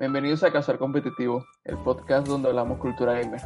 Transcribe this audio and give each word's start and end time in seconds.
Bienvenidos 0.00 0.42
a 0.44 0.50
Cazar 0.50 0.78
Competitivo, 0.78 1.44
el 1.62 1.76
podcast 1.76 2.26
donde 2.26 2.48
hablamos 2.48 2.78
cultura 2.78 3.20
gamer. 3.20 3.42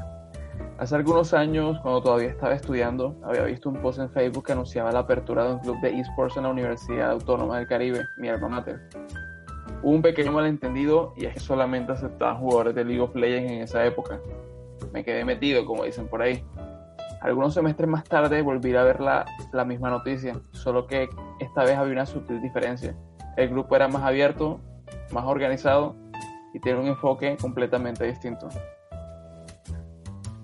Hace 0.79 0.95
algunos 0.95 1.35
años, 1.35 1.81
cuando 1.81 2.01
todavía 2.01 2.29
estaba 2.29 2.55
estudiando, 2.55 3.17
había 3.25 3.43
visto 3.43 3.69
un 3.69 3.83
post 3.83 3.99
en 3.99 4.09
Facebook 4.09 4.47
que 4.47 4.53
anunciaba 4.53 4.93
la 4.93 5.01
apertura 5.01 5.47
de 5.47 5.55
un 5.55 5.59
club 5.59 5.81
de 5.81 5.99
esports 5.99 6.37
en 6.37 6.45
la 6.45 6.51
Universidad 6.51 7.11
Autónoma 7.11 7.59
del 7.59 7.67
Caribe, 7.67 8.07
mi 8.19 8.29
alma 8.29 8.49
mater. 8.49 8.89
Hubo 9.83 9.97
un 9.97 10.01
pequeño 10.01 10.31
malentendido 10.31 11.13
y 11.17 11.25
es 11.25 11.35
que 11.35 11.41
solamente 11.41 11.91
aceptaban 11.91 12.39
jugadores 12.39 12.77
de 12.77 12.85
League 12.85 13.01
of 13.01 13.17
Legends 13.17 13.51
en 13.51 13.63
esa 13.63 13.85
época. 13.85 14.21
Me 14.93 15.05
quedé 15.05 15.25
metido, 15.25 15.67
como 15.67 15.83
dicen 15.83 16.07
por 16.07 16.23
ahí. 16.23 16.45
Algunos 17.21 17.53
semestres 17.53 17.89
más 17.89 18.05
tarde 18.05 18.43
volví 18.43 18.77
a 18.77 18.85
ver 18.85 19.01
la, 19.01 19.25
la 19.53 19.65
misma 19.65 19.91
noticia, 19.91 20.39
solo 20.53 20.87
que 20.87 21.09
esta 21.41 21.65
vez 21.65 21.77
había 21.77 21.95
una 21.95 22.07
sutil 22.07 22.41
diferencia. 22.41 22.95
El 23.37 23.49
grupo 23.49 23.75
era 23.75 23.89
más 23.89 24.05
abierto, 24.05 24.61
más 25.11 25.25
organizado 25.25 26.04
y 26.55 26.61
tiene 26.61 26.81
un 26.81 26.87
enfoque 26.87 27.37
completamente 27.37 28.05
distinto. 28.05 28.49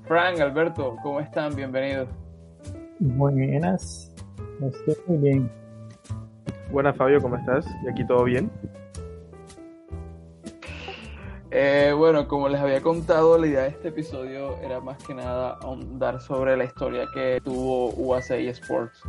Frank, 0.07 0.41
Alberto, 0.41 0.97
¿cómo 1.03 1.21
están? 1.21 1.55
Bienvenidos. 1.55 2.09
Buenas, 2.99 4.13
estoy 4.61 4.97
muy 5.07 5.19
bien. 5.19 5.51
Buenas 6.73 6.97
Fabio, 6.97 7.23
¿cómo 7.23 7.37
estás? 7.37 7.65
¿Y 7.85 7.89
aquí 7.89 8.05
todo 8.07 8.25
bien? 8.25 8.51
Eh, 11.53 11.93
bueno, 11.97 12.29
como 12.29 12.49
les 12.49 12.61
había 12.61 12.81
contado, 12.81 13.39
la 13.39 13.47
idea 13.47 13.63
de 13.63 13.69
este 13.69 13.89
episodio 13.89 14.57
era 14.59 14.81
más 14.81 15.03
que 15.03 15.15
nada 15.15 15.59
ahondar 15.63 16.21
sobre 16.21 16.57
la 16.57 16.65
historia 16.65 17.07
que 17.15 17.41
tuvo 17.45 17.91
UAC 17.91 18.31
Sports. 18.31 19.03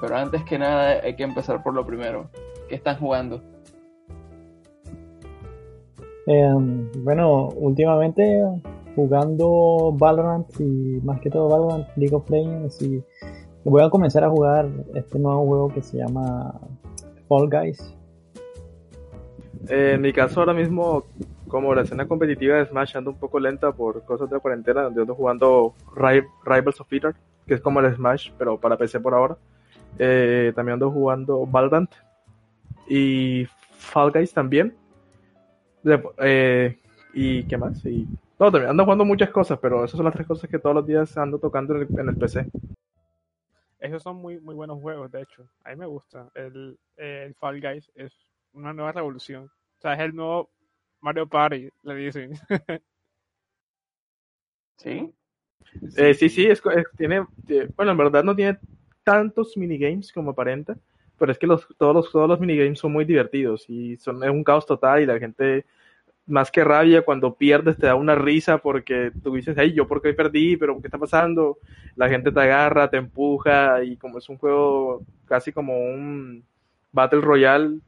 Pero 0.00 0.16
antes 0.16 0.42
que 0.44 0.58
nada 0.58 1.00
hay 1.02 1.16
que 1.16 1.22
empezar 1.22 1.62
por 1.62 1.74
lo 1.74 1.86
primero. 1.86 2.30
¿Qué 2.68 2.74
están 2.74 2.98
jugando? 2.98 3.42
Eh, 6.26 6.54
bueno, 6.98 7.48
últimamente 7.50 8.42
jugando 8.96 9.92
Valorant 9.92 10.48
y 10.58 11.00
más 11.04 11.20
que 11.20 11.30
todo 11.30 11.48
Valorant, 11.48 11.88
League 11.96 12.14
of 12.14 12.28
Legends 12.28 12.82
y 12.82 13.02
voy 13.64 13.82
a 13.82 13.90
comenzar 13.90 14.24
a 14.24 14.30
jugar 14.30 14.68
este 14.94 15.18
nuevo 15.18 15.44
juego 15.46 15.74
que 15.74 15.82
se 15.82 15.98
llama 15.98 16.54
Fall 17.28 17.48
Guys. 17.48 17.94
Eh, 19.68 19.92
en 19.94 20.00
mi 20.00 20.12
caso 20.12 20.40
ahora 20.40 20.54
mismo, 20.54 21.04
como 21.48 21.74
la 21.74 21.82
escena 21.82 22.06
competitiva 22.06 22.56
de 22.56 22.66
Smash 22.66 22.96
anda 22.96 23.10
un 23.10 23.18
poco 23.18 23.38
lenta 23.40 23.72
por 23.72 24.04
cosas 24.04 24.30
de 24.30 24.38
cuarentena, 24.38 24.90
yo 24.94 25.02
ando 25.02 25.14
jugando 25.14 25.74
Rivals 25.94 26.80
of 26.80 26.88
Peter, 26.88 27.14
que 27.46 27.54
es 27.54 27.60
como 27.60 27.80
el 27.80 27.94
Smash, 27.94 28.30
pero 28.38 28.58
para 28.58 28.76
PC 28.76 29.00
por 29.00 29.14
ahora. 29.14 29.36
Eh, 29.98 30.52
también 30.54 30.74
ando 30.74 30.90
jugando 30.90 31.46
Valorant 31.46 31.90
y 32.88 33.46
Fall 33.72 34.12
Guys 34.12 34.32
también. 34.32 34.74
Eh, 36.18 36.78
¿Y 37.14 37.44
qué 37.44 37.56
más? 37.56 37.84
Y, 37.86 38.06
no, 38.38 38.50
también 38.50 38.70
ando 38.70 38.84
jugando 38.84 39.04
muchas 39.04 39.30
cosas, 39.30 39.58
pero 39.60 39.84
esas 39.84 39.96
son 39.96 40.04
las 40.04 40.14
tres 40.14 40.26
cosas 40.26 40.50
que 40.50 40.58
todos 40.58 40.74
los 40.76 40.86
días 40.86 41.16
ando 41.16 41.38
tocando 41.38 41.74
en 41.76 41.82
el, 41.82 42.00
en 42.00 42.08
el 42.08 42.16
PC. 42.16 42.46
Esos 43.78 44.02
son 44.02 44.16
muy, 44.16 44.40
muy 44.40 44.54
buenos 44.54 44.80
juegos, 44.80 45.10
de 45.10 45.22
hecho. 45.22 45.48
A 45.64 45.70
mí 45.70 45.76
me 45.76 45.86
gusta. 45.86 46.28
El, 46.34 46.78
el 46.96 47.34
Fall 47.34 47.60
Guys 47.60 47.90
es 47.94 48.12
una 48.52 48.72
nueva 48.72 48.92
revolución. 48.92 49.44
O 49.44 49.80
sea, 49.80 49.94
es 49.94 50.00
el 50.00 50.14
nuevo 50.14 50.50
Mario 51.00 51.26
Party, 51.28 51.68
le 51.82 51.94
dicen. 51.94 52.32
¿Sí? 54.78 55.12
Eh, 55.96 56.14
sí, 56.14 56.28
sí, 56.28 56.46
es, 56.46 56.60
es- 56.74 56.86
tiene, 56.96 57.26
eh, 57.48 57.68
bueno, 57.76 57.92
en 57.92 57.98
verdad 57.98 58.24
no 58.24 58.34
tiene 58.34 58.58
tantos 59.04 59.56
minigames 59.56 60.12
como 60.12 60.30
aparenta, 60.30 60.76
pero 61.18 61.32
es 61.32 61.38
que 61.38 61.46
los, 61.46 61.66
todos, 61.78 61.94
los, 61.94 62.12
todos 62.12 62.28
los 62.28 62.40
minigames 62.40 62.78
son 62.78 62.92
muy 62.92 63.04
divertidos 63.04 63.68
y 63.68 63.96
son 63.96 64.22
es 64.22 64.30
un 64.30 64.44
caos 64.44 64.66
total 64.66 65.02
y 65.02 65.06
la 65.06 65.18
gente, 65.18 65.64
más 66.26 66.50
que 66.50 66.64
rabia, 66.64 67.02
cuando 67.02 67.34
pierdes 67.34 67.76
te 67.76 67.86
da 67.86 67.94
una 67.94 68.14
risa 68.14 68.58
porque 68.58 69.12
tú 69.22 69.34
dices, 69.34 69.56
ay, 69.58 69.72
yo 69.72 69.86
por 69.86 70.02
qué 70.02 70.12
perdí, 70.12 70.56
pero 70.56 70.80
¿qué 70.80 70.88
está 70.88 70.98
pasando? 70.98 71.58
La 71.96 72.08
gente 72.08 72.32
te 72.32 72.40
agarra, 72.40 72.90
te 72.90 72.98
empuja 72.98 73.82
y 73.84 73.96
como 73.96 74.18
es 74.18 74.28
un 74.28 74.38
juego 74.38 75.02
casi 75.26 75.52
como 75.52 75.78
un 75.78 76.44
Battle 76.92 77.20
Royale, 77.20 77.78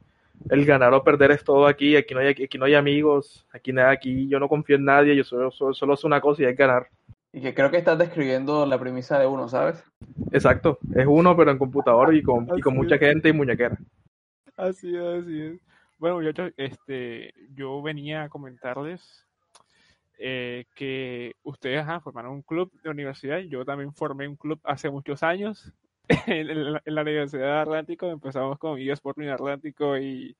el 0.49 0.65
ganar 0.65 0.93
o 0.93 1.03
perder 1.03 1.31
es 1.31 1.43
todo 1.43 1.67
aquí, 1.67 1.95
aquí 1.95 2.13
no 2.13 2.21
hay, 2.21 2.27
aquí 2.27 2.57
no 2.57 2.65
hay 2.65 2.75
amigos, 2.75 3.45
aquí 3.51 3.73
nada, 3.73 3.91
aquí 3.91 4.27
yo 4.27 4.39
no 4.39 4.47
confío 4.47 4.77
en 4.77 4.85
nadie, 4.85 5.15
yo 5.15 5.23
solo, 5.23 5.51
solo, 5.51 5.73
solo 5.73 5.93
es 5.93 6.03
una 6.03 6.21
cosa 6.21 6.43
y 6.43 6.45
es 6.45 6.55
ganar. 6.55 6.87
Y 7.31 7.41
que 7.41 7.53
creo 7.53 7.71
que 7.71 7.77
estás 7.77 7.97
describiendo 7.97 8.65
la 8.65 8.79
premisa 8.79 9.19
de 9.19 9.27
uno, 9.27 9.47
¿sabes? 9.47 9.83
Exacto, 10.31 10.79
es 10.95 11.05
uno 11.07 11.35
pero 11.37 11.51
en 11.51 11.57
computador 11.57 12.15
y 12.15 12.23
con, 12.23 12.51
y 12.55 12.61
con 12.61 12.75
mucha 12.75 12.95
es. 12.95 12.99
gente 12.99 13.29
y 13.29 13.33
muñequera. 13.33 13.77
Así 14.57 14.95
es, 14.95 15.01
así 15.01 15.41
es. 15.41 15.61
Bueno, 15.97 16.17
muchachos, 16.17 16.53
este, 16.57 17.33
yo 17.53 17.81
venía 17.81 18.23
a 18.23 18.29
comentarles 18.29 19.25
eh, 20.17 20.65
que 20.75 21.35
ustedes 21.43 21.79
ajá, 21.81 22.01
formaron 22.01 22.33
un 22.33 22.41
club 22.43 22.71
de 22.83 22.89
universidad. 22.89 23.39
Yo 23.39 23.65
también 23.65 23.93
formé 23.93 24.27
un 24.27 24.35
club 24.35 24.59
hace 24.63 24.89
muchos 24.89 25.23
años 25.23 25.73
en, 26.27 26.49
en 26.49 26.73
la, 26.73 26.81
en 26.85 26.95
la 26.95 27.01
Universidad 27.01 27.55
de 27.55 27.61
Atlántico. 27.61 28.07
Empezamos 28.07 28.57
con 28.59 28.79
eSport 28.79 29.17
en 29.19 29.29
Atlántico 29.29 29.97
y, 29.97 30.35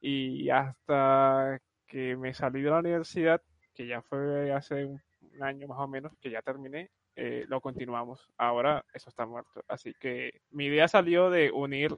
y 0.00 0.50
hasta 0.50 1.60
que 1.86 2.16
me 2.16 2.34
salí 2.34 2.62
de 2.62 2.70
la 2.70 2.80
universidad, 2.80 3.42
que 3.74 3.86
ya 3.86 4.02
fue 4.02 4.52
hace 4.52 4.84
un, 4.84 5.00
un 5.36 5.42
año 5.42 5.68
más 5.68 5.78
o 5.78 5.88
menos, 5.88 6.12
que 6.20 6.30
ya 6.30 6.42
terminé, 6.42 6.90
eh, 7.16 7.44
lo 7.48 7.60
continuamos. 7.60 8.28
Ahora 8.36 8.84
eso 8.92 9.08
está 9.10 9.26
muerto. 9.26 9.62
Así 9.68 9.94
que 10.00 10.40
mi 10.50 10.66
idea 10.66 10.88
salió 10.88 11.30
de 11.30 11.50
unir 11.50 11.96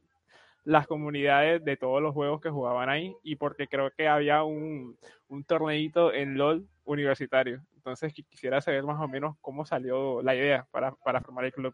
las 0.65 0.87
comunidades 0.87 1.65
de 1.65 1.77
todos 1.77 2.03
los 2.03 2.13
juegos 2.13 2.41
que 2.41 2.51
jugaban 2.51 2.89
ahí 2.89 3.15
y 3.23 3.37
porque 3.37 3.69
creo 3.69 3.91
que 3.97 4.09
había 4.09 4.43
un, 4.43 4.97
un 5.29 5.45
torneito 5.45 6.13
en 6.13 6.37
LOL 6.37 6.67
universitario. 6.85 7.63
Entonces 7.77 8.13
qui- 8.13 8.27
quisiera 8.29 8.61
saber 8.61 8.83
más 8.83 9.01
o 9.01 9.07
menos 9.07 9.37
cómo 9.41 9.65
salió 9.65 10.23
la 10.23 10.35
idea 10.35 10.67
para, 10.73 10.93
para 11.05 11.21
formar 11.21 11.45
el 11.45 11.53
club. 11.53 11.73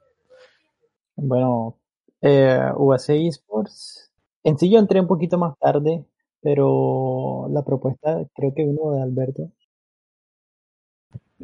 Bueno, 1.16 1.78
eh, 2.20 2.58
UAC 2.76 3.08
Esports. 3.10 4.12
En 4.44 4.58
sí 4.58 4.70
yo 4.70 4.78
entré 4.78 5.00
un 5.00 5.06
poquito 5.06 5.38
más 5.38 5.56
tarde, 5.58 6.04
pero 6.42 7.48
la 7.50 7.62
propuesta 7.64 8.24
creo 8.34 8.52
que 8.54 8.64
vino 8.64 8.92
de 8.92 9.02
Alberto. 9.02 9.50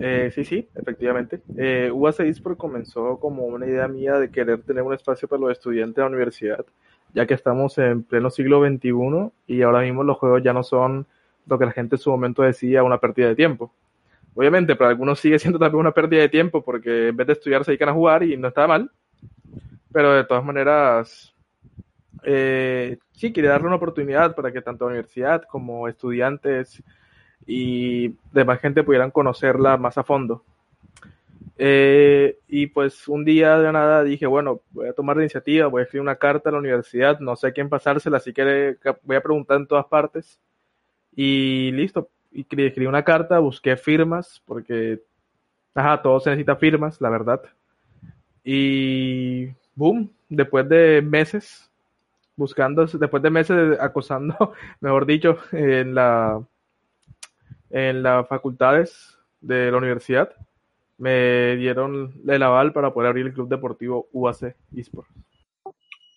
Eh, 0.00 0.31
sí, 0.32 0.44
sí, 0.44 0.69
efectivamente. 0.75 1.41
Eh, 1.56 1.91
UAC 1.92 2.56
comenzó 2.56 3.19
como 3.19 3.47
una 3.47 3.66
idea 3.66 3.88
mía 3.88 4.14
de 4.14 4.31
querer 4.31 4.62
tener 4.62 4.82
un 4.82 4.94
espacio 4.94 5.26
para 5.26 5.41
los 5.41 5.53
estudiantes 5.53 5.97
de 5.97 6.03
la 6.03 6.09
universidad, 6.09 6.64
ya 7.12 7.26
que 7.26 7.34
estamos 7.34 7.76
en 7.78 8.04
pleno 8.04 8.31
siglo 8.31 8.64
XXI 8.64 9.31
y 9.48 9.62
ahora 9.62 9.81
mismo 9.81 10.04
los 10.04 10.16
juegos 10.19 10.42
ya 10.42 10.53
no 10.53 10.62
son 10.62 11.06
lo 11.47 11.59
que 11.59 11.66
la 11.66 11.72
gente 11.72 11.97
en 11.97 12.00
su 12.00 12.10
momento 12.10 12.42
decía 12.42 12.84
una 12.84 12.98
pérdida 12.98 13.28
de 13.28 13.34
tiempo. 13.34 13.72
Obviamente, 14.34 14.77
para 14.77 14.91
algunos 14.91 15.18
sigue 15.18 15.39
siendo 15.39 15.59
también 15.59 15.80
una 15.80 15.92
pérdida 15.92 16.21
de 16.21 16.28
tiempo 16.28 16.62
porque 16.62 17.09
en 17.09 17.16
vez 17.16 17.27
de 17.27 17.33
estudiar 17.33 17.65
se 17.65 17.72
dedican 17.72 17.89
a 17.89 17.94
jugar 17.94 18.22
y 18.22 18.36
no 18.36 18.48
está 18.48 18.68
mal, 18.68 18.91
pero 19.91 20.12
de 20.12 20.22
todas 20.24 20.44
maneras, 20.44 21.34
eh, 22.22 22.98
sí, 23.12 23.33
quería 23.33 23.51
darle 23.51 23.66
una 23.66 23.77
oportunidad 23.77 24.36
para 24.36 24.53
que 24.53 24.62
tanto 24.62 24.84
la 24.84 24.91
universidad 24.91 25.42
como 25.42 25.89
estudiantes 25.89 26.83
y 27.48 28.15
demás 28.30 28.60
gente 28.60 28.84
pudieran 28.84 29.10
conocerla 29.10 29.78
más 29.78 29.97
a 29.97 30.04
fondo. 30.04 30.45
Eh, 31.56 32.39
y 32.47 32.66
pues 32.66 33.09
un 33.09 33.24
día 33.24 33.59
de 33.59 33.72
nada 33.72 34.04
dije, 34.04 34.27
bueno, 34.27 34.60
voy 34.71 34.86
a 34.86 34.92
tomar 34.92 35.16
la 35.16 35.22
iniciativa, 35.22 35.66
voy 35.66 35.80
a 35.80 35.84
escribir 35.84 36.03
una 36.03 36.16
carta 36.16 36.50
a 36.50 36.53
la 36.53 36.59
universidad, 36.59 37.18
no 37.21 37.34
sé 37.36 37.48
a 37.48 37.53
quién 37.53 37.71
pasársela, 37.71 38.18
así 38.18 38.34
que 38.34 38.77
voy 39.03 39.16
a 39.16 39.22
preguntar 39.22 39.56
en 39.56 39.66
todas 39.66 39.86
partes. 39.86 40.39
Y 41.16 41.72
listo, 41.72 42.10
y 42.30 42.45
escri- 42.45 42.66
escribí 42.66 42.86
una 42.86 43.03
carta, 43.03 43.39
busqué 43.39 43.78
firmas, 43.78 44.42
porque, 44.44 45.01
ajá, 45.74 46.03
todo 46.03 46.21
se 46.21 46.28
necesita 46.30 46.54
firmas, 46.56 47.01
la 47.01 47.09
verdad. 47.09 47.41
Y, 48.44 49.48
boom, 49.74 50.10
después 50.28 50.68
de 50.68 51.01
meses, 51.01 51.71
buscando, 52.36 52.84
después 52.84 53.22
de 53.22 53.30
meses 53.30 53.80
acosando, 53.80 54.53
mejor 54.80 55.06
dicho, 55.06 55.39
en 55.51 55.94
la 55.94 56.41
en 57.70 58.03
las 58.03 58.26
facultades 58.28 59.18
de 59.41 59.70
la 59.70 59.78
universidad, 59.78 60.30
me 60.98 61.56
dieron 61.56 62.12
el 62.26 62.42
aval 62.42 62.72
para 62.72 62.92
poder 62.92 63.09
abrir 63.09 63.26
el 63.26 63.32
club 63.32 63.48
deportivo 63.48 64.09
UAC 64.12 64.56
eSports. 64.74 65.10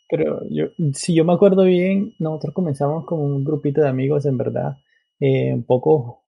Pero 0.09 0.42
yo, 0.50 0.65
si 0.94 1.15
yo 1.15 1.24
me 1.24 1.33
acuerdo 1.33 1.63
bien, 1.63 2.13
nosotros 2.19 2.53
comenzamos 2.53 3.06
como 3.06 3.24
un 3.24 3.45
grupito 3.45 3.81
de 3.81 3.88
amigos, 3.88 4.25
en 4.25 4.38
verdad, 4.38 4.75
eh, 5.19 5.53
un 5.53 5.63
poco 5.63 6.24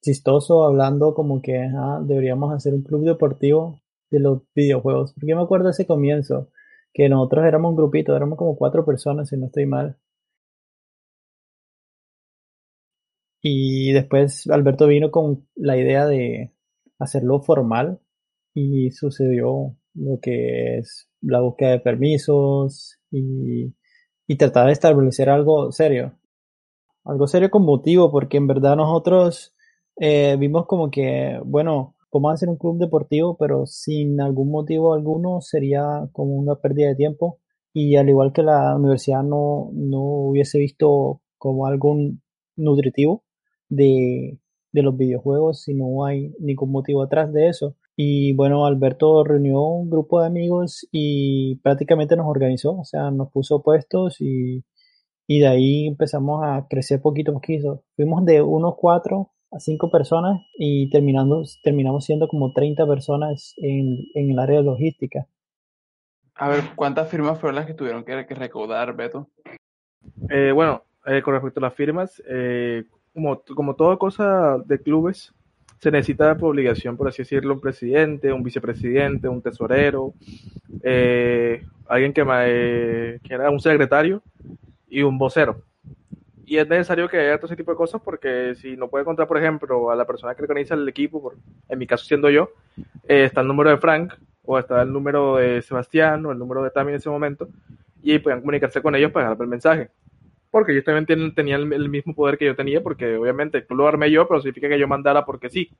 chistoso, 0.00 0.64
hablando 0.64 1.12
como 1.12 1.42
que 1.42 1.58
ah, 1.58 2.00
deberíamos 2.02 2.54
hacer 2.54 2.72
un 2.72 2.82
club 2.82 3.04
deportivo 3.04 3.80
de 4.10 4.20
los 4.20 4.42
videojuegos. 4.54 5.12
Porque 5.12 5.26
yo 5.26 5.36
me 5.36 5.42
acuerdo 5.42 5.68
ese 5.68 5.86
comienzo, 5.86 6.48
que 6.94 7.08
nosotros 7.08 7.44
éramos 7.44 7.70
un 7.70 7.76
grupito, 7.76 8.16
éramos 8.16 8.38
como 8.38 8.56
cuatro 8.56 8.84
personas, 8.86 9.28
si 9.28 9.36
no 9.36 9.46
estoy 9.46 9.66
mal. 9.66 9.96
Y 13.40 13.92
después 13.92 14.48
Alberto 14.50 14.86
vino 14.86 15.10
con 15.10 15.46
la 15.54 15.76
idea 15.76 16.06
de 16.06 16.52
hacerlo 16.98 17.40
formal 17.40 18.00
y 18.54 18.90
sucedió 18.90 19.76
lo 19.94 20.18
que 20.20 20.78
es 20.78 21.08
la 21.20 21.40
búsqueda 21.40 21.70
de 21.70 21.80
permisos 21.80 22.98
y, 23.10 23.74
y 24.26 24.36
tratar 24.36 24.66
de 24.66 24.72
establecer 24.72 25.30
algo 25.30 25.70
serio. 25.72 26.14
Algo 27.04 27.26
serio 27.26 27.50
con 27.50 27.64
motivo, 27.64 28.10
porque 28.10 28.36
en 28.36 28.46
verdad 28.48 28.76
nosotros 28.76 29.54
eh, 29.96 30.36
vimos 30.38 30.66
como 30.66 30.90
que, 30.90 31.40
bueno, 31.44 31.96
vamos 32.12 32.30
a 32.30 32.34
hacer 32.34 32.48
un 32.48 32.56
club 32.58 32.78
deportivo, 32.78 33.36
pero 33.38 33.66
sin 33.66 34.20
algún 34.20 34.50
motivo 34.50 34.94
alguno 34.94 35.40
sería 35.40 36.08
como 36.12 36.34
una 36.34 36.56
pérdida 36.56 36.88
de 36.88 36.96
tiempo. 36.96 37.38
Y 37.72 37.96
al 37.96 38.08
igual 38.08 38.32
que 38.32 38.42
la 38.42 38.74
universidad 38.76 39.22
no, 39.22 39.70
no 39.72 40.00
hubiese 40.00 40.58
visto 40.58 41.22
como 41.38 41.66
algo 41.66 41.96
nutritivo 42.56 43.24
de, 43.68 44.38
de 44.72 44.82
los 44.82 44.96
videojuegos 44.96 45.62
si 45.62 45.74
no 45.74 46.04
hay 46.04 46.34
ningún 46.38 46.72
motivo 46.72 47.02
atrás 47.02 47.32
de 47.32 47.48
eso. 47.48 47.76
Y 47.96 48.32
bueno, 48.34 48.64
Alberto 48.64 49.24
reunió 49.24 49.60
un 49.60 49.90
grupo 49.90 50.20
de 50.20 50.26
amigos 50.26 50.86
y 50.92 51.56
prácticamente 51.56 52.16
nos 52.16 52.26
organizó, 52.26 52.78
o 52.78 52.84
sea, 52.84 53.10
nos 53.10 53.30
puso 53.32 53.62
puestos 53.62 54.20
y, 54.20 54.64
y 55.26 55.40
de 55.40 55.48
ahí 55.48 55.86
empezamos 55.88 56.42
a 56.44 56.66
crecer 56.68 57.00
poquito 57.00 57.32
a 57.32 57.34
poquito. 57.34 57.82
Fuimos 57.96 58.24
de 58.24 58.40
unos 58.42 58.74
cuatro 58.76 59.32
a 59.50 59.58
cinco 59.58 59.90
personas 59.90 60.40
y 60.56 60.90
terminando, 60.90 61.42
terminamos 61.62 62.04
siendo 62.04 62.28
como 62.28 62.52
30 62.52 62.86
personas 62.86 63.54
en, 63.56 63.98
en 64.14 64.30
el 64.30 64.38
área 64.38 64.58
de 64.58 64.64
logística. 64.64 65.26
A 66.34 66.48
ver, 66.48 66.60
¿cuántas 66.76 67.08
firmas 67.10 67.40
fueron 67.40 67.56
las 67.56 67.66
que 67.66 67.74
tuvieron 67.74 68.04
que, 68.04 68.26
que 68.26 68.34
recaudar, 68.34 68.94
Beto? 68.94 69.28
Eh, 70.30 70.52
bueno, 70.52 70.84
eh, 71.04 71.20
con 71.22 71.34
respecto 71.34 71.58
a 71.58 71.64
las 71.64 71.74
firmas, 71.74 72.22
eh, 72.28 72.84
como, 73.18 73.42
como 73.42 73.74
toda 73.74 73.96
cosa 73.96 74.58
de 74.64 74.80
clubes, 74.80 75.34
se 75.80 75.90
necesita 75.90 76.36
por 76.36 76.50
obligación, 76.50 76.96
por 76.96 77.08
así 77.08 77.22
decirlo, 77.22 77.54
un 77.54 77.60
presidente, 77.60 78.32
un 78.32 78.44
vicepresidente, 78.44 79.28
un 79.28 79.42
tesorero, 79.42 80.14
eh, 80.84 81.64
alguien 81.88 82.12
que, 82.12 82.24
eh, 82.28 83.18
que 83.22 83.34
era 83.34 83.50
un 83.50 83.58
secretario 83.58 84.22
y 84.88 85.02
un 85.02 85.18
vocero. 85.18 85.62
Y 86.46 86.58
es 86.58 86.68
necesario 86.68 87.08
que 87.08 87.18
haya 87.18 87.36
todo 87.38 87.46
ese 87.46 87.56
tipo 87.56 87.72
de 87.72 87.76
cosas 87.76 88.00
porque 88.02 88.54
si 88.54 88.76
no 88.76 88.88
puede 88.88 89.02
encontrar, 89.02 89.26
por 89.26 89.38
ejemplo, 89.38 89.90
a 89.90 89.96
la 89.96 90.06
persona 90.06 90.34
que 90.36 90.42
organiza 90.42 90.74
el 90.74 90.88
equipo, 90.88 91.32
en 91.68 91.78
mi 91.78 91.88
caso 91.88 92.04
siendo 92.04 92.30
yo, 92.30 92.50
eh, 93.08 93.24
está 93.24 93.40
el 93.40 93.48
número 93.48 93.70
de 93.70 93.78
Frank 93.78 94.14
o 94.44 94.58
está 94.58 94.82
el 94.82 94.92
número 94.92 95.36
de 95.36 95.60
Sebastián 95.60 96.24
o 96.24 96.30
el 96.30 96.38
número 96.38 96.62
de 96.62 96.70
Tami 96.70 96.90
en 96.90 96.96
ese 96.96 97.10
momento 97.10 97.48
y 98.00 98.18
puedan 98.20 98.40
comunicarse 98.40 98.80
con 98.80 98.94
ellos 98.94 99.10
para 99.10 99.30
dar 99.30 99.38
el 99.40 99.48
mensaje 99.48 99.90
porque 100.50 100.72
ellos 100.72 100.84
también 100.84 101.34
tenían 101.34 101.72
el, 101.72 101.88
mismo 101.88 102.14
poder 102.14 102.38
que 102.38 102.46
yo 102.46 102.56
tenía, 102.56 102.82
porque 102.82 103.16
obviamente 103.16 103.62
tú 103.62 103.74
lo 103.74 103.86
armé 103.86 104.10
yo, 104.10 104.26
pero 104.26 104.40
significa 104.40 104.68
que 104.68 104.78
yo 104.78 104.88
mandara 104.88 105.24
porque 105.24 105.50
sí. 105.50 105.70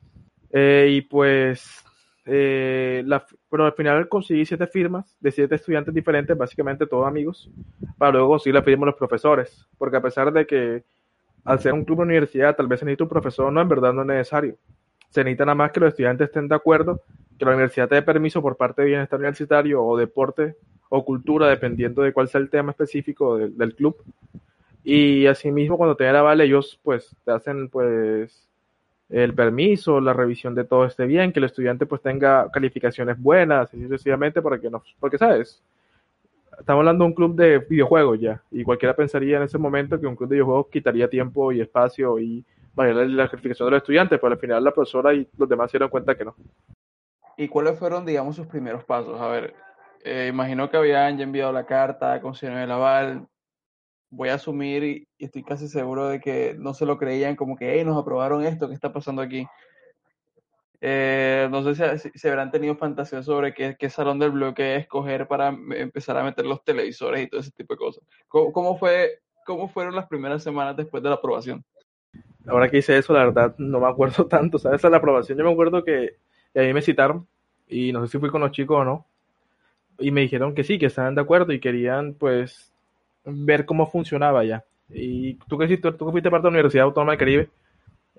Eh, 0.50 0.88
y 0.91 1.00
pues, 1.03 1.85
eh, 2.26 3.05
pero 3.50 3.65
al 3.65 3.73
final 3.73 4.09
conseguí 4.09 4.44
siete 4.44 4.67
firmas 4.67 5.17
de 5.20 5.31
siete 5.31 5.55
estudiantes 5.55 5.94
diferentes, 5.94 6.37
básicamente 6.37 6.87
todos 6.87 7.06
amigos, 7.06 7.50
para 7.97 8.12
luego 8.12 8.29
conseguir 8.29 8.55
la 8.55 8.62
firma 8.62 8.85
de 8.85 8.93
los 8.93 8.99
profesores, 8.99 9.67
porque 9.79 9.97
a 9.97 10.03
pesar 10.03 10.32
de 10.32 10.47
que 10.47 10.85
al 11.44 11.61
ser 11.61 11.73
un 11.73 11.85
club 11.85 11.99
de 11.99 12.05
universidad 12.05 12.55
tal 12.55 12.67
vez 12.67 12.81
se 12.81 12.85
necesita 12.85 13.05
un 13.05 13.11
profesor, 13.11 13.53
no, 13.53 13.61
en 13.61 13.69
verdad 13.69 13.93
no 13.93 14.03
es 14.03 14.09
necesario. 14.09 14.56
Se 15.09 15.25
necesita 15.25 15.47
nada 15.47 15.55
más 15.55 15.73
que 15.73 15.81
los 15.81 15.88
estudiantes 15.88 16.26
estén 16.26 16.49
de 16.49 16.55
acuerdo, 16.55 17.00
que 17.38 17.44
la 17.47 17.53
universidad 17.53 17.88
te 17.88 17.94
dé 17.94 18.03
permiso 18.03 18.43
por 18.43 18.56
parte 18.56 18.82
de 18.82 18.88
bienestar 18.88 19.19
universitario 19.19 19.82
o 19.82 19.97
deporte 19.97 20.56
o 20.91 21.05
cultura, 21.05 21.49
dependiendo 21.49 22.03
de 22.03 22.12
cuál 22.12 22.29
sea 22.29 22.41
el 22.41 22.50
tema 22.50 22.73
específico 22.73 23.38
del 23.38 23.75
club, 23.75 23.97
y 24.85 25.27
asimismo, 25.27 25.77
cuando 25.77 25.97
te 25.97 26.11
la 26.11 26.23
vale, 26.23 26.45
ellos 26.45 26.79
pues 26.83 27.15
te 27.25 27.33
hacen 27.33 27.69
pues 27.69 28.49
el 29.09 29.35
permiso, 29.35 30.01
la 30.01 30.13
revisión 30.13 30.55
de 30.55 30.65
todo 30.65 30.85
esté 30.85 31.07
bien, 31.07 31.33
que 31.33 31.39
el 31.39 31.45
estudiante 31.45 31.87
pues 31.87 32.03
tenga 32.03 32.51
calificaciones 32.51 33.21
buenas, 33.21 33.73
y 33.75 33.83
sucesivamente, 33.83 34.43
para 34.43 34.61
que 34.61 34.71
no, 34.71 34.83
porque 35.01 35.19
sabes, 35.19 35.63
estamos 36.59 36.81
hablando 36.81 37.05
de 37.05 37.09
un 37.09 37.15
club 37.15 37.35
de 37.35 37.59
videojuegos 37.59 38.21
ya, 38.21 38.43
y 38.51 38.65
cualquiera 38.65 38.95
pensaría 38.95 39.39
en 39.39 39.45
ese 39.45 39.59
momento 39.59 39.99
que 39.99 40.07
un 40.07 40.17
club 40.17 40.29
de 40.29 40.37
videojuegos 40.37 40.67
quitaría 40.69 41.09
tiempo 41.09 41.53
y 41.53 41.61
espacio 41.61 42.19
y 42.19 42.45
variar 42.75 43.07
la 43.09 43.29
calificación 43.29 43.67
de 43.67 43.71
los 43.73 43.83
estudiantes, 43.83 44.19
pero 44.21 44.33
al 44.33 44.39
final 44.39 44.63
la 44.63 44.73
profesora 44.73 45.15
y 45.15 45.27
los 45.37 45.49
demás 45.49 45.71
se 45.71 45.79
dieron 45.79 45.89
cuenta 45.89 46.15
que 46.15 46.25
no. 46.25 46.35
¿Y 47.37 47.49
cuáles 47.49 47.79
fueron, 47.79 48.05
digamos, 48.05 48.37
sus 48.37 48.47
primeros 48.47 48.85
pasos? 48.85 49.21
A 49.21 49.29
ver, 49.29 49.55
eh, 50.05 50.29
imagino 50.31 50.69
que 50.71 50.77
habían 50.77 51.17
ya 51.17 51.25
enviado 51.25 51.53
la 51.53 51.65
carta, 51.65 52.21
consiguieron 52.21 52.63
el 52.63 52.71
aval, 52.71 53.27
voy 54.11 54.29
a 54.29 54.35
asumir 54.35 54.85
y, 54.85 55.09
estoy 55.19 55.43
casi 55.43 55.69
seguro 55.69 56.09
de 56.09 56.21
que 56.21 56.55
no 56.59 56.75
se 56.75 56.87
lo 56.87 56.99
creían 56.99 57.37
como 57.37 57.57
que, 57.57 57.75
hey, 57.75 57.85
nos 57.85 57.97
aprobaron 57.97 58.45
esto, 58.45 58.69
¿qué 58.69 58.75
está 58.75 58.93
pasando 58.93 59.23
aquí? 59.23 59.47
Eh, 60.81 61.49
no 61.51 61.63
sé 61.63 61.99
si, 61.99 62.11
si, 62.15 62.29
habrán 62.29 62.53
tenido 62.53 62.77
fantasía 62.77 63.23
sobre 63.23 63.53
qué, 63.53 63.91
salón 63.91 64.19
del 64.19 64.31
bloque 64.31 64.77
escoger 64.77 65.27
para 65.27 65.49
empezar 65.49 66.17
a 66.17 66.23
meter 66.23 66.47
los 66.47 66.63
televisores 66.63 67.23
y 67.23 67.29
todo 67.29 67.41
ese 67.41 67.51
tipo 67.51 67.75
de 67.75 67.79
cosas. 67.79 68.05
¿Cómo, 68.29 68.53
cómo, 68.53 68.79
fue, 68.79 69.21
¿Cómo 69.45 69.69
fueron 69.69 69.97
las 69.97 70.07
primeras 70.07 70.43
semanas 70.43 70.77
después 70.77 71.03
de 71.03 71.09
la 71.09 71.17
aprobación? 71.17 71.65
Ahora 72.47 72.71
que 72.71 72.79
hice 72.79 72.97
eso, 72.97 73.13
la 73.13 73.25
verdad, 73.25 73.55
no 73.59 73.81
me 73.81 73.89
acuerdo 73.89 74.27
tanto, 74.29 74.59
¿sabes? 74.59 74.85
A 74.85 74.91
la 74.91 74.99
aprobación 74.99 75.37
yo 75.37 75.45
me 75.45 75.53
acuerdo 75.53 75.85
que, 75.85 76.17
a 76.55 76.61
me 76.73 76.83
citaron 76.83 77.27
y 77.67 77.93
no 77.93 78.05
sé 78.05 78.13
si 78.13 78.19
fui 78.19 78.31
con 78.31 78.41
los 78.41 78.53
chicos 78.53 78.79
o 78.79 78.85
no. 78.85 79.07
Y 79.99 80.13
me 80.13 80.21
dijeron 80.21 80.55
que 80.55 80.65
sí, 80.65 80.79
que 80.79 80.87
estaban 80.87 81.17
de 81.17 81.21
acuerdo 81.21 81.53
y 81.53 81.61
querían, 81.61 82.15
pues, 82.15 82.73
ver 83.25 83.65
cómo 83.65 83.87
funcionaba 83.87 84.44
ya. 84.44 84.65
Y 84.91 85.35
tú 85.49 85.59
que, 85.59 85.76
tú, 85.76 85.93
tú 85.93 86.11
fuiste 86.11 86.31
parte 86.31 86.47
de 86.47 86.50
la 86.50 86.56
Universidad 86.56 86.85
Autónoma 86.85 87.12
del 87.12 87.19
Caribe, 87.19 87.49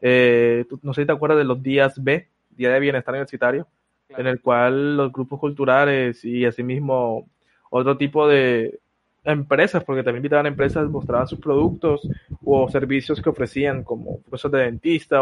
eh, 0.02 0.66
no 0.82 0.94
sé 0.94 1.02
si 1.02 1.08
te 1.08 1.14
acuerdas 1.14 1.40
de 1.40 1.46
los 1.46 1.62
días 1.62 2.02
B, 2.02 2.28
Día 2.52 2.70
de 2.72 2.80
Bienestar 2.80 3.14
Universitario, 3.14 3.68
en 4.10 4.28
el 4.28 4.42
cual 4.42 4.98
los 4.98 5.12
grupos 5.12 5.40
culturales 5.40 6.24
y 6.26 6.46
asimismo 6.46 7.28
otro 7.70 7.98
tipo 7.98 8.28
de 8.28 8.80
empresas, 9.24 9.84
porque 9.84 10.04
también 10.04 10.22
invitaban 10.22 10.48
empresas, 10.48 10.90
mostraban 10.90 11.28
sus 11.28 11.40
productos 11.40 12.08
o 12.44 12.70
servicios 12.70 13.22
que 13.22 13.30
ofrecían, 13.30 13.84
como 13.84 14.22
cosas 14.30 14.52
de 14.52 14.60
dentista, 14.60 15.22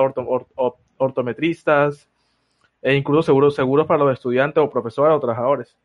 ortometristas, 0.98 2.08
e 2.82 2.96
incluso 2.96 3.24
seguros, 3.24 3.56
seguros 3.56 3.88
para 3.88 4.04
los 4.04 4.13
estudiantes 4.13 4.63
o 4.63 4.70
profesores 4.70 5.16
o 5.16 5.20
trabajadores. 5.20 5.75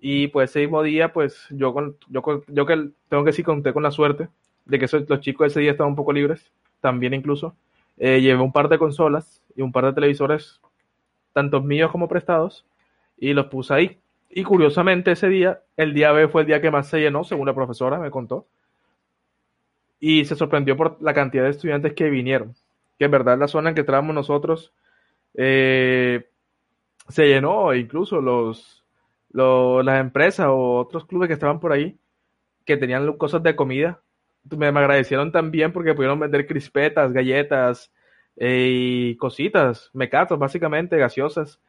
Y 0.00 0.28
pues 0.28 0.50
ese 0.50 0.60
mismo 0.60 0.82
día, 0.82 1.12
pues 1.12 1.46
yo, 1.50 1.74
con, 1.74 1.96
yo, 2.08 2.22
yo 2.48 2.66
que 2.66 2.90
tengo 3.08 3.22
que 3.22 3.30
decir, 3.30 3.44
conté 3.44 3.72
con 3.72 3.82
la 3.82 3.90
suerte 3.90 4.28
de 4.64 4.78
que 4.78 4.86
los 5.08 5.20
chicos 5.20 5.48
ese 5.48 5.60
día 5.60 5.72
estaban 5.72 5.90
un 5.92 5.96
poco 5.96 6.12
libres, 6.12 6.50
también 6.80 7.12
incluso. 7.12 7.54
Eh, 7.98 8.20
llevé 8.20 8.40
un 8.40 8.52
par 8.52 8.68
de 8.68 8.78
consolas 8.78 9.42
y 9.54 9.62
un 9.62 9.72
par 9.72 9.84
de 9.84 9.92
televisores, 9.92 10.60
tanto 11.34 11.60
míos 11.60 11.90
como 11.90 12.08
prestados, 12.08 12.64
y 13.18 13.34
los 13.34 13.46
puse 13.46 13.74
ahí. 13.74 13.98
Y 14.30 14.44
curiosamente 14.44 15.12
ese 15.12 15.28
día, 15.28 15.60
el 15.76 15.92
día 15.92 16.12
B 16.12 16.28
fue 16.28 16.42
el 16.42 16.46
día 16.46 16.62
que 16.62 16.70
más 16.70 16.88
se 16.88 17.00
llenó, 17.00 17.24
según 17.24 17.46
la 17.46 17.54
profesora 17.54 17.98
me 17.98 18.10
contó. 18.10 18.46
Y 19.98 20.24
se 20.24 20.36
sorprendió 20.36 20.76
por 20.76 20.96
la 21.02 21.12
cantidad 21.12 21.44
de 21.44 21.50
estudiantes 21.50 21.92
que 21.92 22.08
vinieron. 22.08 22.54
Que 22.98 23.04
en 23.06 23.10
verdad 23.10 23.38
la 23.38 23.48
zona 23.48 23.70
en 23.70 23.74
que 23.74 23.82
estábamos 23.82 24.14
nosotros 24.14 24.72
eh, 25.34 26.26
se 27.08 27.26
llenó, 27.26 27.72
e 27.72 27.78
incluso 27.80 28.20
los, 28.20 28.79
las 29.32 30.00
empresas 30.00 30.46
o 30.48 30.78
otros 30.78 31.04
clubes 31.06 31.28
que 31.28 31.34
estaban 31.34 31.60
por 31.60 31.72
ahí, 31.72 31.98
que 32.64 32.76
tenían 32.76 33.12
cosas 33.16 33.42
de 33.42 33.56
comida, 33.56 34.02
me, 34.56 34.66
agradecieron 34.66 35.32
también 35.32 35.72
porque 35.72 35.94
pudieron 35.94 36.18
vender 36.18 36.46
crispetas, 36.46 37.12
galletas 37.12 37.92
eh, 38.36 38.68
y 38.70 39.16
cositas, 39.16 39.90
mecatos 39.92 40.38
básicamente, 40.38 40.96
gaseosas, 40.96 41.60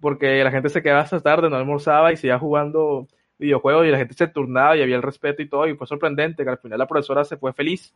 porque 0.00 0.42
la 0.44 0.50
gente 0.50 0.68
se 0.68 0.82
quedaba 0.82 1.00
hasta 1.00 1.20
tarde, 1.20 1.50
no 1.50 1.56
almorzaba 1.56 2.12
y 2.12 2.16
se 2.16 2.28
iba 2.28 2.38
jugando 2.38 3.08
videojuegos 3.38 3.86
y 3.86 3.90
la 3.90 3.98
gente 3.98 4.14
se 4.14 4.28
turnaba 4.28 4.76
y 4.76 4.82
había 4.82 4.96
el 4.96 5.02
respeto 5.02 5.42
y 5.42 5.48
todo, 5.48 5.66
y 5.68 5.76
fue 5.76 5.86
sorprendente 5.86 6.44
que 6.44 6.50
al 6.50 6.58
final 6.58 6.78
la 6.78 6.86
profesora 6.86 7.24
se 7.24 7.36
fue 7.36 7.52
feliz 7.52 7.94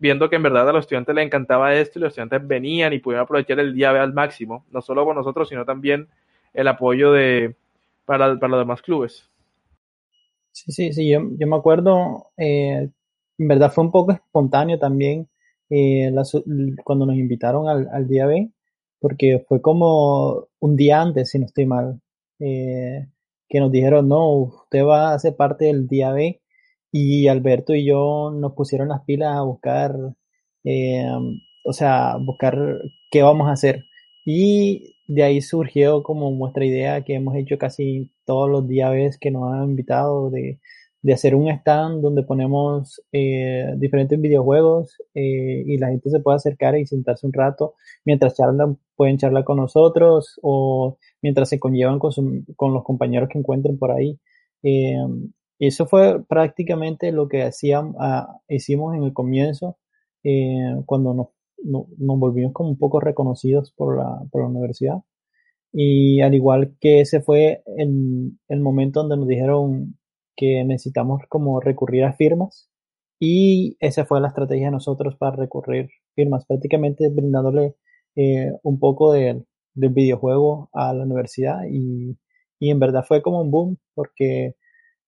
viendo 0.00 0.30
que 0.30 0.36
en 0.36 0.42
verdad 0.42 0.68
a 0.68 0.72
los 0.72 0.84
estudiantes 0.84 1.14
les 1.14 1.26
encantaba 1.26 1.74
esto 1.74 1.98
y 1.98 2.02
los 2.02 2.08
estudiantes 2.08 2.46
venían 2.48 2.92
y 2.94 2.98
pudieron 2.98 3.24
aprovechar 3.24 3.60
el 3.60 3.74
día 3.74 3.90
al 3.90 4.14
máximo, 4.14 4.64
no 4.70 4.80
solo 4.80 5.04
con 5.04 5.14
nosotros, 5.14 5.48
sino 5.48 5.66
también 5.66 6.08
el 6.54 6.66
apoyo 6.68 7.12
de, 7.12 7.54
para, 8.10 8.36
para 8.40 8.50
los 8.50 8.60
demás 8.62 8.82
clubes. 8.82 9.30
Sí, 10.50 10.72
sí, 10.72 10.92
sí, 10.92 11.08
yo, 11.08 11.20
yo 11.38 11.46
me 11.46 11.54
acuerdo, 11.54 12.32
eh, 12.36 12.90
en 13.38 13.48
verdad 13.48 13.70
fue 13.72 13.84
un 13.84 13.92
poco 13.92 14.10
espontáneo 14.10 14.80
también 14.80 15.28
eh, 15.70 16.12
cuando 16.82 17.06
nos 17.06 17.14
invitaron 17.14 17.68
al, 17.68 17.88
al 17.92 18.08
día 18.08 18.26
B, 18.26 18.50
porque 18.98 19.44
fue 19.46 19.62
como 19.62 20.48
un 20.58 20.74
día 20.74 21.00
antes, 21.00 21.30
si 21.30 21.38
no 21.38 21.46
estoy 21.46 21.66
mal, 21.66 22.00
eh, 22.40 23.06
que 23.48 23.60
nos 23.60 23.70
dijeron, 23.70 24.08
no, 24.08 24.32
usted 24.38 24.84
va 24.84 25.14
a 25.14 25.18
ser 25.20 25.36
parte 25.36 25.66
del 25.66 25.86
día 25.86 26.10
B, 26.10 26.42
y 26.90 27.28
Alberto 27.28 27.76
y 27.76 27.84
yo 27.86 28.32
nos 28.34 28.54
pusieron 28.54 28.88
las 28.88 29.02
pilas 29.04 29.36
a 29.36 29.42
buscar, 29.42 29.94
o 31.64 31.72
sea, 31.72 32.16
buscar 32.20 32.58
qué 33.12 33.22
vamos 33.22 33.48
a 33.48 33.52
hacer. 33.52 33.84
Y 34.24 34.96
de 35.14 35.22
ahí 35.24 35.40
surgió 35.42 36.02
como 36.02 36.30
nuestra 36.30 36.64
idea 36.64 37.02
que 37.02 37.14
hemos 37.14 37.34
hecho 37.36 37.58
casi 37.58 38.12
todos 38.24 38.48
los 38.50 38.66
días 38.68 39.18
que 39.18 39.30
nos 39.30 39.52
han 39.52 39.64
invitado 39.70 40.30
de, 40.30 40.60
de 41.02 41.12
hacer 41.12 41.34
un 41.34 41.48
stand 41.48 42.00
donde 42.02 42.22
ponemos 42.22 43.02
eh, 43.12 43.66
diferentes 43.76 44.20
videojuegos 44.20 44.96
eh, 45.14 45.64
y 45.66 45.78
la 45.78 45.88
gente 45.88 46.10
se 46.10 46.20
puede 46.20 46.36
acercar 46.36 46.78
y 46.78 46.86
sentarse 46.86 47.26
un 47.26 47.32
rato 47.32 47.74
mientras 48.04 48.34
charlan, 48.36 48.78
pueden 48.96 49.18
charlar 49.18 49.44
con 49.44 49.56
nosotros 49.58 50.38
o 50.42 50.98
mientras 51.22 51.48
se 51.48 51.58
conllevan 51.58 51.98
con, 51.98 52.12
su- 52.12 52.44
con 52.56 52.72
los 52.74 52.84
compañeros 52.84 53.28
que 53.30 53.38
encuentren 53.38 53.78
por 53.78 53.92
ahí. 53.92 54.18
Y 55.58 55.66
eso 55.66 55.86
fue 55.86 56.24
prácticamente 56.24 57.12
lo 57.12 57.28
que 57.28 57.42
hacíamos, 57.42 57.94
ah, 57.98 58.38
hicimos 58.48 58.94
en 58.96 59.04
el 59.04 59.12
comienzo 59.12 59.76
eh, 60.24 60.74
cuando 60.86 61.14
nos, 61.14 61.26
no- 61.64 61.86
nos 61.98 62.18
volvimos 62.18 62.52
como 62.52 62.70
un 62.70 62.78
poco 62.78 63.00
reconocidos 63.00 63.72
por 63.76 63.96
la, 63.98 64.20
por 64.30 64.42
la 64.42 64.48
universidad. 64.48 64.98
Y 65.72 66.20
al 66.20 66.34
igual 66.34 66.76
que 66.80 67.00
ese 67.00 67.20
fue 67.20 67.62
el, 67.76 68.32
el 68.48 68.60
momento 68.60 69.00
donde 69.00 69.16
nos 69.16 69.28
dijeron 69.28 69.96
que 70.36 70.64
necesitamos 70.64 71.22
como 71.28 71.60
recurrir 71.60 72.04
a 72.04 72.12
firmas. 72.14 72.68
Y 73.20 73.76
esa 73.80 74.04
fue 74.06 74.20
la 74.20 74.28
estrategia 74.28 74.66
de 74.66 74.72
nosotros 74.72 75.16
para 75.16 75.36
recurrir 75.36 75.90
firmas, 76.14 76.46
prácticamente 76.46 77.08
brindándole 77.10 77.76
eh, 78.16 78.52
un 78.62 78.78
poco 78.78 79.12
del 79.12 79.46
del 79.72 79.90
videojuego 79.90 80.68
a 80.72 80.92
la 80.92 81.04
universidad. 81.04 81.60
Y, 81.70 82.18
y 82.58 82.70
en 82.70 82.80
verdad 82.80 83.04
fue 83.06 83.22
como 83.22 83.40
un 83.40 83.50
boom, 83.52 83.78
porque 83.94 84.56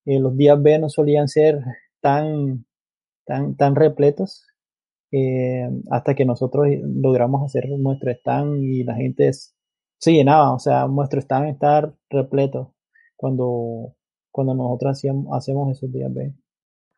eh, 0.07 0.21
los 0.21 0.37
días 0.37 0.63
B 0.63 0.79
no 0.79 0.89
solían 0.91 1.29
ser 1.29 1.61
tan, 2.01 2.65
tan, 3.27 3.57
tan 3.57 3.77
repletos 3.77 4.47
eh, 5.13 5.69
hasta 5.91 6.15
que 6.15 6.25
nosotros 6.25 6.67
logramos 6.83 7.45
hacer 7.45 7.69
nuestro 7.79 8.11
stand 8.13 8.63
y 8.65 8.85
la 8.85 8.95
gente 8.97 9.29
es- 9.29 9.55
se 9.99 10.13
llenaba, 10.13 10.55
o 10.55 10.59
sea, 10.59 10.87
nuestro 10.89 11.21
stand 11.21 11.49
está 11.51 11.93
repleto 12.11 12.75
cuando, 13.17 13.95
cuando 14.33 14.55
nosotros 14.55 14.93
hacíamos, 14.99 15.27
hacemos 15.37 15.71
esos 15.77 15.93
días 15.93 16.13
B. 16.15 16.35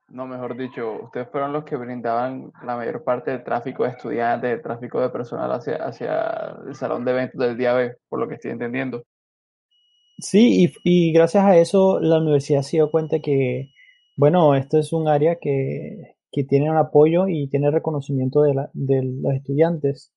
No, 0.08 0.26
mejor 0.26 0.56
dicho, 0.56 0.92
ustedes 1.04 1.28
fueron 1.30 1.52
los 1.52 1.64
que 1.64 1.76
brindaban 1.76 2.52
la 2.64 2.76
mayor 2.76 3.02
parte 3.04 3.30
del 3.32 3.44
tráfico 3.44 3.84
de 3.84 3.90
estudiantes, 3.90 4.50
del 4.50 4.62
tráfico 4.62 5.00
de 5.00 5.10
personal 5.10 5.50
hacia, 5.52 5.76
hacia 5.76 6.56
el 6.66 6.74
salón 6.74 7.04
de 7.04 7.10
eventos 7.12 7.40
del 7.40 7.56
día 7.56 7.72
B, 7.74 7.96
por 8.08 8.20
lo 8.20 8.28
que 8.28 8.34
estoy 8.36 8.52
entendiendo. 8.52 9.02
Sí, 10.18 10.64
y, 10.84 11.08
y 11.08 11.12
gracias 11.12 11.44
a 11.44 11.56
eso 11.56 12.00
la 12.00 12.18
universidad 12.18 12.62
se 12.62 12.76
dio 12.78 12.90
cuenta 12.90 13.20
que, 13.20 13.70
bueno, 14.16 14.54
esto 14.54 14.78
es 14.78 14.92
un 14.92 15.08
área 15.08 15.36
que, 15.40 16.13
que 16.34 16.42
tiene 16.42 16.68
un 16.68 16.76
apoyo 16.76 17.28
y 17.28 17.46
tiene 17.48 17.70
reconocimiento 17.70 18.42
de, 18.42 18.54
la, 18.54 18.70
los 18.74 19.34
estudiantes. 19.34 20.12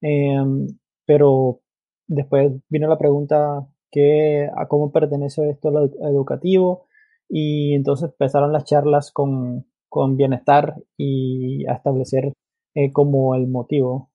Em, 0.00 0.66
pero 1.04 1.60
después 2.06 2.52
vino 2.70 2.88
la 2.88 2.96
pregunta 2.96 3.68
que, 3.90 4.48
a 4.56 4.66
cómo 4.66 4.90
pertenece 4.92 5.50
esto 5.50 5.68
a 5.68 5.72
lo 5.72 5.84
educativo 6.08 6.86
y 7.28 7.74
entonces 7.74 8.10
empezaron 8.10 8.50
las 8.52 8.64
charlas 8.64 9.12
con, 9.12 9.66
con 9.90 10.16
bienestar 10.16 10.74
y 10.96 11.66
a 11.66 11.74
establecer 11.74 12.32
eh, 12.74 12.90
como 12.90 13.34
el 13.34 13.46
motivo. 13.46 14.10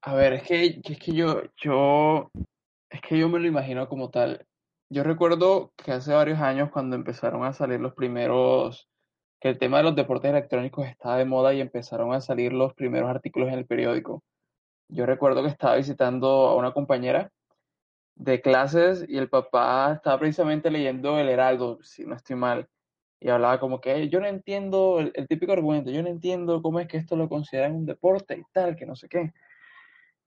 A 0.00 0.14
ver, 0.14 0.32
es 0.32 0.42
que, 0.44 0.80
es 0.82 0.98
que 0.98 1.12
yo, 1.12 1.42
yo, 1.62 2.30
es 2.88 3.00
que 3.02 3.18
yo 3.18 3.28
me 3.28 3.38
lo 3.38 3.46
imagino 3.46 3.86
como 3.86 4.08
tal. 4.08 4.46
Yo 4.92 5.02
recuerdo 5.04 5.72
que 5.82 5.90
hace 5.90 6.12
varios 6.12 6.38
años 6.40 6.70
cuando 6.70 6.96
empezaron 6.96 7.44
a 7.44 7.54
salir 7.54 7.80
los 7.80 7.94
primeros, 7.94 8.90
que 9.40 9.48
el 9.48 9.58
tema 9.58 9.78
de 9.78 9.84
los 9.84 9.96
deportes 9.96 10.30
electrónicos 10.30 10.86
estaba 10.86 11.16
de 11.16 11.24
moda 11.24 11.54
y 11.54 11.62
empezaron 11.62 12.12
a 12.12 12.20
salir 12.20 12.52
los 12.52 12.74
primeros 12.74 13.08
artículos 13.08 13.48
en 13.48 13.54
el 13.54 13.64
periódico. 13.64 14.22
Yo 14.88 15.06
recuerdo 15.06 15.42
que 15.42 15.48
estaba 15.48 15.76
visitando 15.76 16.28
a 16.46 16.56
una 16.56 16.74
compañera 16.74 17.32
de 18.16 18.42
clases 18.42 19.06
y 19.08 19.16
el 19.16 19.30
papá 19.30 19.94
estaba 19.94 20.18
precisamente 20.18 20.70
leyendo 20.70 21.18
El 21.18 21.30
Heraldo, 21.30 21.78
si 21.82 22.04
no 22.04 22.14
estoy 22.14 22.36
mal, 22.36 22.68
y 23.18 23.30
hablaba 23.30 23.60
como 23.60 23.80
que 23.80 24.10
yo 24.10 24.20
no 24.20 24.26
entiendo 24.26 25.00
el, 25.00 25.10
el 25.14 25.26
típico 25.26 25.52
argumento, 25.52 25.90
yo 25.90 26.02
no 26.02 26.10
entiendo 26.10 26.60
cómo 26.60 26.80
es 26.80 26.86
que 26.86 26.98
esto 26.98 27.16
lo 27.16 27.30
consideran 27.30 27.76
un 27.76 27.86
deporte 27.86 28.36
y 28.36 28.42
tal, 28.52 28.76
que 28.76 28.84
no 28.84 28.94
sé 28.94 29.08
qué. 29.08 29.32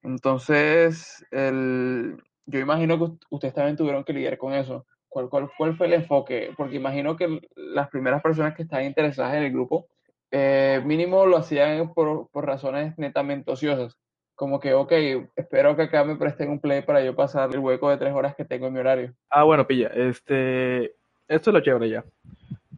Entonces, 0.02 1.24
el, 1.30 2.18
yo 2.46 2.60
imagino 2.60 2.98
que 2.98 3.26
ustedes 3.30 3.54
también 3.54 3.78
tuvieron 3.78 4.04
que 4.04 4.14
lidiar 4.14 4.38
con 4.38 4.54
eso. 4.54 4.86
¿Cuál, 5.10 5.50
fue 5.78 5.88
el 5.88 5.94
enfoque? 5.94 6.52
Porque 6.58 6.76
imagino 6.76 7.16
que 7.16 7.40
las 7.56 7.90
primeras 7.90 8.22
personas 8.22 8.54
que 8.54 8.64
estaban 8.64 8.86
interesadas 8.86 9.36
en 9.36 9.44
el 9.44 9.52
grupo, 9.52 9.88
eh, 10.30 10.82
mínimo 10.84 11.26
lo 11.26 11.38
hacían 11.38 11.94
por, 11.94 12.28
por 12.30 12.46
razones 12.46 12.98
netamente 12.98 13.50
ociosas. 13.50 13.98
Como 14.36 14.60
que, 14.60 14.74
ok, 14.74 14.92
espero 15.38 15.78
que 15.78 15.84
acá 15.84 16.04
me 16.04 16.18
presten 16.18 16.50
un 16.50 16.60
play 16.60 16.82
para 16.82 17.02
yo 17.02 17.16
pasar 17.16 17.50
el 17.54 17.60
hueco 17.60 17.90
de 17.90 17.98
tres 17.98 18.14
horas 18.14 18.36
que 18.36 18.44
tengo 18.44 18.68
en 18.68 18.74
mi 18.74 18.80
horario. 18.80 19.14
Ah, 19.30 19.44
bueno, 19.44 19.66
pilla, 19.66 19.88
este, 19.96 20.94
esto 21.30 21.50
es 21.50 21.54
lo 21.54 21.62
chévere 21.62 21.90
ya. 21.90 22.04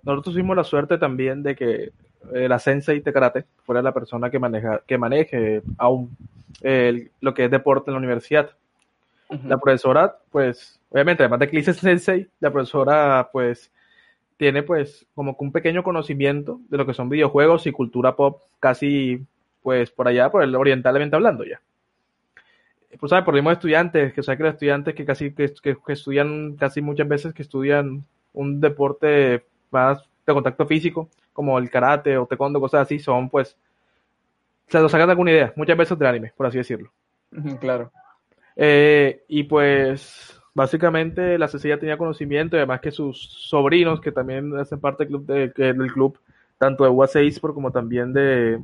Nosotros 0.03 0.35
tuvimos 0.35 0.55
la 0.55 0.63
suerte 0.63 0.99
también 0.99 1.41
de 1.41 1.55
que 1.55 1.91
eh, 2.33 2.47
la 2.47 2.59
sensei 2.59 2.99
de 2.99 3.13
karate 3.13 3.45
fuera 3.63 3.81
la 3.81 3.93
persona 3.93 4.29
que, 4.29 4.37
maneja, 4.37 4.81
que 4.85 4.97
maneje 4.97 5.63
aún 5.77 6.15
eh, 6.61 7.09
lo 7.19 7.33
que 7.33 7.45
es 7.45 7.51
deporte 7.51 7.89
en 7.89 7.93
la 7.93 7.99
universidad. 7.99 8.51
Uh 9.29 9.35
-huh. 9.35 9.47
La 9.47 9.57
profesora, 9.57 10.17
pues, 10.31 10.79
obviamente, 10.89 11.23
además 11.23 11.39
de 11.39 11.49
que 11.49 11.57
dice 11.57 11.73
sensei, 11.73 12.27
la 12.39 12.51
profesora, 12.51 13.29
pues, 13.31 13.71
tiene, 14.37 14.63
pues, 14.63 15.05
como 15.15 15.37
que 15.37 15.43
un 15.43 15.51
pequeño 15.51 15.83
conocimiento 15.83 16.59
de 16.69 16.77
lo 16.77 16.85
que 16.85 16.93
son 16.93 17.09
videojuegos 17.09 17.67
y 17.67 17.71
cultura 17.71 18.15
pop, 18.15 18.43
casi, 18.59 19.25
pues, 19.63 19.91
por 19.91 20.07
allá, 20.07 20.29
por 20.29 20.43
el 20.43 20.55
orientalmente 20.55 21.15
hablando 21.15 21.43
ya. 21.43 21.59
Pues, 22.99 23.09
¿sabes? 23.09 23.25
Por 23.25 23.35
el 23.35 23.41
mismo 23.41 23.51
estudiantes, 23.51 24.13
que 24.13 24.23
sabe 24.23 24.37
que 24.37 24.43
los 24.43 24.53
estudiantes 24.53 24.95
que 24.95 25.05
casi, 25.05 25.33
que, 25.33 25.53
que, 25.61 25.75
que 25.75 25.93
estudian 25.93 26.55
casi 26.55 26.81
muchas 26.81 27.07
veces, 27.07 27.33
que 27.33 27.41
estudian 27.41 28.03
un 28.33 28.61
deporte 28.61 29.45
más 29.71 30.03
de 30.25 30.33
contacto 30.33 30.65
físico, 30.65 31.09
como 31.33 31.59
el 31.59 31.69
karate 31.69 32.17
o 32.17 32.25
taekwondo, 32.25 32.59
cosas 32.59 32.81
así, 32.81 32.99
son, 32.99 33.29
pues, 33.29 33.57
se 34.67 34.79
nos 34.79 34.91
sacan 34.91 35.09
alguna 35.09 35.31
idea, 35.31 35.53
muchas 35.55 35.77
veces 35.77 35.97
del 35.97 36.07
anime, 36.07 36.33
por 36.35 36.45
así 36.47 36.57
decirlo. 36.57 36.91
Claro. 37.59 37.91
Eh, 38.57 39.23
y 39.27 39.43
pues, 39.43 40.41
básicamente, 40.53 41.37
la 41.37 41.47
Cecilia 41.47 41.79
tenía 41.79 41.97
conocimiento, 41.97 42.57
además 42.57 42.81
que 42.81 42.91
sus 42.91 43.21
sobrinos, 43.21 44.01
que 44.01 44.11
también 44.11 44.57
hacen 44.57 44.79
parte 44.79 45.05
del 45.05 45.09
club, 45.09 45.25
de, 45.27 45.49
del 45.49 45.93
club 45.93 46.19
tanto 46.57 46.83
de 46.83 46.89
UAC 46.89 47.17
eSport 47.17 47.53
como 47.53 47.71
también 47.71 48.11
de, 48.13 48.59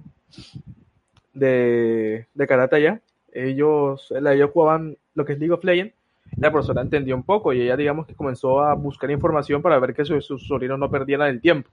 de, 1.34 2.26
de 2.34 2.48
karate 2.48 2.76
allá, 2.78 3.02
ellos, 3.32 4.12
ellos 4.12 4.50
jugaban 4.52 4.98
lo 5.14 5.26
que 5.26 5.34
es 5.34 5.40
League 5.40 5.54
of 5.54 5.64
Legends, 5.64 5.94
la 6.38 6.52
profesora 6.52 6.82
entendió 6.82 7.16
un 7.16 7.24
poco 7.24 7.54
y 7.54 7.62
ella, 7.62 7.78
digamos, 7.78 8.08
que 8.08 8.16
comenzó 8.16 8.62
a 8.62 8.74
buscar 8.74 9.12
información 9.12 9.62
para 9.62 9.78
ver 9.78 9.94
que 9.94 10.06
sus, 10.06 10.26
sobrinos 10.26 10.80
no 10.80 10.90
perdieran 10.90 11.30
el 11.30 11.40
tiempo. 11.40 11.70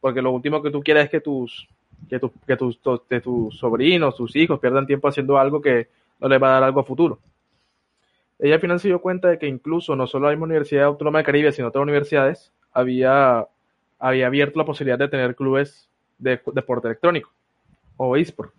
Porque 0.00 0.22
lo 0.22 0.32
último 0.32 0.62
que 0.62 0.70
tú 0.70 0.82
quieres 0.82 1.04
es 1.04 1.10
que 1.10 1.20
tus, 1.20 1.68
que, 2.08 2.18
tu, 2.18 2.32
que 2.46 2.56
tus, 2.56 2.80
tus 2.80 3.58
sobrinos, 3.58 4.16
tus 4.16 4.34
hijos 4.36 4.58
pierdan 4.58 4.86
tiempo 4.86 5.08
haciendo 5.08 5.38
algo 5.38 5.60
que 5.60 5.88
no 6.20 6.28
les 6.28 6.42
va 6.42 6.48
a 6.48 6.52
dar 6.52 6.64
algo 6.64 6.80
a 6.80 6.84
futuro. 6.84 7.18
Ella 8.38 8.54
al 8.54 8.60
final 8.60 8.80
se 8.80 8.88
dio 8.88 9.00
cuenta 9.00 9.28
de 9.28 9.38
que 9.38 9.46
incluso 9.46 9.94
no 9.96 10.06
solo 10.06 10.26
la 10.26 10.32
misma 10.32 10.46
Universidad 10.46 10.84
Autónoma 10.84 11.18
de 11.18 11.24
Caribe, 11.24 11.52
sino 11.52 11.68
otras 11.68 11.82
universidades, 11.82 12.52
había, 12.72 13.46
había 13.98 14.26
abierto 14.26 14.58
la 14.58 14.64
posibilidad 14.64 14.98
de 14.98 15.08
tener 15.08 15.36
clubes 15.36 15.88
de 16.18 16.40
deporte 16.52 16.88
electrónico 16.88 17.32
o 17.96 18.16
eSport. 18.16 18.52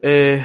Eh, 0.00 0.44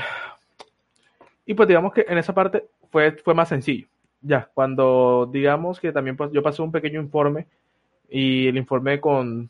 y 1.45 1.53
pues 1.53 1.67
digamos 1.67 1.93
que 1.93 2.05
en 2.07 2.17
esa 2.17 2.33
parte 2.33 2.65
fue, 2.91 3.11
fue 3.13 3.33
más 3.33 3.49
sencillo. 3.49 3.87
Ya, 4.21 4.49
cuando 4.53 5.29
digamos 5.31 5.79
que 5.79 5.91
también 5.91 6.17
yo 6.31 6.43
pasé 6.43 6.61
un 6.61 6.71
pequeño 6.71 6.99
informe 6.99 7.47
y 8.09 8.47
el 8.47 8.57
informe 8.57 8.99
con, 8.99 9.49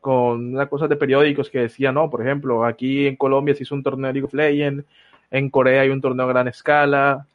con 0.00 0.54
unas 0.54 0.68
cosas 0.68 0.88
de 0.88 0.96
periódicos 0.96 1.50
que 1.50 1.60
decían, 1.60 1.94
no, 1.94 2.10
por 2.10 2.22
ejemplo, 2.22 2.64
aquí 2.64 3.06
en 3.06 3.16
Colombia 3.16 3.54
se 3.54 3.62
hizo 3.62 3.74
un 3.74 3.82
torneo 3.82 4.08
de 4.08 4.12
League 4.14 4.26
of 4.26 4.34
Legends, 4.34 4.84
en 5.30 5.50
Corea 5.50 5.82
hay 5.82 5.90
un 5.90 6.00
torneo 6.00 6.26
a 6.26 6.28
gran 6.28 6.48
escala, 6.48 7.26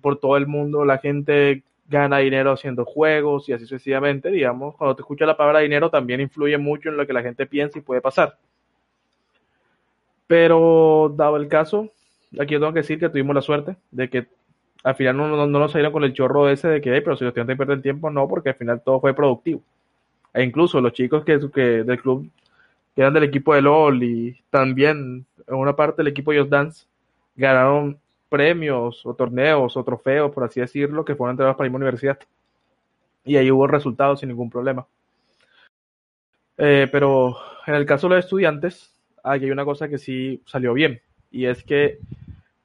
por 0.00 0.18
todo 0.18 0.36
el 0.36 0.46
mundo 0.46 0.84
la 0.84 0.98
gente 0.98 1.62
gana 1.88 2.18
dinero 2.18 2.52
haciendo 2.52 2.84
juegos 2.84 3.48
y 3.48 3.52
así 3.52 3.64
sucesivamente, 3.64 4.30
digamos, 4.30 4.74
cuando 4.76 4.96
te 4.96 5.02
escucha 5.02 5.26
la 5.26 5.36
palabra 5.36 5.60
dinero 5.60 5.90
también 5.90 6.20
influye 6.20 6.58
mucho 6.58 6.88
en 6.88 6.96
lo 6.96 7.06
que 7.06 7.12
la 7.12 7.22
gente 7.22 7.46
piensa 7.46 7.78
y 7.78 7.82
puede 7.82 8.00
pasar. 8.00 8.36
Pero 10.26 11.14
dado 11.16 11.36
el 11.36 11.48
caso, 11.48 11.90
aquí 12.40 12.54
tengo 12.54 12.72
que 12.72 12.80
decir 12.80 12.98
que 12.98 13.08
tuvimos 13.08 13.34
la 13.34 13.42
suerte 13.42 13.76
de 13.90 14.10
que 14.10 14.26
al 14.82 14.94
final 14.94 15.16
no, 15.16 15.28
no, 15.28 15.46
no 15.46 15.58
nos 15.58 15.72
salieron 15.72 15.92
con 15.92 16.04
el 16.04 16.12
chorro 16.12 16.48
ese 16.48 16.68
de 16.68 16.80
que, 16.80 16.94
hey, 16.94 17.00
pero 17.04 17.16
si 17.16 17.24
los 17.24 17.30
estudiantes 17.30 17.56
pierden 17.56 17.82
tiempo, 17.82 18.10
no, 18.10 18.28
porque 18.28 18.50
al 18.50 18.54
final 18.54 18.82
todo 18.84 19.00
fue 19.00 19.14
productivo. 19.14 19.62
E 20.32 20.42
incluso 20.42 20.80
los 20.80 20.92
chicos 20.92 21.24
que, 21.24 21.40
que 21.52 21.82
del 21.82 22.00
club, 22.00 22.28
que 22.94 23.00
eran 23.00 23.14
del 23.14 23.24
equipo 23.24 23.54
de 23.54 23.62
LOL 23.62 24.02
y 24.02 24.40
también 24.50 25.26
en 25.46 25.54
una 25.54 25.74
parte 25.74 25.98
del 25.98 26.08
equipo 26.08 26.32
de 26.32 26.40
Just 26.40 26.50
Dance, 26.50 26.86
ganaron 27.36 27.98
premios 28.28 29.04
o 29.04 29.14
torneos 29.14 29.76
o 29.76 29.84
trofeos, 29.84 30.32
por 30.32 30.44
así 30.44 30.60
decirlo, 30.60 31.04
que 31.04 31.14
fueron 31.14 31.34
entregados 31.34 31.56
para 31.56 31.70
la 31.70 31.76
universidad. 31.76 32.18
Y 33.24 33.36
ahí 33.36 33.50
hubo 33.50 33.66
resultados 33.66 34.20
sin 34.20 34.28
ningún 34.28 34.50
problema. 34.50 34.86
Eh, 36.58 36.88
pero 36.90 37.36
en 37.66 37.74
el 37.74 37.86
caso 37.86 38.08
de 38.08 38.16
los 38.16 38.24
estudiantes, 38.24 38.94
aquí 39.22 39.44
hay 39.44 39.50
una 39.50 39.64
cosa 39.64 39.88
que 39.88 39.98
sí 39.98 40.40
salió 40.46 40.72
bien, 40.72 41.00
y 41.30 41.46
es 41.46 41.62
que 41.62 41.98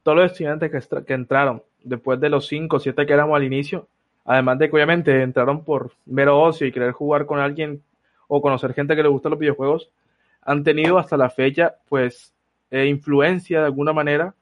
todos 0.03 0.17
los 0.17 0.31
estudiantes 0.31 0.71
que, 0.71 1.03
que 1.05 1.13
entraron 1.13 1.63
después 1.83 2.19
de 2.19 2.29
los 2.29 2.47
5 2.47 2.77
o 2.77 2.79
7 2.79 3.05
que 3.05 3.13
éramos 3.13 3.35
al 3.35 3.43
inicio, 3.43 3.87
además 4.25 4.59
de 4.59 4.69
que 4.69 4.75
obviamente 4.75 5.21
entraron 5.21 5.63
por 5.63 5.91
mero 6.05 6.41
ocio 6.41 6.67
y 6.67 6.71
querer 6.71 6.91
jugar 6.91 7.25
con 7.25 7.39
alguien 7.39 7.81
o 8.27 8.41
conocer 8.41 8.73
gente 8.73 8.95
que 8.95 9.03
le 9.03 9.09
gusta 9.09 9.29
los 9.29 9.39
videojuegos, 9.39 9.89
han 10.43 10.63
tenido 10.63 10.97
hasta 10.97 11.17
la 11.17 11.29
fecha 11.29 11.75
pues 11.89 12.33
eh, 12.71 12.85
influencia 12.85 13.59
de 13.59 13.65
alguna 13.65 13.93
manera 13.93 14.33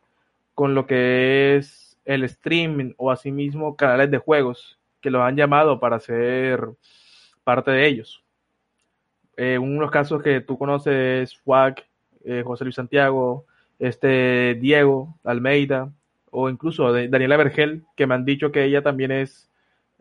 con 0.60 0.76
lo 0.76 0.86
que 0.86 1.56
es 1.56 1.98
el 2.04 2.26
streaming 2.26 2.92
o 2.98 3.12
asimismo 3.12 3.78
canales 3.78 4.12
de 4.12 4.18
juegos 4.18 4.78
que 5.00 5.10
los 5.10 5.22
han 5.22 5.38
llamado 5.38 5.80
para 5.80 6.02
ser 6.02 6.68
parte 7.46 7.72
de 7.72 7.88
ellos. 7.88 8.22
Eh, 9.38 9.58
uno 9.58 9.76
de 9.76 9.80
los 9.80 9.90
casos 9.92 10.22
que 10.22 10.42
tú 10.42 10.58
conoces 10.58 11.32
es 11.32 11.38
FWAC, 11.38 11.88
eh, 12.26 12.44
José 12.46 12.66
Luis 12.66 12.76
Santiago, 12.76 13.46
este 13.80 14.58
Diego 14.60 15.18
Almeida, 15.24 15.94
o 16.30 16.50
incluso 16.50 16.92
Daniela 16.92 17.38
Vergel, 17.38 17.86
que 17.96 18.06
me 18.06 18.16
han 18.16 18.26
dicho 18.26 18.52
que 18.52 18.66
ella 18.66 18.82
también 18.82 19.12
es, 19.12 19.50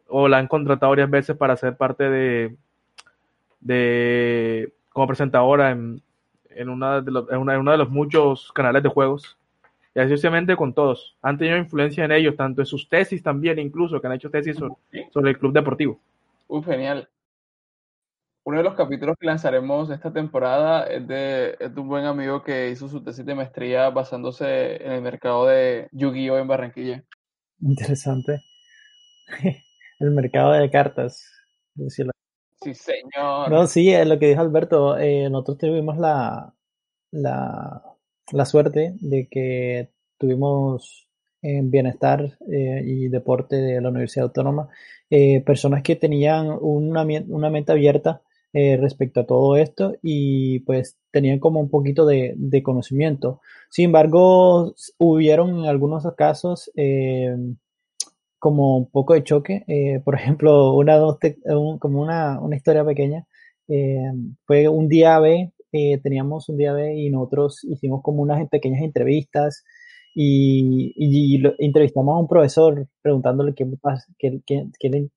o 0.08 0.26
la 0.26 0.38
han 0.38 0.48
contratado 0.48 0.90
varias 0.90 1.08
veces 1.08 1.36
para 1.36 1.56
ser 1.56 1.76
parte 1.76 2.56
de, 3.60 4.72
como 4.88 5.06
presentadora 5.06 5.70
en, 5.70 6.02
una, 6.68 6.96
en 6.96 7.38
uno 7.38 7.70
de 7.70 7.78
los 7.78 7.90
muchos 7.90 8.50
canales 8.50 8.82
de 8.82 8.88
juegos 8.88 9.38
y 9.98 10.12
así 10.12 10.56
con 10.56 10.74
todos. 10.74 11.16
Han 11.22 11.38
tenido 11.38 11.56
influencia 11.56 12.04
en 12.04 12.12
ellos, 12.12 12.36
tanto 12.36 12.62
en 12.62 12.66
sus 12.66 12.88
tesis 12.88 13.22
también, 13.22 13.58
incluso, 13.58 14.00
que 14.00 14.06
han 14.06 14.12
hecho 14.12 14.30
tesis 14.30 14.56
sobre, 14.56 15.30
el 15.30 15.38
club 15.38 15.52
deportivo. 15.52 16.00
Uh, 16.46 16.62
genial. 16.62 17.08
Uno 18.44 18.58
de 18.58 18.64
los 18.64 18.74
capítulos 18.74 19.16
que 19.18 19.26
lanzaremos 19.26 19.90
esta 19.90 20.12
temporada 20.12 20.84
es 20.84 21.06
de, 21.06 21.56
es 21.58 21.74
de 21.74 21.80
un 21.80 21.88
buen 21.88 22.04
amigo 22.04 22.42
que 22.42 22.70
hizo 22.70 22.88
su 22.88 23.02
tesis 23.02 23.26
de 23.26 23.34
maestría 23.34 23.90
basándose 23.90 24.82
en 24.82 24.92
el 24.92 25.02
mercado 25.02 25.46
de 25.46 25.88
Yu-Gi-Oh! 25.92 26.38
en 26.38 26.48
Barranquilla. 26.48 27.04
Interesante. 27.60 28.40
el 29.98 30.10
mercado 30.12 30.52
de 30.52 30.70
cartas. 30.70 31.28
Sí, 32.60 32.74
señor. 32.74 33.50
No, 33.50 33.66
sí, 33.66 33.92
es 33.92 34.06
lo 34.06 34.18
que 34.18 34.28
dijo 34.28 34.40
Alberto. 34.40 34.96
Eh, 34.96 35.28
nosotros 35.28 35.58
tuvimos 35.58 35.98
la, 35.98 36.54
la 37.10 37.82
la 38.32 38.44
suerte 38.44 38.94
de 39.00 39.28
que 39.28 39.90
tuvimos 40.18 41.08
en 41.42 41.70
bienestar 41.70 42.36
eh, 42.50 42.82
y 42.84 43.08
deporte 43.08 43.56
de 43.56 43.80
la 43.80 43.90
Universidad 43.90 44.26
Autónoma 44.26 44.68
eh, 45.10 45.40
personas 45.42 45.82
que 45.82 45.96
tenían 45.96 46.48
una, 46.60 47.06
una 47.28 47.50
mente 47.50 47.72
abierta 47.72 48.22
eh, 48.52 48.76
respecto 48.76 49.20
a 49.20 49.26
todo 49.26 49.56
esto 49.56 49.94
y 50.02 50.60
pues 50.60 50.98
tenían 51.10 51.38
como 51.38 51.60
un 51.60 51.70
poquito 51.70 52.06
de, 52.06 52.34
conocimiento. 52.62 53.40
Sin 53.70 53.86
embargo, 53.86 54.74
hubieron 54.98 55.60
en 55.60 55.64
algunos 55.66 56.06
casos 56.16 56.70
como 58.38 58.78
un 58.78 58.90
poco 58.90 59.14
de 59.14 59.24
choque. 59.24 60.00
por 60.04 60.14
ejemplo, 60.14 60.74
una, 60.74 60.98
como 61.78 62.00
una, 62.00 62.40
una 62.40 62.56
historia 62.56 62.84
pequeña. 62.84 63.26
fue 64.46 64.68
un 64.68 64.88
día 64.88 65.18
B 65.20 65.52
eh, 65.72 65.98
teníamos 66.02 66.48
un 66.48 66.56
día 66.56 66.74
de 66.74 66.96
y 66.96 67.10
nosotros 67.10 67.64
hicimos 67.64 68.02
como 68.02 68.22
unas 68.22 68.48
pequeñas 68.48 68.82
entrevistas 68.82 69.64
y, 70.14 71.42
entrevistamos 71.58 72.14
a 72.14 72.18
un 72.18 72.28
profesor 72.28 72.88
preguntándole 73.02 73.54
qué, 73.54 73.66
qué, 74.18 74.40
qué, 74.46 75.08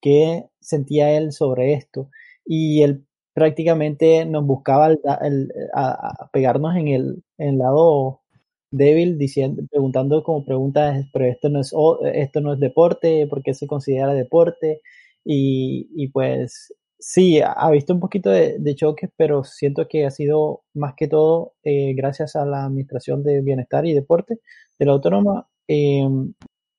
qué, 0.00 0.44
sentía 0.60 1.16
él 1.16 1.32
sobre 1.32 1.74
esto 1.74 2.10
y 2.44 2.82
él 2.82 3.06
prácticamente 3.34 4.24
nos 4.26 4.44
buscaba 4.46 4.96
a, 5.06 6.28
pegarnos 6.32 6.76
en 6.76 6.88
el, 6.88 7.22
en 7.38 7.48
el 7.50 7.58
lado 7.58 8.22
débil 8.70 9.18
diciendo 9.18 9.62
preguntando 9.70 10.22
como 10.22 10.44
preguntas 10.44 11.06
pero 11.12 11.24
esto 11.26 11.48
no 11.48 11.60
es 11.60 11.72
esto 12.14 12.40
no 12.40 12.52
es 12.54 12.60
deporte 12.60 13.26
¿por 13.28 13.42
qué 13.42 13.54
se 13.54 13.66
considera 13.66 14.12
deporte? 14.14 14.82
y, 15.24 15.88
y 15.94 16.08
pues 16.08 16.74
Sí, 17.00 17.40
ha 17.40 17.70
visto 17.70 17.94
un 17.94 18.00
poquito 18.00 18.28
de, 18.30 18.74
choques, 18.74 19.10
pero 19.16 19.44
siento 19.44 19.86
que 19.86 20.04
ha 20.04 20.10
sido 20.10 20.64
más 20.74 20.94
que 20.96 21.06
todo 21.06 21.54
eh, 21.62 21.94
gracias 21.94 22.34
a 22.34 22.44
la 22.44 22.64
Administración 22.64 23.22
de 23.22 23.40
Bienestar 23.40 23.86
y 23.86 23.94
Deporte 23.94 24.40
de 24.78 24.86
la 24.86 24.92
Autónoma. 24.92 25.48
Em, 25.68 26.34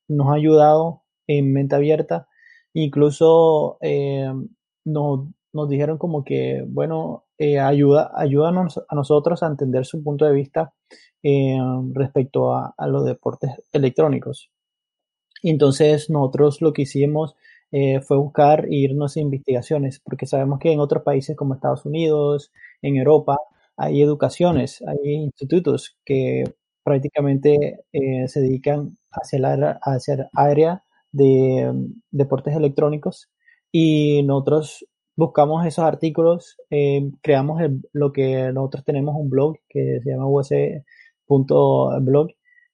nos 0.09 0.27
ha 0.29 0.33
ayudado 0.33 1.03
en 1.27 1.53
mente 1.53 1.75
abierta. 1.75 2.27
Incluso 2.73 3.77
em, 3.81 4.49
nos, 4.85 5.29
nos, 5.53 5.69
dijeron 5.69 5.97
como 5.97 6.23
que, 6.25 6.65
bueno, 6.67 7.25
eh, 7.37 7.59
ayuda, 7.59 8.11
ayúdanos 8.15 8.83
a 8.89 8.95
nosotros 8.95 9.41
a 9.43 9.47
entender 9.47 9.85
su 9.85 10.03
punto 10.03 10.25
de 10.25 10.33
vista 10.33 10.73
respecto 11.93 12.53
a, 12.55 12.73
a 12.77 12.87
los 12.87 13.05
deportes 13.05 13.51
electrónicos. 13.73 14.51
Entonces 15.43 16.09
nosotros 16.09 16.61
lo 16.61 16.73
que 16.73 16.83
hicimos 16.83 17.35
eh, 17.71 18.01
fue 18.01 18.17
buscar 18.17 18.65
e 18.65 18.75
irnos 18.75 19.15
a 19.17 19.19
investigaciones, 19.19 19.99
porque 19.99 20.25
sabemos 20.25 20.59
que 20.59 20.71
en 20.71 20.79
otros 20.79 21.03
países 21.03 21.35
como 21.35 21.53
Estados 21.53 21.85
Unidos, 21.85 22.51
en 22.81 22.97
Europa, 22.97 23.37
hay 23.77 24.01
educaciones, 24.01 24.81
hay 24.87 25.13
institutos 25.13 25.97
que 26.05 26.43
prácticamente 26.83 27.81
eh, 27.93 28.27
se 28.27 28.41
dedican 28.41 28.97
hacia, 29.11 29.39
la, 29.39 29.79
hacia 29.83 30.29
área 30.33 30.83
de 31.11 31.71
mm, 31.71 32.01
deportes 32.11 32.55
electrónicos. 32.55 33.29
Y 33.71 34.23
nosotros 34.23 34.85
buscamos 35.15 35.65
esos 35.65 35.85
artículos, 35.85 36.57
eh, 36.71 37.11
creamos 37.21 37.61
lo 37.93 38.11
que 38.13 38.51
nosotros 38.53 38.83
tenemos 38.85 39.15
un 39.15 39.29
blog 39.29 39.57
que 39.69 39.99
se 40.03 40.09
llama 40.09 40.27
us.blog 40.27 40.69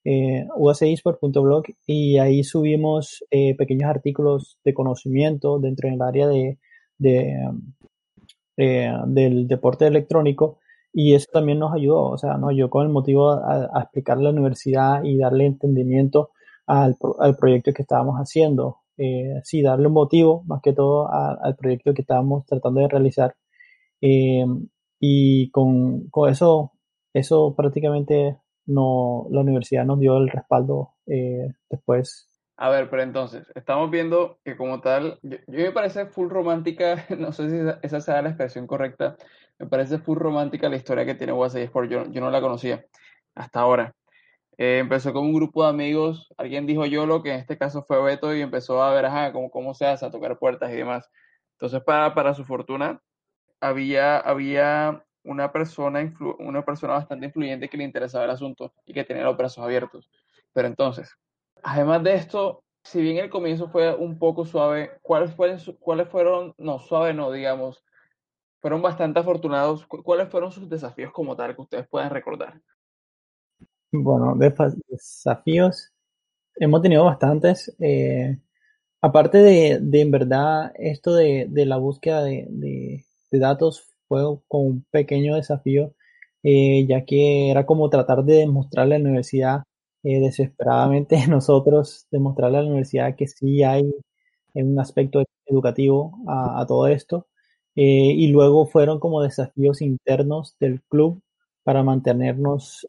eh, 0.06 0.48
useesport.blog 0.56 1.64
y 1.86 2.18
ahí 2.20 2.44
subimos 2.44 3.26
eh, 3.32 3.56
pequeños 3.58 3.90
artículos 3.90 4.58
de 4.64 4.74
conocimiento 4.74 5.60
dentro 5.60 5.90
del 5.90 6.02
área 6.02 6.28
de, 6.28 6.58
eh, 8.58 8.92
del 9.08 9.48
deporte 9.48 9.88
electrónico 9.88 10.60
y 10.94 11.14
eso 11.14 11.28
también 11.34 11.60
nos 11.60 11.74
ayudó, 11.74 12.04
o 12.12 12.18
sea, 12.18 12.38
nos 12.38 12.52
ayudó 12.52 12.70
con 12.70 12.86
el 12.86 12.94
motivo 12.94 13.32
a, 13.32 13.70
a 13.74 13.82
explicar 13.82 14.18
la 14.20 14.30
universidad 14.30 15.04
y 15.04 15.18
darle 15.18 15.46
entendimiento 15.46 16.30
al, 16.66 16.96
al 17.20 17.36
proyecto 17.36 17.74
que 17.74 17.82
estábamos 17.82 18.16
haciendo. 18.18 18.78
Eh, 18.98 19.42
sí, 19.44 19.62
darle 19.62 19.88
un 19.88 19.94
motivo 19.94 20.44
más 20.46 20.62
que 20.62 20.74
todo 20.74 21.10
al 21.12 21.56
proyecto 21.58 21.94
que 21.94 22.02
estábamos 22.02 22.46
tratando 22.46 22.82
de 22.82 22.88
realizar. 22.88 23.36
Eh, 24.02 24.46
y 25.00 25.50
con, 25.52 26.10
con 26.10 26.30
eso, 26.30 26.72
eso 27.14 27.54
prácticamente 27.56 28.38
no, 28.66 29.28
la 29.32 29.42
universidad 29.42 29.86
nos 29.86 30.00
dio 30.00 30.18
el 30.18 30.30
respaldo 30.30 30.94
eh, 31.08 31.54
después. 31.70 32.30
A 32.58 32.70
ver, 32.70 32.90
pero 32.90 33.04
entonces, 33.04 33.52
estamos 33.54 33.92
viendo 33.92 34.40
que 34.44 34.56
como 34.56 34.80
tal, 34.80 35.20
yo, 35.22 35.38
me 35.48 35.72
parece 35.72 36.06
full 36.06 36.30
romántica, 36.30 37.06
no 37.18 37.32
sé 37.32 37.50
si 37.50 37.78
esa, 37.84 38.00
sea 38.00 38.22
la 38.22 38.30
expresión 38.30 38.66
correcta, 38.66 39.18
me 39.60 39.68
parece 39.68 40.00
full 40.00 40.18
romántica 40.18 40.70
la 40.70 40.78
historia 40.78 41.06
que 41.06 41.16
tiene 41.16 41.34
WhatsApp 41.34 41.64
Sport, 41.64 41.90
yo, 41.90 42.12
yo 42.12 42.22
no 42.22 42.30
la 42.30 42.42
conocía 42.42 42.86
hasta 43.36 43.60
ahora. 43.60 43.94
Eh, 44.58 44.80
empezó 44.80 45.12
con 45.12 45.24
un 45.26 45.34
grupo 45.34 45.64
de 45.64 45.70
amigos, 45.70 46.34
alguien 46.38 46.66
dijo 46.66 46.86
YOLO, 46.86 47.22
que 47.24 47.34
en 47.34 47.40
este 47.40 47.58
caso 47.58 47.84
fue 47.84 48.02
Beto, 48.02 48.34
y 48.34 48.42
empezó 48.42 48.82
a 48.82 48.94
ver, 48.94 49.06
ajá, 49.06 49.34
cómo, 49.34 49.52
cómo 49.52 49.74
se 49.74 49.86
hace, 49.86 50.06
a 50.06 50.12
tocar 50.12 50.40
puertas 50.40 50.72
y 50.72 50.76
demás. 50.76 51.10
Entonces, 51.56 51.84
para, 51.84 52.14
para 52.16 52.34
su 52.34 52.46
fortuna, 52.46 53.02
había, 53.60 54.18
había 54.18 55.05
una 55.26 55.52
persona, 55.52 56.14
una 56.40 56.64
persona 56.64 56.94
bastante 56.94 57.26
influyente 57.26 57.70
que 57.70 57.78
le 57.78 57.84
interesaba 57.84 58.26
el 58.26 58.32
asunto 58.32 58.74
y 58.86 58.94
que 58.94 59.04
tenía 59.04 59.24
los 59.24 59.38
brazos 59.38 59.64
abiertos. 59.64 60.10
Pero 60.54 60.68
entonces, 60.68 61.10
además 61.64 62.04
de 62.04 62.16
esto, 62.16 62.64
si 62.84 63.02
bien 63.02 63.18
el 63.18 63.30
comienzo 63.30 63.68
fue 63.70 63.94
un 63.96 64.18
poco 64.18 64.46
suave, 64.46 64.92
¿cuáles 65.02 65.34
fueron, 65.34 65.60
cuáles 65.80 66.08
fueron 66.08 66.54
no, 66.58 66.80
suave 66.80 67.14
no, 67.14 67.32
digamos, 67.32 67.84
fueron 68.62 68.82
bastante 68.82 69.20
afortunados? 69.20 69.86
¿Cuáles 69.88 70.30
fueron 70.30 70.52
sus 70.52 70.70
desafíos 70.70 71.12
como 71.12 71.36
tal 71.36 71.56
que 71.56 71.62
ustedes 71.62 71.88
pueden 71.88 72.10
recordar? 72.12 72.62
Bueno, 73.92 74.36
desafíos 74.88 75.92
hemos 76.56 76.82
tenido 76.82 77.06
bastantes. 77.06 77.76
Eh, 77.80 78.38
aparte 79.02 79.40
de, 79.40 79.80
de, 79.82 80.02
en 80.02 80.12
verdad, 80.12 80.72
esto 80.76 81.16
de, 81.16 81.48
de 81.50 81.66
la 81.66 81.78
búsqueda 81.78 82.24
de, 82.24 82.48
de 82.50 83.40
datos 83.40 83.95
fue 84.08 84.22
con 84.48 84.62
un 84.66 84.86
pequeño 84.92 85.36
desafío, 85.36 85.94
eh, 86.44 86.86
ya 86.88 87.06
que 87.06 87.50
era 87.52 87.66
como 87.66 87.90
tratar 87.90 88.24
de 88.24 88.36
demostrarle 88.38 88.96
a 88.96 89.00
la 89.00 89.06
universidad 89.06 89.64
eh, 90.04 90.20
desesperadamente 90.20 91.18
nosotros 91.28 92.08
demostrarle 92.12 92.60
a 92.60 92.62
la 92.62 92.68
universidad 92.68 93.16
que 93.16 93.28
sí 93.28 93.64
hay 93.64 93.92
un 94.54 94.80
aspecto 94.80 95.24
educativo 95.48 96.18
a, 96.28 96.66
todo 96.68 96.88
esto. 96.88 97.28
Eh, 97.76 98.14
y 98.16 98.28
luego 98.28 98.68
fueron 98.68 99.00
como 99.00 99.22
desafíos 99.22 99.82
internos 99.82 100.56
del 100.60 100.82
club 100.84 101.22
para 101.64 101.84
mantenernos 101.84 102.88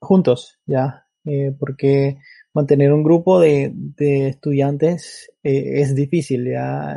juntos, 0.00 0.58
¿ya? 0.66 1.06
Porque 1.58 2.18
mantener 2.52 2.92
un 2.92 3.02
grupo 3.04 3.40
de, 3.40 3.72
de 3.74 4.28
estudiantes 4.28 5.30
es 5.42 5.94
difícil, 5.94 6.46
¿ya? 6.50 6.96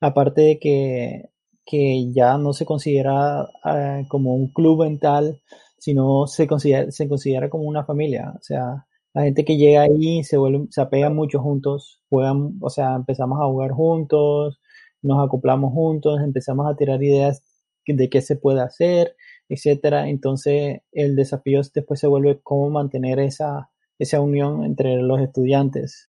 Aparte 0.00 0.42
de 0.42 0.58
que, 0.58 1.30
que 1.64 2.12
ya 2.12 2.38
no 2.38 2.52
se 2.52 2.66
considera 2.66 3.48
eh, 3.64 4.04
como 4.08 4.34
un 4.34 4.48
club 4.48 4.80
mental, 4.84 5.40
sino 5.78 6.26
se 6.26 6.46
considera, 6.46 6.90
se 6.90 7.08
considera 7.08 7.50
como 7.50 7.64
una 7.64 7.84
familia, 7.84 8.32
o 8.36 8.42
sea, 8.42 8.86
la 9.14 9.22
gente 9.22 9.44
que 9.44 9.56
llega 9.56 9.82
ahí 9.82 10.24
se 10.24 10.36
vuelve, 10.36 10.66
se 10.70 10.80
apega 10.80 11.08
mucho 11.08 11.40
juntos, 11.40 12.00
juegan, 12.10 12.58
o 12.60 12.68
sea, 12.68 12.96
empezamos 12.96 13.40
a 13.40 13.46
jugar 13.46 13.70
juntos, 13.70 14.60
nos 15.02 15.24
acoplamos 15.24 15.72
juntos, 15.72 16.20
empezamos 16.20 16.66
a 16.66 16.76
tirar 16.76 17.02
ideas 17.02 17.42
de 17.86 18.08
qué 18.08 18.20
se 18.22 18.36
puede 18.36 18.60
hacer, 18.60 19.14
etcétera. 19.48 20.08
Entonces, 20.08 20.80
el 20.92 21.14
desafío 21.16 21.60
después 21.74 22.00
se 22.00 22.06
vuelve 22.08 22.40
cómo 22.42 22.70
mantener 22.70 23.20
esa, 23.20 23.70
esa 23.98 24.20
unión 24.20 24.64
entre 24.64 24.96
los 24.96 25.20
estudiantes. 25.20 26.10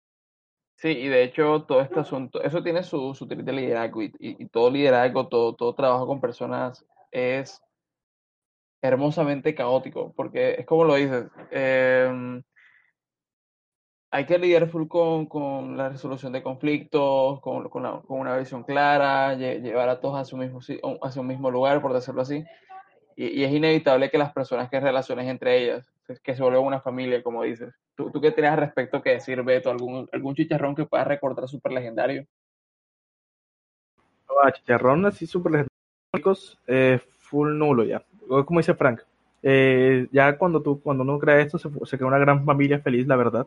Sí, 0.77 0.89
y 0.89 1.09
de 1.09 1.23
hecho 1.25 1.65
todo 1.65 1.81
este 1.81 2.01
asunto, 2.01 2.43
eso 2.43 2.63
tiene 2.63 2.83
su, 2.83 3.15
su 3.15 3.27
de 3.27 3.53
liderazgo 3.53 4.03
y, 4.03 4.13
y, 4.19 4.47
todo 4.49 4.71
liderazgo, 4.71 5.29
todo, 5.29 5.55
todo 5.55 5.75
trabajo 5.75 6.07
con 6.07 6.21
personas 6.21 6.85
es 7.11 7.63
hermosamente 8.83 9.55
caótico, 9.55 10.13
porque 10.15 10.57
es 10.59 10.67
como 10.67 10.85
lo 10.85 10.97
dices, 10.97 11.27
eh, 11.51 12.43
hay 14.11 14.27
que 14.27 14.39
lidiar 14.39 14.69
full 14.69 14.87
con, 14.87 15.27
con, 15.27 15.77
la 15.77 15.89
resolución 15.89 16.33
de 16.33 16.43
conflictos, 16.43 17.41
con, 17.41 17.69
con, 17.71 18.03
con, 18.03 18.21
una 18.21 18.37
visión 18.37 18.63
clara, 18.63 19.35
llevar 19.35 19.89
a 19.89 20.01
todos 20.01 20.19
hacia 20.19 20.37
un 20.37 20.45
mismo, 20.45 20.61
hacia 21.03 21.21
un 21.23 21.27
mismo 21.27 21.51
lugar, 21.51 21.81
por 21.83 21.93
decirlo 21.95 22.23
así. 22.23 22.45
Y, 23.17 23.43
es 23.43 23.53
inevitable 23.53 24.11
que 24.11 24.19
las 24.19 24.33
personas 24.33 24.69
que 24.69 24.79
relaciones 24.79 25.27
entre 25.27 25.63
ellas, 25.63 25.91
que 26.23 26.37
se 26.37 26.43
vuelvan 26.43 26.65
una 26.65 26.81
familia, 26.81 27.23
como 27.23 27.43
dices. 27.43 27.75
¿Tú, 27.95 28.11
tú 28.11 28.21
qué 28.21 28.31
tienes 28.31 28.53
al 28.53 28.59
respecto 28.59 29.03
que 29.03 29.11
decir, 29.11 29.43
Beto? 29.43 29.71
¿Algún, 29.71 30.09
algún 30.13 30.35
chicharrón 30.35 30.75
que 30.75 30.85
puedas 30.85 31.07
recordar 31.07 31.49
súper 31.49 31.73
legendario? 31.73 32.27
Chicharrón 34.53 35.07
así 35.07 35.27
súper 35.27 35.53
legendario, 35.53 36.43
eh, 36.67 37.01
full 37.19 37.57
nulo 37.57 37.85
ya. 37.85 38.03
Como 38.29 38.61
dice 38.61 38.75
Frank, 38.75 39.01
eh, 39.43 40.07
ya 40.13 40.37
cuando, 40.37 40.61
tú, 40.61 40.81
cuando 40.81 41.03
uno 41.03 41.19
crea 41.19 41.41
esto, 41.41 41.59
se, 41.59 41.71
se 41.85 41.97
crea 41.97 42.09
una 42.09 42.19
gran 42.19 42.45
familia 42.45 42.79
feliz, 42.81 43.07
la 43.07 43.17
verdad 43.17 43.47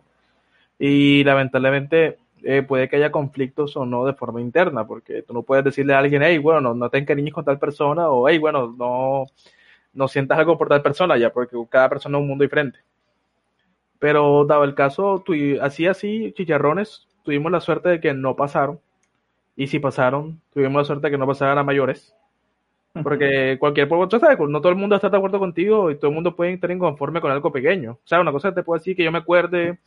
y 0.79 1.23
lamentablemente 1.25 2.17
eh, 2.41 2.63
puede 2.63 2.87
que 2.87 2.95
haya 2.95 3.11
conflictos 3.11 3.75
o 3.75 3.85
no 3.85 4.05
de 4.05 4.13
forma 4.13 4.41
interna, 4.41 4.87
porque 4.87 5.21
tú 5.21 5.33
no 5.33 5.43
puedes 5.43 5.65
decirle 5.65 5.93
a 5.93 5.99
alguien, 5.99 6.23
hey, 6.23 6.37
bueno, 6.37 6.61
no, 6.61 6.73
no 6.73 6.89
te 6.89 6.97
encariñes 6.97 7.33
con 7.33 7.43
tal 7.43 7.59
persona, 7.59 8.09
o 8.09 8.27
hey, 8.29 8.37
bueno, 8.39 8.73
no, 8.77 9.25
no 9.93 10.07
sientas 10.07 10.37
algo 10.37 10.57
por 10.57 10.69
tal 10.69 10.81
persona, 10.81 11.17
ya, 11.17 11.31
porque 11.31 11.57
cada 11.69 11.89
persona 11.89 12.17
es 12.17 12.21
un 12.21 12.27
mundo 12.27 12.43
diferente. 12.43 12.79
Pero 13.99 14.45
dado 14.45 14.63
el 14.63 14.75
caso, 14.75 15.21
tu, 15.25 15.33
así, 15.61 15.87
así, 15.87 16.33
chicharrones, 16.35 17.07
tuvimos 17.23 17.51
la 17.51 17.59
suerte 17.59 17.89
de 17.89 17.99
que 17.99 18.13
no 18.13 18.35
pasaron, 18.35 18.79
y 19.55 19.67
si 19.67 19.79
pasaron, 19.79 20.41
tuvimos 20.53 20.81
la 20.81 20.85
suerte 20.85 21.07
de 21.07 21.11
que 21.11 21.17
no 21.17 21.27
pasaran 21.27 21.57
a 21.57 21.63
mayores. 21.63 22.15
Porque 23.03 23.57
cualquier 23.59 23.87
pueblo, 23.87 24.07
no 24.47 24.61
todo 24.61 24.71
el 24.71 24.77
mundo 24.77 24.95
está 24.95 25.09
de 25.09 25.17
acuerdo 25.17 25.37
contigo 25.37 25.91
y 25.91 25.95
todo 25.95 26.09
el 26.09 26.15
mundo 26.15 26.35
puede 26.35 26.53
estar 26.53 26.71
inconforme 26.71 27.21
con 27.21 27.31
algo 27.31 27.51
pequeño. 27.51 27.91
O 27.93 28.07
sea, 28.07 28.19
una 28.19 28.31
cosa 28.31 28.49
que 28.49 28.55
te 28.55 28.63
puedo 28.63 28.79
decir 28.79 28.95
que 28.95 29.03
yo 29.03 29.11
me 29.11 29.19
acuerde, 29.19 29.79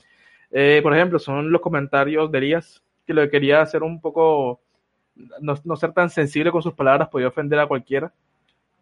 eh, 0.51 0.81
por 0.83 0.95
ejemplo, 0.95 1.19
son 1.19 1.51
los 1.51 1.61
comentarios 1.61 2.31
de 2.31 2.39
Elías, 2.39 2.83
que 3.07 3.15
lo 3.15 3.29
quería 3.29 3.63
hacer 3.63 3.83
un 3.83 4.01
poco, 4.01 4.61
no, 5.41 5.55
no, 5.65 5.77
ser 5.77 5.93
tan 5.93 6.11
sensible 6.11 6.53
con 6.53 6.63
sus 6.63 6.75
palabras, 6.75 7.09
podía 7.09 7.29
ofender 7.29 7.59
a 7.59 7.67
cualquiera, 7.67 8.13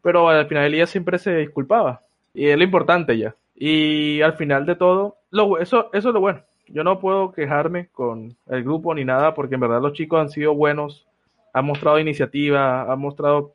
pero 0.02 0.28
al 0.28 0.46
final 0.46 0.66
Elías 0.66 0.90
siempre 0.90 1.18
se 1.18 1.36
disculpaba, 1.36 2.02
y 2.34 2.48
es 2.48 2.56
lo 2.56 2.64
importante 2.64 3.16
ya. 3.18 3.34
Y 3.54 4.20
al 4.22 4.34
final 4.34 4.66
de 4.66 4.76
todo, 4.76 5.18
eso, 5.60 5.90
eso 5.92 6.08
es 6.08 6.14
lo 6.14 6.20
bueno. 6.20 6.42
Yo 6.68 6.84
no 6.84 7.00
puedo 7.00 7.32
quejarme 7.32 7.88
con 7.88 8.36
el 8.48 8.62
grupo 8.62 8.94
ni 8.94 9.04
nada, 9.04 9.34
porque 9.34 9.56
en 9.56 9.60
verdad 9.60 9.82
los 9.82 9.92
chicos 9.92 10.20
han 10.20 10.30
sido 10.30 10.54
buenos, 10.54 11.06
han 11.52 11.64
mostrado 11.64 11.98
iniciativa, 11.98 12.90
han 12.90 12.98
mostrado 13.00 13.54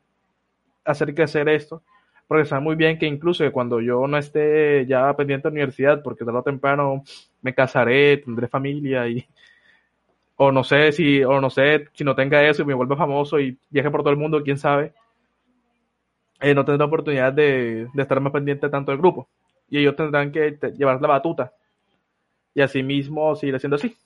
hacer 0.84 1.14
crecer 1.14 1.48
esto 1.48 1.82
porque 2.26 2.46
sabe 2.46 2.62
muy 2.62 2.74
bien 2.74 2.98
que 2.98 3.06
incluso 3.06 3.50
cuando 3.52 3.80
yo 3.80 4.06
no 4.06 4.18
esté 4.18 4.86
ya 4.86 5.14
pendiente 5.14 5.48
de 5.48 5.50
la 5.50 5.54
universidad, 5.54 6.02
porque 6.02 6.24
tarde 6.24 6.38
o 6.38 6.42
temprano 6.42 7.04
me 7.42 7.54
casaré, 7.54 8.18
tendré 8.18 8.48
familia 8.48 9.06
y 9.08 9.26
o 10.36 10.52
no 10.52 10.64
sé 10.64 10.92
si 10.92 11.22
o 11.24 11.40
no 11.40 11.50
sé 11.50 11.88
si 11.94 12.04
no 12.04 12.14
tenga 12.14 12.42
eso 12.46 12.62
y 12.62 12.66
me 12.66 12.74
vuelva 12.74 12.96
famoso 12.96 13.38
y 13.40 13.56
viaje 13.70 13.90
por 13.90 14.02
todo 14.02 14.10
el 14.10 14.18
mundo, 14.18 14.42
quién 14.42 14.58
sabe, 14.58 14.92
eh, 16.40 16.54
no 16.54 16.64
tendré 16.64 16.78
la 16.78 16.84
oportunidad 16.86 17.32
de, 17.32 17.88
de, 17.92 18.02
estar 18.02 18.20
más 18.20 18.32
pendiente 18.32 18.68
tanto 18.68 18.90
del 18.90 19.00
grupo 19.00 19.28
y 19.68 19.78
ellos 19.78 19.96
tendrán 19.96 20.32
que 20.32 20.58
llevar 20.76 21.00
la 21.00 21.08
batuta 21.08 21.52
y 22.54 22.60
así 22.60 22.82
mismo 22.82 23.34
seguir 23.36 23.56
haciendo 23.56 23.76
así. 23.76 23.96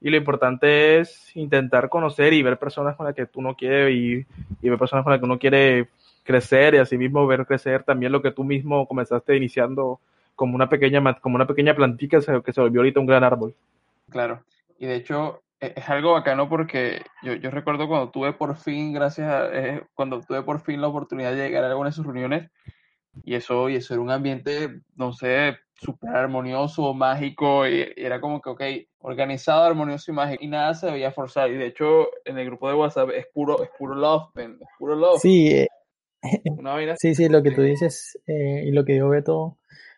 Y 0.00 0.10
lo 0.10 0.16
importante 0.16 0.98
es 0.98 1.34
intentar 1.36 1.88
conocer 1.88 2.32
y 2.32 2.42
ver 2.42 2.58
personas 2.58 2.96
con 2.96 3.06
las 3.06 3.14
que 3.14 3.26
tú 3.26 3.40
no 3.40 3.54
quieres 3.54 3.94
y, 3.94 4.26
y 4.62 4.68
ver 4.68 4.78
personas 4.78 5.04
con 5.04 5.12
las 5.12 5.20
que 5.20 5.24
uno 5.24 5.38
quiere 5.38 5.88
crecer 6.22 6.74
y 6.74 6.78
asimismo 6.78 7.26
ver 7.26 7.46
crecer 7.46 7.82
también 7.82 8.12
lo 8.12 8.20
que 8.20 8.32
tú 8.32 8.44
mismo 8.44 8.86
comenzaste 8.86 9.36
iniciando 9.36 10.00
como 10.34 10.54
una 10.54 10.68
pequeña 10.68 11.14
como 11.20 11.36
una 11.36 11.46
pequeña 11.46 11.74
plantita 11.74 12.18
que 12.42 12.52
se 12.52 12.60
volvió 12.60 12.80
ahorita 12.80 13.00
un 13.00 13.06
gran 13.06 13.24
árbol. 13.24 13.54
Claro, 14.10 14.42
y 14.78 14.86
de 14.86 14.96
hecho 14.96 15.42
es 15.60 15.88
algo 15.88 16.12
bacano 16.12 16.48
porque 16.48 17.02
yo, 17.22 17.34
yo 17.34 17.50
recuerdo 17.50 17.88
cuando 17.88 18.10
tuve 18.10 18.32
por 18.32 18.56
fin, 18.56 18.92
gracias 18.92 19.28
a, 19.28 19.48
eh, 19.52 19.82
cuando 19.94 20.20
tuve 20.20 20.42
por 20.42 20.60
fin 20.60 20.80
la 20.80 20.88
oportunidad 20.88 21.30
de 21.32 21.36
llegar 21.36 21.64
a 21.64 21.68
alguna 21.68 21.90
de 21.90 21.94
sus 21.94 22.04
reuniones, 22.04 22.50
y 23.24 23.34
eso, 23.34 23.70
y 23.70 23.76
eso 23.76 23.94
era 23.94 24.02
un 24.02 24.10
ambiente, 24.10 24.82
no 24.94 25.12
sé, 25.12 25.56
súper 25.74 26.10
armonioso, 26.10 26.92
mágico, 26.92 27.66
y, 27.66 27.80
y, 27.96 28.04
era 28.04 28.20
como 28.20 28.42
que, 28.42 28.50
ok, 28.50 28.62
organizado, 28.98 29.64
armonioso 29.64 30.10
y 30.10 30.14
mágico, 30.14 30.44
y 30.44 30.48
nada 30.48 30.74
se 30.74 30.90
veía 30.90 31.12
forzado, 31.12 31.48
y 31.48 31.56
de 31.56 31.66
hecho 31.66 32.08
en 32.24 32.38
el 32.38 32.46
grupo 32.46 32.68
de 32.68 32.74
WhatsApp 32.74 33.10
es 33.14 33.26
puro, 33.32 33.62
es 33.62 33.70
puro 33.78 33.94
love, 33.94 34.28
man, 34.34 34.58
es 34.60 34.68
puro 34.78 34.94
love. 34.94 35.20
Sí, 35.20 35.48
eh, 35.48 35.68
sí, 36.98 37.14
sí, 37.14 37.28
lo 37.28 37.42
que 37.42 37.52
tú 37.52 37.62
dices 37.62 38.18
eh, 38.26 38.64
y 38.66 38.72
lo 38.72 38.84
que 38.84 38.96
yo 38.96 39.08
veo 39.08 39.56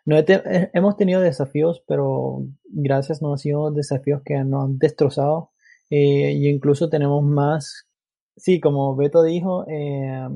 no 0.08 0.24
te, 0.24 0.34
eh, 0.34 0.70
hemos 0.72 0.96
tenido 0.96 1.20
desafíos, 1.20 1.82
pero 1.86 2.46
gracias 2.64 3.20
no 3.20 3.32
han 3.32 3.38
sido 3.38 3.70
desafíos 3.70 4.22
que 4.24 4.42
nos 4.42 4.64
han 4.64 4.78
destrozado. 4.78 5.50
Eh, 5.90 6.32
y 6.32 6.48
incluso 6.48 6.88
tenemos 6.88 7.22
más, 7.22 7.86
sí, 8.36 8.58
como 8.58 8.96
Beto 8.96 9.22
dijo, 9.22 9.66
eh, 9.68 10.26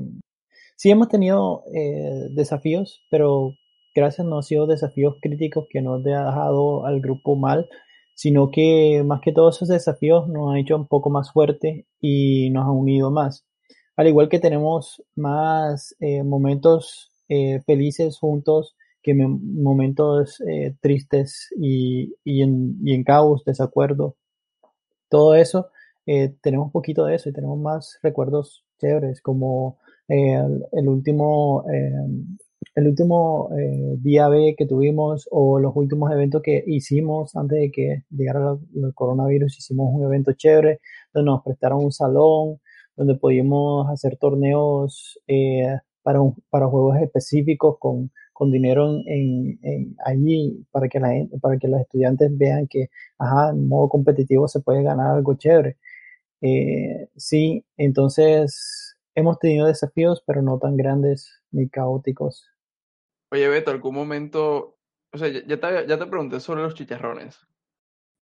sí 0.75 0.91
hemos 0.91 1.09
tenido 1.09 1.63
eh, 1.73 2.27
desafíos, 2.35 3.01
pero 3.09 3.53
gracias 3.95 4.27
no 4.27 4.37
han 4.37 4.43
sido 4.43 4.67
desafíos 4.67 5.15
críticos 5.21 5.65
que 5.71 5.81
nos 5.81 6.01
ha 6.01 6.03
dejado 6.03 6.85
al 6.85 7.01
grupo 7.01 7.35
mal, 7.35 7.67
sino 8.13 8.51
que 8.51 9.03
más 9.03 9.21
que 9.21 9.31
todos 9.31 9.55
esos 9.55 9.69
desafíos 9.69 10.27
nos 10.27 10.51
han 10.51 10.57
hecho 10.57 10.75
un 10.75 10.87
poco 10.87 11.09
más 11.09 11.31
fuerte 11.31 11.87
y 11.99 12.51
nos 12.51 12.65
han 12.65 12.71
unido 12.71 13.09
más. 13.09 13.43
Al 13.95 14.07
igual 14.07 14.29
que 14.29 14.39
tenemos 14.39 15.03
más 15.15 15.95
momentos 16.23 17.11
felices 17.65 18.17
juntos 18.19 18.75
que 19.03 19.13
me, 19.13 19.27
momentos 19.27 20.41
eh, 20.41 20.75
tristes 20.81 21.49
y, 21.57 22.15
y, 22.23 22.41
en, 22.41 23.03
caos, 23.03 23.43
desacuerdo, 23.45 24.15
todo 25.09 25.35
eso, 25.35 25.69
eh, 26.05 26.35
tenemos 26.41 26.71
poquito 26.71 27.05
de 27.05 27.15
eso 27.15 27.29
y 27.29 27.33
tenemos 27.33 27.59
más 27.59 27.99
recuerdos 28.01 28.65
chéveres, 28.79 29.21
como 29.21 29.77
el, 30.07 30.65
el, 30.71 30.89
último, 30.89 31.65
el 32.75 32.87
último 32.87 33.49
día 33.99 34.27
B 34.29 34.55
que 34.57 34.65
tuvimos 34.65 35.27
o 35.31 35.59
los 35.59 35.73
últimos 35.75 36.11
eventos 36.11 36.41
que 36.41 36.63
hicimos 36.67 37.35
antes 37.35 37.59
de 37.59 37.71
que 37.71 38.03
llegara 38.09 38.57
el 38.75 38.93
coronavirus, 38.93 39.57
hicimos 39.59 39.93
un 39.93 40.05
evento 40.05 40.33
chévere 40.33 40.79
donde 41.13 41.31
nos 41.31 41.43
prestaron 41.43 41.85
un 41.85 41.91
salón, 41.91 42.59
donde 42.95 43.15
podíamos 43.15 43.89
hacer 43.89 44.17
torneos 44.17 45.19
eh, 45.27 45.79
para, 46.01 46.19
para 46.49 46.67
juegos 46.67 46.97
específicos 46.97 47.77
con, 47.79 48.11
con 48.33 48.51
dinero 48.51 49.01
en, 49.05 49.59
en, 49.61 49.95
allí 50.05 50.65
para 50.71 50.89
que, 50.89 50.99
la, 50.99 51.09
para 51.39 51.57
que 51.57 51.67
los 51.67 51.79
estudiantes 51.81 52.35
vean 52.37 52.67
que, 52.67 52.89
ajá, 53.17 53.51
en 53.51 53.67
modo 53.67 53.87
competitivo 53.89 54.47
se 54.47 54.59
puede 54.59 54.83
ganar 54.83 55.15
algo 55.15 55.35
chévere. 55.35 55.77
Eh, 56.41 57.07
sí, 57.15 57.63
entonces 57.77 58.97
hemos 59.15 59.39
tenido 59.39 59.67
desafíos, 59.67 60.23
pero 60.25 60.41
no 60.41 60.59
tan 60.59 60.75
grandes 60.75 61.41
ni 61.51 61.69
caóticos. 61.69 62.49
Oye, 63.31 63.47
Beto, 63.47 63.71
algún 63.71 63.95
momento, 63.95 64.77
o 65.11 65.17
sea, 65.17 65.29
ya 65.29 65.59
te, 65.59 65.87
ya 65.87 65.97
te 65.97 66.05
pregunté 66.05 66.39
sobre 66.39 66.61
los 66.61 66.73
chicharrones, 66.73 67.39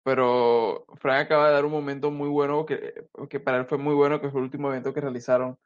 pero 0.05 0.87
Frank 0.97 1.27
acaba 1.27 1.49
de 1.49 1.55
dar 1.55 1.65
un 1.65 1.73
momento 1.73 2.11
muy 2.11 2.29
bueno 2.29 2.67
que, 2.67 3.07
que 3.29 3.41
para 3.41 3.59
él 3.59 3.67
fue 3.67 3.79
muy 3.79 3.95
bueno, 3.95 4.21
que 4.21 4.31
fue 4.31 4.41
el 4.41 4.45
último 4.45 4.69
evento 4.69 4.93
que 4.93 5.01
realizaron. 5.01 5.59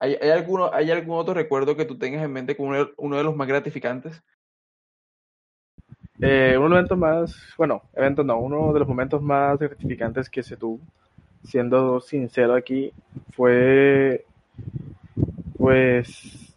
¿Hay, 0.00 0.16
hay, 0.20 0.30
alguno, 0.30 0.70
¿Hay 0.72 0.90
algún 0.90 1.18
otro 1.18 1.34
recuerdo 1.34 1.76
que 1.76 1.84
tú 1.84 1.96
tengas 1.98 2.24
en 2.24 2.32
mente 2.32 2.56
como 2.56 2.70
uno, 2.70 2.88
uno 2.96 3.16
de 3.18 3.22
los 3.22 3.36
más 3.36 3.46
gratificantes? 3.46 4.22
Eh, 6.22 6.54
los 6.58 6.72
eventos 6.72 6.98
más, 6.98 7.36
bueno, 7.56 7.82
eventos 7.94 8.24
no, 8.26 8.38
uno 8.38 8.72
de 8.72 8.80
los 8.80 8.88
momentos 8.88 9.22
más 9.22 9.58
gratificantes 9.58 10.28
que 10.28 10.42
se 10.42 10.56
tuvo, 10.56 10.80
siendo 11.44 12.00
sincero 12.00 12.54
aquí, 12.54 12.92
fue, 13.32 14.24
pues, 15.56 16.54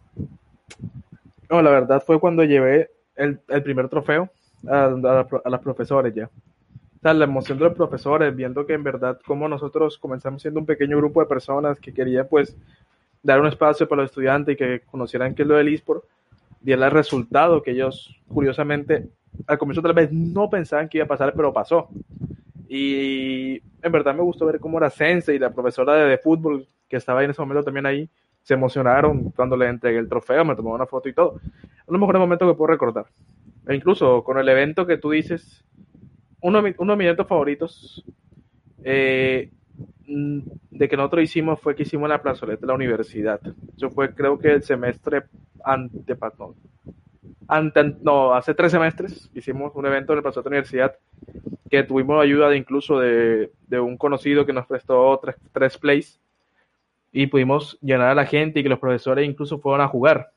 no, 1.49 1.61
la 1.61 1.69
verdad 1.71 2.03
fue 2.05 2.19
cuando 2.19 2.43
llevé 2.43 2.91
el, 3.15 3.39
el 3.47 3.63
primer 3.63 3.89
trofeo 3.89 4.29
a, 4.67 4.85
a, 4.85 5.27
a 5.45 5.49
las 5.49 5.61
profesores 5.61 6.13
ya. 6.13 6.25
O 6.25 7.01
sea, 7.01 7.13
la 7.13 7.25
emoción 7.25 7.57
de 7.57 7.65
los 7.65 7.73
profesores, 7.73 8.35
viendo 8.35 8.65
que 8.65 8.73
en 8.73 8.83
verdad 8.83 9.19
como 9.25 9.47
nosotros 9.49 9.97
comenzamos 9.97 10.41
siendo 10.41 10.61
un 10.61 10.65
pequeño 10.65 10.97
grupo 10.97 11.19
de 11.19 11.27
personas 11.27 11.79
que 11.79 11.93
quería 11.93 12.27
pues 12.27 12.55
dar 13.23 13.39
un 13.39 13.47
espacio 13.47 13.87
para 13.87 14.03
los 14.03 14.11
estudiantes 14.11 14.53
y 14.53 14.57
que 14.57 14.81
conocieran 14.81 15.33
qué 15.33 15.41
es 15.41 15.47
lo 15.47 15.55
del 15.55 15.69
eSport, 15.69 16.03
diera 16.59 16.85
el 16.85 16.91
resultado 16.91 17.63
que 17.63 17.71
ellos 17.71 18.15
curiosamente 18.27 19.09
al 19.47 19.57
comienzo 19.57 19.81
tal 19.81 19.93
vez 19.93 20.11
no 20.11 20.49
pensaban 20.49 20.87
que 20.87 20.99
iba 20.99 21.05
a 21.05 21.07
pasar, 21.07 21.33
pero 21.35 21.51
pasó. 21.51 21.89
Y 22.67 23.61
en 23.81 23.91
verdad 23.91 24.13
me 24.13 24.21
gustó 24.21 24.45
ver 24.45 24.59
cómo 24.59 24.79
la 24.79 24.89
Sense 24.89 25.33
y 25.33 25.39
la 25.39 25.51
profesora 25.51 25.95
de, 25.95 26.05
de, 26.09 26.17
fútbol 26.17 26.67
que 26.87 26.97
estaba 26.97 27.19
ahí 27.19 27.25
en 27.25 27.31
ese 27.31 27.41
momento 27.41 27.63
también 27.63 27.85
ahí 27.85 28.09
se 28.43 28.53
emocionaron 28.53 29.31
cuando 29.31 29.55
le 29.55 29.67
entregué 29.67 29.97
el 29.97 30.09
trofeo, 30.09 30.43
me 30.43 30.55
tomó 30.55 30.73
una 30.73 30.85
foto 30.85 31.09
y 31.09 31.13
todo. 31.13 31.31
Uno 31.33 31.41
de 31.41 31.91
los 31.91 31.99
mejores 31.99 32.19
momentos 32.19 32.51
que 32.51 32.57
puedo 32.57 32.71
recordar. 32.71 33.05
E 33.67 33.75
incluso 33.75 34.23
con 34.23 34.37
el 34.37 34.47
evento 34.49 34.85
que 34.85 34.97
tú 34.97 35.11
dices, 35.11 35.63
uno, 36.41 36.61
uno 36.77 36.93
de 36.93 36.97
mis 36.97 37.05
eventos 37.05 37.27
favoritos 37.27 38.03
eh, 38.83 39.49
de 40.05 40.89
que 40.89 40.97
nosotros 40.97 41.23
hicimos 41.23 41.59
fue 41.59 41.75
que 41.75 41.83
hicimos 41.83 42.09
la 42.09 42.21
plazoleta 42.21 42.61
de 42.61 42.67
la 42.67 42.73
universidad. 42.73 43.39
Eso 43.75 43.89
fue 43.89 44.13
creo 44.13 44.37
que 44.37 44.51
el 44.51 44.63
semestre 44.63 45.23
ante, 45.63 46.15
no, 46.37 46.55
ante, 47.47 47.83
no, 48.01 48.33
hace 48.33 48.53
tres 48.53 48.71
semestres 48.71 49.29
hicimos 49.33 49.71
un 49.75 49.85
evento 49.85 50.13
en 50.13 50.17
el 50.17 50.23
plazoleta 50.23 50.49
de 50.49 50.55
la 50.55 50.59
universidad 50.59 50.95
que 51.69 51.83
tuvimos 51.83 52.21
ayuda 52.21 52.49
de 52.49 52.57
incluso 52.57 52.99
de, 52.99 53.51
de 53.67 53.79
un 53.79 53.97
conocido 53.97 54.45
que 54.45 54.53
nos 54.53 54.67
prestó 54.67 55.17
tres, 55.21 55.35
tres 55.51 55.77
plays 55.77 56.19
y 57.11 57.27
pudimos 57.27 57.77
llenar 57.81 58.09
a 58.09 58.15
la 58.15 58.25
gente 58.25 58.59
y 58.59 58.63
que 58.63 58.69
los 58.69 58.79
profesores 58.79 59.27
incluso 59.27 59.59
fueron 59.59 59.81
a 59.81 59.87
jugar. 59.87 60.31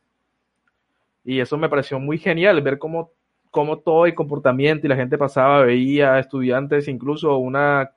Y 1.25 1.41
eso 1.41 1.57
me 1.57 1.69
pareció 1.69 1.99
muy 1.99 2.19
genial, 2.19 2.61
ver 2.61 2.79
cómo, 2.79 3.11
cómo 3.51 3.79
todo 3.79 4.07
el 4.07 4.15
comportamiento 4.15 4.87
y 4.87 4.91
la 4.91 4.97
gente 4.97 5.19
pasaba, 5.19 5.65
veía 5.65 6.19
estudiantes, 6.19 6.87
incluso 6.87 7.37
una, 7.39 7.91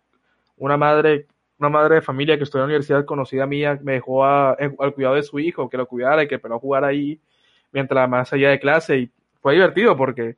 una 0.58 0.78
madre 0.78 1.28
una 1.60 1.70
madre 1.70 1.96
de 1.96 2.02
familia 2.02 2.38
que 2.38 2.44
estudió 2.44 2.64
en 2.64 2.70
la 2.70 2.76
universidad 2.76 3.06
conocida 3.06 3.46
mía 3.46 3.78
me 3.84 3.94
dejó 3.94 4.24
a, 4.24 4.52
al 4.54 4.94
cuidado 4.94 5.16
de 5.16 5.24
su 5.24 5.40
hijo, 5.40 5.70
que 5.70 5.78
lo 5.78 5.88
cuidara 5.88 6.24
y 6.24 6.28
que 6.28 6.40
pero 6.40 6.60
jugar 6.60 6.86
ahí 6.86 7.20
mientras 7.72 8.10
más 8.10 8.32
allá 8.34 8.50
de 8.50 8.60
clase 8.60 8.98
y 8.98 9.12
fue 9.42 9.54
divertido 9.54 9.96
porque 9.96 10.38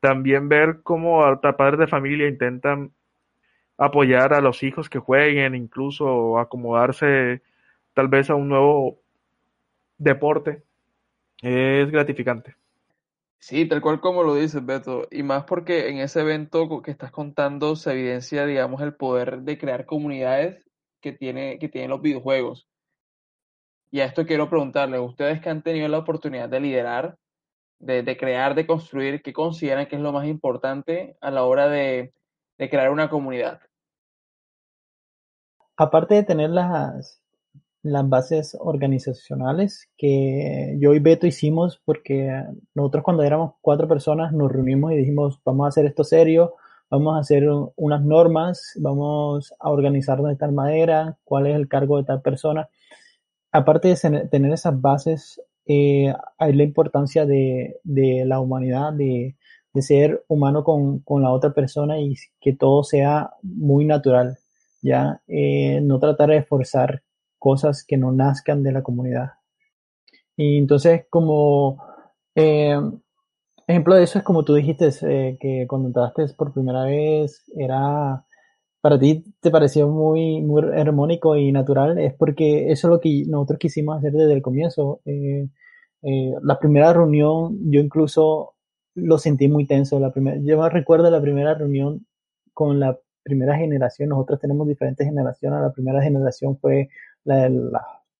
también 0.00 0.48
ver 0.48 0.80
cómo 0.82 1.40
padres 1.40 1.78
de 1.78 1.86
familia 1.86 2.28
intentan 2.28 2.92
apoyar 3.78 4.34
a 4.34 4.40
los 4.40 4.62
hijos 4.62 4.90
que 4.90 4.98
jueguen, 4.98 5.54
incluso 5.54 6.38
acomodarse 6.38 7.42
tal 7.94 8.08
vez 8.08 8.28
a 8.30 8.34
un 8.34 8.48
nuevo 8.48 9.00
deporte, 9.98 10.62
es 11.42 11.90
gratificante. 11.90 12.56
Sí, 13.40 13.66
tal 13.66 13.80
cual 13.80 14.00
como 14.00 14.22
lo 14.22 14.34
dices, 14.34 14.64
Beto. 14.64 15.08
Y 15.10 15.22
más 15.22 15.44
porque 15.44 15.88
en 15.88 15.98
ese 15.98 16.20
evento 16.20 16.82
que 16.82 16.90
estás 16.90 17.10
contando 17.10 17.74
se 17.74 17.92
evidencia, 17.92 18.44
digamos, 18.44 18.82
el 18.82 18.94
poder 18.94 19.40
de 19.42 19.58
crear 19.58 19.86
comunidades 19.86 20.62
que, 21.00 21.12
tiene, 21.12 21.58
que 21.58 21.68
tienen 21.68 21.90
los 21.90 22.02
videojuegos. 22.02 22.68
Y 23.90 24.00
a 24.00 24.04
esto 24.04 24.26
quiero 24.26 24.48
preguntarles, 24.50 25.00
ustedes 25.00 25.40
que 25.40 25.48
han 25.48 25.62
tenido 25.62 25.88
la 25.88 25.98
oportunidad 25.98 26.48
de 26.50 26.60
liderar, 26.60 27.18
de, 27.78 28.02
de 28.02 28.16
crear, 28.18 28.54
de 28.54 28.66
construir, 28.66 29.22
¿qué 29.22 29.32
consideran 29.32 29.86
que 29.86 29.96
es 29.96 30.02
lo 30.02 30.12
más 30.12 30.26
importante 30.26 31.16
a 31.22 31.30
la 31.30 31.44
hora 31.44 31.68
de, 31.68 32.12
de 32.58 32.70
crear 32.70 32.90
una 32.90 33.08
comunidad? 33.08 33.60
Aparte 35.76 36.14
de 36.14 36.24
tener 36.24 36.50
las, 36.50 37.19
las 37.82 38.08
bases 38.08 38.56
organizacionales 38.60 39.88
que 39.96 40.76
yo 40.78 40.94
y 40.94 40.98
Beto 40.98 41.26
hicimos 41.26 41.80
porque 41.84 42.30
nosotros 42.74 43.02
cuando 43.04 43.22
éramos 43.22 43.54
cuatro 43.60 43.88
personas 43.88 44.32
nos 44.32 44.52
reunimos 44.52 44.92
y 44.92 44.96
dijimos 44.96 45.40
vamos 45.44 45.64
a 45.64 45.68
hacer 45.68 45.86
esto 45.86 46.04
serio, 46.04 46.56
vamos 46.90 47.16
a 47.16 47.20
hacer 47.20 47.48
unas 47.76 48.02
normas, 48.02 48.74
vamos 48.80 49.54
a 49.58 49.70
organizarnos 49.70 50.28
de 50.28 50.36
tal 50.36 50.52
manera, 50.52 51.16
cuál 51.24 51.46
es 51.46 51.56
el 51.56 51.68
cargo 51.68 51.96
de 51.98 52.04
tal 52.04 52.20
persona. 52.20 52.68
Aparte 53.52 53.88
de 53.88 54.28
tener 54.28 54.52
esas 54.52 54.80
bases, 54.80 55.40
eh, 55.66 56.12
hay 56.38 56.52
la 56.52 56.64
importancia 56.64 57.26
de, 57.26 57.78
de 57.84 58.24
la 58.26 58.40
humanidad, 58.40 58.92
de, 58.92 59.36
de 59.72 59.82
ser 59.82 60.24
humano 60.28 60.64
con, 60.64 61.00
con, 61.00 61.22
la 61.22 61.30
otra 61.30 61.52
persona 61.52 62.00
y 62.00 62.16
que 62.40 62.52
todo 62.54 62.84
sea 62.84 63.30
muy 63.42 63.84
natural, 63.84 64.38
¿ya? 64.82 65.22
Eh, 65.28 65.80
no 65.82 65.98
tratar 65.98 66.30
de 66.30 66.42
forzar 66.42 67.02
cosas 67.40 67.84
que 67.84 67.96
no 67.96 68.12
nazcan 68.12 68.62
de 68.62 68.72
la 68.72 68.82
comunidad. 68.84 69.32
Y 70.36 70.58
entonces, 70.58 71.06
como 71.10 71.82
eh, 72.36 72.78
ejemplo 73.66 73.94
de 73.94 74.04
eso 74.04 74.18
es 74.18 74.24
como 74.24 74.44
tú 74.44 74.54
dijiste, 74.54 74.90
eh, 75.02 75.36
que 75.40 75.66
cuando 75.68 75.88
entraste 75.88 76.26
por 76.36 76.52
primera 76.52 76.84
vez 76.84 77.44
era, 77.56 78.24
para 78.80 78.98
ti 78.98 79.24
te 79.40 79.50
pareció 79.50 79.88
muy, 79.88 80.40
muy 80.42 80.62
armónico 80.78 81.36
y 81.36 81.52
natural, 81.52 81.98
es 81.98 82.14
porque 82.14 82.70
eso 82.70 82.88
es 82.88 82.90
lo 82.92 83.00
que 83.00 83.24
nosotros 83.26 83.58
quisimos 83.58 83.98
hacer 83.98 84.12
desde 84.12 84.34
el 84.34 84.42
comienzo. 84.42 85.00
Eh, 85.04 85.48
la 86.42 86.58
primera 86.58 86.92
reunión, 86.92 87.58
yo 87.70 87.80
incluso 87.80 88.54
lo 88.94 89.18
sentí 89.18 89.48
muy 89.48 89.66
tenso. 89.66 90.00
La 90.00 90.12
primera, 90.12 90.38
yo 90.42 90.68
recuerdo 90.68 91.10
la 91.10 91.20
primera 91.20 91.54
reunión 91.54 92.06
con 92.54 92.80
la 92.80 92.98
primera 93.22 93.56
generación, 93.56 94.08
nosotros 94.10 94.40
tenemos 94.40 94.66
diferentes 94.66 95.06
generaciones, 95.06 95.60
la 95.60 95.72
primera 95.72 96.02
generación 96.02 96.58
fue 96.58 96.88
la 97.24 97.48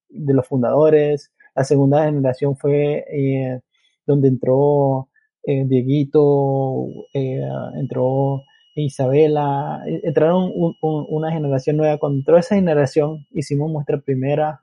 de, 0.09 0.35
los 0.35 0.47
fundadores, 0.47 1.33
la 1.55 1.65
segunda 1.65 2.05
generación 2.05 2.57
fue 2.57 3.05
eh, 3.11 3.61
donde 4.07 4.29
entró 4.29 5.09
eh, 5.45 5.65
Dieguito, 5.67 6.87
eh, 7.15 7.43
entró 7.77 8.43
Isabela, 8.75 9.83
entraron 9.87 10.51
un, 10.55 10.75
un, 10.81 11.07
una 11.09 11.33
generación 11.33 11.77
nueva. 11.77 11.99
Cuando 11.99 12.19
entró 12.19 12.39
esa 12.39 12.55
generación, 12.55 13.27
hicimos 13.31 13.71
nuestra 13.71 14.01
primera, 14.01 14.63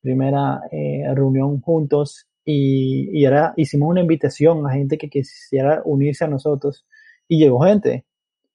primera 0.00 0.60
reunión 1.14 1.60
juntos 1.60 2.26
y, 2.44 3.10
y 3.12 3.28
hicimos 3.56 3.90
una 3.90 4.00
invitación 4.00 4.66
a 4.66 4.72
gente 4.72 4.96
que 4.98 5.08
quisiera 5.10 5.82
unirse 5.84 6.24
a 6.24 6.28
nosotros 6.28 6.86
y 7.28 7.38
llegó 7.38 7.60
gente, 7.60 8.04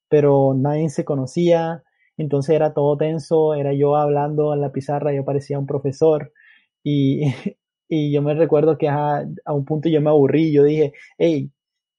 pero 0.09 0.53
nadie 0.55 0.89
se 0.89 1.05
conocía, 1.05 1.83
entonces 2.17 2.55
era 2.55 2.73
todo 2.73 2.97
tenso, 2.97 3.53
era 3.55 3.73
yo 3.73 3.95
hablando 3.95 4.53
en 4.53 4.61
la 4.61 4.71
pizarra, 4.71 5.13
yo 5.13 5.25
parecía 5.25 5.59
un 5.59 5.67
profesor. 5.67 6.33
Y, 6.83 7.21
y 7.89 8.11
yo 8.11 8.21
me 8.21 8.33
recuerdo 8.33 8.77
que 8.77 8.89
a, 8.89 9.25
a, 9.45 9.53
un 9.53 9.65
punto 9.65 9.89
yo 9.89 10.01
me 10.01 10.09
aburrí, 10.09 10.51
yo 10.51 10.63
dije, 10.63 10.93
hey, 11.17 11.51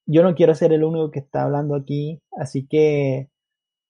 yo 0.06 0.22
no 0.22 0.34
quiero 0.34 0.54
ser 0.54 0.72
el 0.72 0.84
único 0.84 1.10
que 1.10 1.20
está 1.20 1.44
hablando 1.44 1.74
aquí, 1.76 2.20
así 2.32 2.66
que 2.66 3.28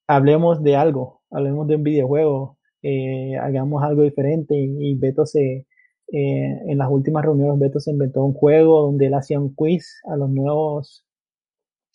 hablemos 0.08 0.62
de 0.62 0.76
algo, 0.76 1.22
hablemos 1.30 1.68
de 1.68 1.76
un 1.76 1.84
videojuego, 1.84 2.58
eh, 2.82 3.36
hagamos 3.36 3.82
algo 3.82 4.02
diferente 4.02 4.54
y, 4.56 4.94
Beto 4.96 5.26
se, 5.26 5.66
eh, 6.12 6.60
en 6.66 6.78
las 6.78 6.88
últimas 6.90 7.24
reuniones 7.24 7.58
Beto 7.58 7.80
se 7.80 7.90
inventó 7.90 8.24
un 8.24 8.34
juego 8.34 8.82
donde 8.82 9.06
él 9.06 9.14
hacía 9.14 9.40
un 9.40 9.54
quiz 9.54 10.00
a 10.10 10.16
los 10.16 10.30
nuevos 10.30 11.04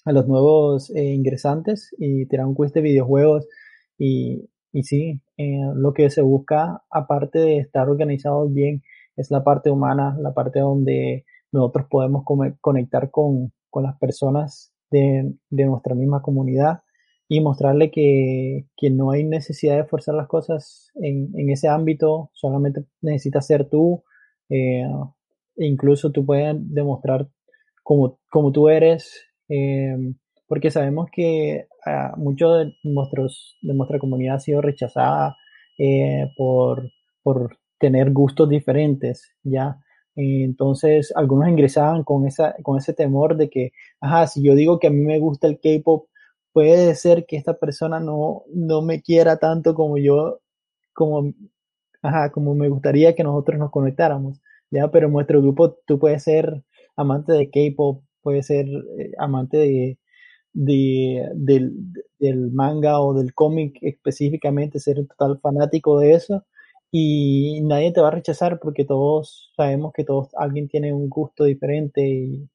a 0.06 0.12
los 0.12 0.28
nuevos 0.28 0.90
eh, 0.92 1.14
ingresantes 1.14 1.96
y 1.98 2.26
tiraba 2.26 2.50
un 2.50 2.56
quiz 2.56 2.74
de 2.74 2.82
videojuegos 2.82 3.48
y, 3.98 4.50
y 4.72 4.84
sí, 4.84 5.22
eh, 5.38 5.60
lo 5.76 5.94
que 5.94 6.10
se 6.10 6.22
busca, 6.22 6.84
aparte 6.90 7.40
de 7.40 7.58
estar 7.60 7.90
organizados 7.90 8.54
bien, 8.54 8.84
es 9.16 9.32
la 9.32 9.44
parte 9.44 9.70
humana, 9.70 10.18
la 10.20 10.34
parte 10.34 10.60
donde 10.60 11.26
nosotros 11.52 11.88
podemos 11.90 12.24
conectar 12.60 13.12
con, 13.12 13.54
con 13.70 13.84
las 13.84 13.98
personas 14.00 14.74
de, 14.90 15.34
de, 15.50 15.66
nuestra 15.66 15.96
misma 15.96 16.22
comunidad 16.22 16.82
y 17.28 17.42
mostrarle 17.42 17.92
que, 17.92 18.66
que, 18.76 18.90
no 18.90 19.12
hay 19.12 19.24
necesidad 19.24 19.78
de 19.78 19.86
forzar 19.86 20.16
las 20.16 20.28
cosas 20.28 20.92
en, 20.96 21.32
en 21.36 21.50
ese 21.52 21.68
ámbito, 21.68 22.32
solamente 22.34 22.86
necesitas 23.02 23.46
ser 23.48 23.70
tú, 23.70 24.04
eh, 24.50 24.88
incluso 25.58 26.12
tú 26.12 26.26
puedes 26.26 26.56
demostrar 26.60 27.30
como, 27.84 28.20
como 28.30 28.52
tú 28.52 28.70
eres, 28.70 29.26
eh, 29.50 29.96
porque 30.48 30.72
sabemos 30.72 31.08
que 31.12 31.68
uh, 31.86 32.18
mucho 32.20 32.54
de, 32.54 32.74
nuestra 32.84 34.00
comunidad 34.00 34.36
ha 34.36 34.40
sido 34.40 34.62
rechazada 34.62 35.36
eh, 35.78 36.30
por, 36.38 36.92
por 37.24 37.58
tener 37.80 38.12
gustos 38.12 38.50
diferentes, 38.50 39.32
¿ya? 39.44 39.78
Entonces, 40.16 41.12
algunos 41.16 41.50
ingresaban 41.50 42.04
con, 42.04 42.28
esa, 42.28 42.56
con 42.62 42.78
ese 42.78 42.94
temor 42.94 43.36
de 43.36 43.50
que, 43.50 43.72
ajá, 44.00 44.28
si 44.28 44.44
yo 44.44 44.56
digo 44.56 44.80
que 44.80 44.88
a 44.88 44.92
mí 44.92 45.02
me 45.02 45.20
gusta 45.20 45.48
el 45.48 45.60
K-pop, 45.60 46.08
puede 46.52 46.94
ser 46.96 47.26
que 47.26 47.36
esta 47.38 47.58
persona 47.58 48.00
no, 48.00 48.44
no 48.54 48.82
me 48.84 49.02
quiera 49.02 49.38
tanto 49.38 49.74
como 49.74 49.98
yo, 49.98 50.40
como, 50.94 51.34
ajá, 52.02 52.32
como 52.32 52.56
me 52.56 52.70
gustaría 52.70 53.16
que 53.16 53.24
nosotros 53.24 53.60
nos 53.60 53.72
conectáramos, 53.72 54.42
¿ya? 54.72 54.90
Pero 54.92 55.08
en 55.08 55.14
nuestro 55.14 55.42
grupo 55.42 55.78
tú 55.88 56.00
puedes 56.00 56.24
ser 56.24 56.64
amante 56.96 57.34
de 57.34 57.50
K-pop, 57.50 58.04
puedes 58.22 58.48
ser 58.48 58.68
eh, 58.68 59.12
amante 59.18 59.58
de, 59.58 60.00
de, 60.54 61.30
del, 61.34 61.74
del 62.20 62.52
manga 62.52 63.02
o 63.02 63.14
del 63.14 63.34
cómic 63.34 63.78
específicamente, 63.82 64.80
ser 64.80 65.00
un 65.00 65.08
total 65.08 65.40
fanático 65.40 66.00
de 66.00 66.14
eso 66.14 66.46
y 66.92 67.62
nadie 67.64 67.92
te 67.92 68.02
va 68.02 68.10
a 68.10 68.12
rechazar 68.12 68.60
porque 68.60 68.86
todos 68.86 69.52
sabemos 69.58 69.94
que 69.94 70.04
todos 70.04 70.30
alguien 70.36 70.68
tiene 70.68 70.94
un 70.94 71.10
gusto 71.10 71.44
diferente 71.46 72.08
y, 72.08 72.50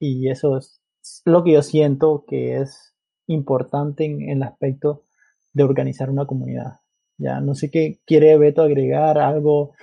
y 0.00 0.30
eso 0.30 0.56
es 0.56 0.80
lo 1.24 1.44
que 1.44 1.52
yo 1.52 1.62
siento 1.62 2.24
que 2.26 2.56
es 2.56 2.94
importante 3.26 4.04
en, 4.04 4.22
en 4.22 4.38
el 4.38 4.42
aspecto 4.44 5.04
de 5.52 5.64
organizar 5.64 6.10
una 6.10 6.26
comunidad. 6.26 6.80
Ya 7.18 7.40
no 7.40 7.54
sé 7.54 7.70
qué 7.70 7.98
quiere 8.06 8.36
Beto 8.38 8.62
agregar 8.62 9.18
algo 9.18 9.74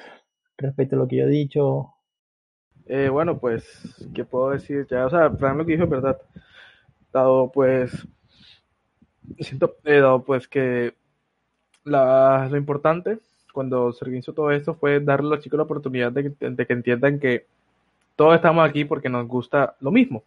respecto 0.57 0.95
a 0.95 0.99
lo 0.99 1.07
que 1.07 1.17
yo 1.17 1.25
he 1.25 1.29
dicho. 1.29 1.93
Eh, 2.85 3.09
bueno, 3.09 3.39
pues, 3.39 3.63
¿qué 4.13 4.25
puedo 4.25 4.49
decir? 4.51 4.85
Ya, 4.89 5.05
o 5.05 5.09
sea, 5.09 5.31
Fran 5.31 5.57
lo 5.57 5.65
que 5.65 5.73
dijo 5.73 5.85
es 5.85 5.89
verdad. 5.89 6.19
Dado, 7.13 7.51
pues, 7.51 8.07
siento, 9.39 9.77
eh, 9.85 9.99
dado, 9.99 10.23
pues, 10.23 10.47
que 10.47 10.95
lo 11.85 12.57
importante 12.57 13.19
cuando 13.53 13.93
se 13.93 14.03
organizó 14.03 14.33
todo 14.33 14.51
esto 14.51 14.73
fue 14.73 14.99
darle 14.99 15.27
a 15.27 15.35
los 15.35 15.43
chicos 15.43 15.57
la 15.57 15.63
oportunidad 15.63 16.11
de, 16.11 16.33
de 16.39 16.65
que 16.65 16.73
entiendan 16.73 17.19
que 17.19 17.45
todos 18.15 18.35
estamos 18.35 18.67
aquí 18.67 18.85
porque 18.85 19.09
nos 19.09 19.27
gusta 19.27 19.75
lo 19.79 19.91
mismo. 19.91 20.23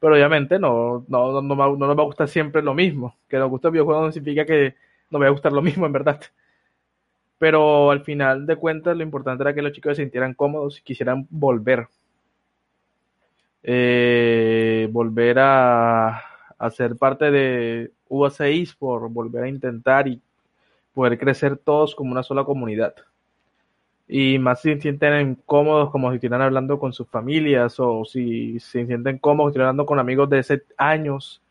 Pero 0.00 0.14
obviamente 0.14 0.58
no, 0.58 1.04
no, 1.08 1.40
no, 1.40 1.42
no, 1.42 1.76
nos 1.76 1.98
va 1.98 2.02
a 2.02 2.06
gustar 2.06 2.28
siempre 2.28 2.62
lo 2.62 2.74
mismo. 2.74 3.16
Que 3.28 3.38
nos 3.38 3.50
gusta 3.50 3.68
el 3.68 3.72
videojuego 3.72 4.02
no 4.02 4.12
significa 4.12 4.44
que 4.44 4.74
nos 5.10 5.22
va 5.22 5.26
a 5.26 5.30
gustar 5.30 5.52
lo 5.52 5.62
mismo, 5.62 5.86
en 5.86 5.92
verdad. 5.92 6.20
Pero 7.38 7.90
al 7.90 8.02
final 8.02 8.46
de 8.46 8.56
cuentas, 8.56 8.96
lo 8.96 9.02
importante 9.02 9.42
era 9.42 9.54
que 9.54 9.62
los 9.62 9.72
chicos 9.72 9.96
se 9.96 10.02
sintieran 10.02 10.34
cómodos 10.34 10.78
y 10.78 10.82
quisieran 10.82 11.26
volver. 11.30 11.88
Eh, 13.68 14.88
volver 14.92 15.40
a, 15.40 16.22
a, 16.56 16.70
ser 16.70 16.94
parte 16.94 17.32
de 17.32 17.90
UA6 18.08 18.76
por 18.78 19.10
volver 19.10 19.42
a 19.42 19.48
intentar 19.48 20.06
y 20.06 20.22
poder 20.94 21.18
crecer 21.18 21.56
todos 21.58 21.96
como 21.96 22.12
una 22.12 22.22
sola 22.22 22.44
comunidad. 22.44 22.94
Y 24.06 24.38
más 24.38 24.62
si 24.62 24.72
se 24.74 24.82
sienten 24.82 25.34
cómodos 25.46 25.90
como 25.90 26.10
si 26.10 26.14
estuvieran 26.14 26.42
hablando 26.42 26.78
con 26.78 26.92
sus 26.92 27.08
familias 27.08 27.80
o 27.80 28.04
si 28.04 28.60
se 28.60 28.86
sienten 28.86 29.18
cómodos 29.18 29.52
si 29.52 29.58
hablando 29.58 29.84
con 29.84 29.98
amigos 29.98 30.30
de 30.30 30.38
ese 30.38 30.62
años. 30.76 31.42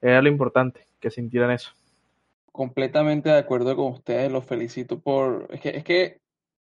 Era 0.00 0.22
lo 0.22 0.30
importante, 0.30 0.86
que 1.00 1.10
sintieran 1.10 1.50
eso. 1.50 1.70
Completamente 2.50 3.28
de 3.28 3.38
acuerdo 3.38 3.76
con 3.76 3.92
ustedes, 3.92 4.32
los 4.32 4.46
felicito 4.46 5.00
por, 5.00 5.48
es 5.50 5.60
que, 5.60 5.68
es 5.68 5.84
que 5.84 6.20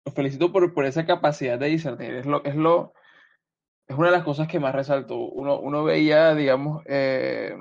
los 0.04 0.14
felicito 0.16 0.50
por, 0.50 0.74
por 0.74 0.84
esa 0.84 1.06
capacidad 1.06 1.60
de 1.60 1.66
discernir, 1.68 2.14
es 2.14 2.26
lo, 2.26 2.44
es 2.44 2.56
lo, 2.56 2.92
es 3.86 3.96
una 3.96 4.08
de 4.08 4.16
las 4.16 4.24
cosas 4.24 4.48
que 4.48 4.60
más 4.60 4.74
resalto. 4.74 5.16
Uno, 5.18 5.58
uno 5.60 5.84
veía, 5.84 6.34
digamos, 6.34 6.82
eh, 6.86 7.54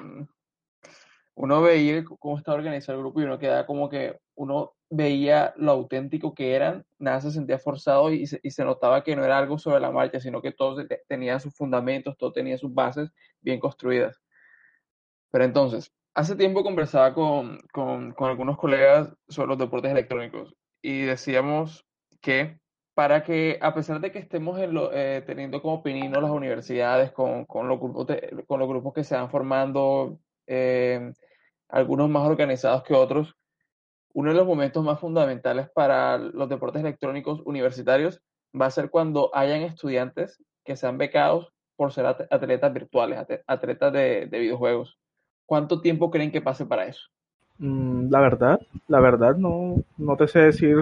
uno 1.36 1.62
veía 1.62 2.04
cómo 2.04 2.38
estaba 2.38 2.58
organizado 2.58 2.98
el 2.98 3.04
grupo 3.04 3.22
y 3.22 3.26
uno 3.26 3.40
quedaba 3.40 3.66
como 3.66 3.90
que 3.90 4.20
uno 4.36 4.74
veía 4.90 5.54
lo 5.58 5.72
auténtico 5.72 6.34
que 6.36 6.54
eran, 6.54 6.86
nada 7.00 7.22
se 7.22 7.32
sentía 7.32 7.58
forzado 7.58 8.12
y 8.12 8.28
se, 8.28 8.64
notaba 8.64 9.04
que 9.04 9.16
no 9.16 9.26
era 9.26 9.40
algo 9.40 9.58
sobre 9.58 9.80
la 9.80 9.92
marcha, 9.92 10.20
sino 10.20 10.42
que 10.42 10.52
todo 10.52 10.86
tenía 11.08 11.40
sus 11.40 11.56
fundamentos, 11.56 12.16
todo 12.18 12.32
tenía 12.32 12.58
sus 12.58 12.74
bases 12.74 13.12
bien 13.42 13.60
construidas. 13.60 14.22
Pero 15.32 15.46
entonces, 15.46 15.92
hace 16.14 16.36
tiempo 16.36 16.64
conversaba 16.64 17.14
con, 17.16 17.60
con, 17.72 18.12
con 18.14 18.30
algunos 18.30 18.58
colegas 18.58 19.12
sobre 19.28 19.50
los 19.50 19.58
deportes 19.58 19.92
electrónicos 19.92 20.56
y 20.82 21.02
decíamos 21.02 21.86
que 22.22 22.60
para 22.94 23.24
que, 23.24 23.58
a 23.62 23.74
pesar 23.74 24.00
de 24.00 24.12
que 24.12 24.20
estemos 24.20 24.60
en 24.60 24.78
eh, 24.94 25.24
teniendo 25.26 25.62
como 25.62 25.82
pinino 25.82 26.22
las 26.22 26.32
universidades 26.32 27.12
con, 27.12 27.46
con, 27.46 27.68
los 27.68 27.80
grupos 27.80 28.08
con 28.48 28.60
los 28.60 28.70
grupos 28.70 28.94
que 28.94 29.04
se 29.04 29.16
van 29.16 29.30
formando, 29.30 30.20
eh, 30.48 31.12
algunos 31.70 32.10
más 32.10 32.28
organizados 32.28 32.84
que 32.84 32.94
otros, 32.94 33.36
uno 34.14 34.30
de 34.30 34.36
los 34.38 34.46
momentos 34.46 34.84
más 34.84 35.00
fundamentales 35.00 35.70
para 35.72 36.18
los 36.20 36.48
deportes 36.50 36.82
electrónicos 36.82 37.42
universitarios 37.46 38.22
va 38.60 38.68
a 38.68 38.72
ser 38.72 38.92
cuando 38.92 39.36
hayan 39.36 39.62
estudiantes 39.62 40.44
que 40.64 40.76
sean 40.76 41.00
becados 41.00 41.52
por 41.76 41.92
ser 41.92 42.06
atletas 42.06 42.74
virtuales, 42.74 43.20
atletas 43.48 43.92
de, 43.92 44.28
de 44.28 44.40
videojuegos. 44.40 45.00
¿Cuánto 45.48 45.82
tiempo 45.82 46.12
creen 46.12 46.32
que 46.32 46.42
pase 46.42 46.68
para 46.68 46.86
eso? 46.86 47.10
Mm, 47.58 48.10
la 48.12 48.20
verdad, 48.20 48.60
la 48.88 49.00
verdad 49.00 49.36
no, 49.36 49.78
no 49.98 50.16
te 50.16 50.28
sé 50.28 50.40
decir, 50.40 50.78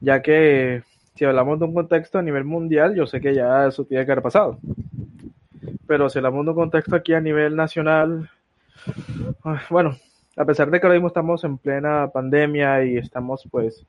ya 0.00 0.20
que 0.22 0.82
si 1.18 1.24
hablamos 1.24 1.58
de 1.58 1.64
un 1.64 1.74
contexto 1.74 2.20
a 2.20 2.22
nivel 2.22 2.44
mundial, 2.44 2.94
yo 2.94 3.04
sé 3.04 3.20
que 3.20 3.34
ya 3.34 3.66
eso 3.66 3.84
tiene 3.84 4.06
que 4.06 4.12
haber 4.12 4.22
pasado. 4.22 4.60
Pero 5.84 6.08
si 6.08 6.18
hablamos 6.18 6.44
de 6.44 6.50
un 6.50 6.56
contexto 6.56 6.94
aquí 6.94 7.12
a 7.12 7.20
nivel 7.20 7.56
nacional, 7.56 8.30
bueno, 9.68 9.96
a 10.36 10.44
pesar 10.44 10.70
de 10.70 10.78
que 10.78 10.86
ahora 10.86 10.94
mismo 10.94 11.08
estamos 11.08 11.42
en 11.42 11.58
plena 11.58 12.08
pandemia 12.12 12.84
y 12.84 12.98
estamos 12.98 13.48
pues 13.50 13.84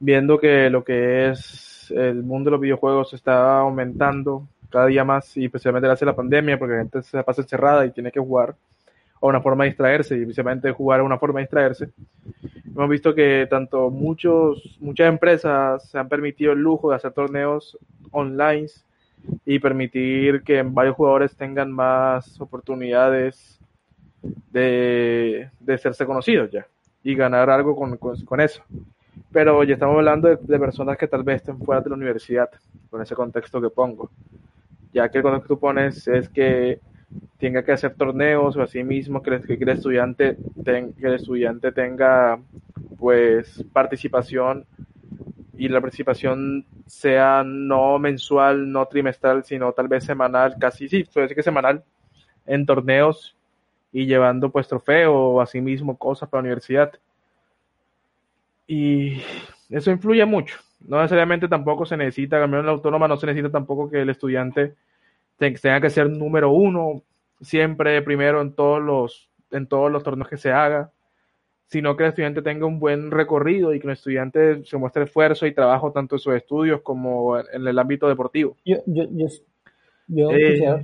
viendo 0.00 0.38
que 0.38 0.70
lo 0.70 0.82
que 0.82 1.28
es 1.28 1.92
el 1.94 2.22
mundo 2.22 2.48
de 2.48 2.52
los 2.52 2.60
videojuegos 2.62 3.12
está 3.12 3.58
aumentando 3.58 4.48
cada 4.70 4.86
día 4.86 5.04
más 5.04 5.36
y 5.36 5.44
especialmente 5.44 5.86
gracias 5.86 6.08
a 6.08 6.12
la 6.12 6.16
pandemia 6.16 6.58
porque 6.58 6.76
la 6.76 6.80
gente 6.80 7.02
se 7.02 7.22
pasa 7.22 7.42
encerrada 7.42 7.84
y 7.84 7.90
tiene 7.90 8.10
que 8.10 8.20
jugar 8.20 8.56
a 9.20 9.26
una 9.26 9.42
forma 9.42 9.64
de 9.64 9.70
distraerse 9.70 10.16
y 10.16 10.22
especialmente 10.22 10.72
jugar 10.72 11.00
a 11.00 11.04
una 11.04 11.18
forma 11.18 11.40
de 11.40 11.44
distraerse. 11.44 11.90
Hemos 12.74 12.88
visto 12.88 13.14
que 13.14 13.46
tanto 13.48 13.88
muchos, 13.90 14.76
muchas 14.80 15.08
empresas 15.08 15.88
se 15.88 15.96
han 15.96 16.08
permitido 16.08 16.52
el 16.52 16.58
lujo 16.58 16.90
de 16.90 16.96
hacer 16.96 17.12
torneos 17.12 17.78
online 18.10 18.66
y 19.46 19.60
permitir 19.60 20.42
que 20.42 20.60
varios 20.62 20.96
jugadores 20.96 21.36
tengan 21.36 21.70
más 21.70 22.40
oportunidades 22.40 23.60
de, 24.50 25.50
de 25.60 25.74
hacerse 25.74 26.04
conocidos 26.04 26.50
ya 26.50 26.66
y 27.04 27.14
ganar 27.14 27.48
algo 27.50 27.76
con, 27.76 27.96
con, 27.96 28.40
eso. 28.40 28.62
Pero 29.30 29.62
ya 29.62 29.74
estamos 29.74 29.96
hablando 29.96 30.28
de, 30.28 30.58
personas 30.58 30.96
que 30.96 31.06
tal 31.06 31.22
vez 31.22 31.36
estén 31.36 31.58
fuera 31.58 31.82
de 31.82 31.90
la 31.90 31.96
universidad, 31.96 32.50
con 32.90 33.02
ese 33.02 33.14
contexto 33.14 33.60
que 33.60 33.70
pongo. 33.70 34.10
Ya 34.92 35.08
que 35.08 35.18
el 35.18 35.22
contexto 35.22 35.46
que 35.46 35.54
tú 35.54 35.60
pones 35.60 36.08
es 36.08 36.28
que 36.28 36.80
tenga 37.38 37.62
que 37.62 37.72
hacer 37.72 37.94
torneos 37.94 38.56
o 38.56 38.62
así 38.62 38.82
mismo 38.82 39.22
que, 39.22 39.40
que 39.40 39.54
el 39.54 39.68
estudiante 39.68 40.36
que 40.64 41.06
el 41.06 41.14
estudiante 41.14 41.72
tenga 41.72 42.38
pues 42.98 43.64
participación 43.72 44.66
y 45.56 45.68
la 45.68 45.80
participación 45.80 46.66
sea 46.86 47.42
no 47.44 47.98
mensual, 47.98 48.70
no 48.70 48.86
trimestral, 48.86 49.44
sino 49.44 49.72
tal 49.72 49.88
vez 49.88 50.04
semanal, 50.04 50.56
casi 50.58 50.88
sí, 50.88 51.04
puede 51.04 51.24
decir 51.26 51.36
que 51.36 51.42
semanal 51.42 51.84
en 52.46 52.66
torneos 52.66 53.36
y 53.92 54.06
llevando 54.06 54.50
pues 54.50 54.66
trofeo 54.66 55.14
o 55.14 55.40
así 55.40 55.60
mismo 55.60 55.96
cosas 55.96 56.28
para 56.28 56.40
la 56.40 56.46
universidad. 56.46 56.92
Y 58.66 59.20
eso 59.70 59.90
influye 59.90 60.24
mucho. 60.24 60.58
No 60.80 61.00
necesariamente 61.00 61.48
tampoco 61.48 61.86
se 61.86 61.96
necesita, 61.96 62.42
al 62.42 62.48
menos 62.48 62.60
en 62.60 62.66
la 62.66 62.72
autónoma 62.72 63.08
no 63.08 63.16
se 63.16 63.26
necesita 63.26 63.50
tampoco 63.50 63.90
que 63.90 64.02
el 64.02 64.10
estudiante 64.10 64.74
tenga 65.36 65.80
que 65.80 65.90
ser 65.90 66.10
número 66.10 66.50
uno 66.50 67.02
siempre 67.40 68.00
primero 68.02 68.40
en 68.40 68.54
todos 68.54 68.82
los 68.82 69.30
en 69.50 69.66
todos 69.66 69.90
los 69.90 70.02
torneos 70.02 70.28
que 70.28 70.36
se 70.36 70.50
haga, 70.50 70.92
sino 71.66 71.96
que 71.96 72.04
el 72.04 72.08
estudiante 72.10 72.42
tenga 72.42 72.66
un 72.66 72.80
buen 72.80 73.10
recorrido 73.10 73.72
y 73.72 73.80
que 73.80 73.86
el 73.86 73.92
estudiante 73.92 74.64
se 74.64 74.76
muestre 74.76 75.04
esfuerzo 75.04 75.46
y 75.46 75.54
trabajo 75.54 75.92
tanto 75.92 76.16
en 76.16 76.18
sus 76.18 76.34
estudios 76.34 76.82
como 76.82 77.38
en 77.38 77.66
el 77.66 77.78
ámbito 77.78 78.08
deportivo. 78.08 78.56
Yo, 78.64 78.78
yo, 78.86 79.04
yo, 79.12 79.26
yo 80.08 80.30
eh, 80.30 80.52
quisiera 80.52 80.80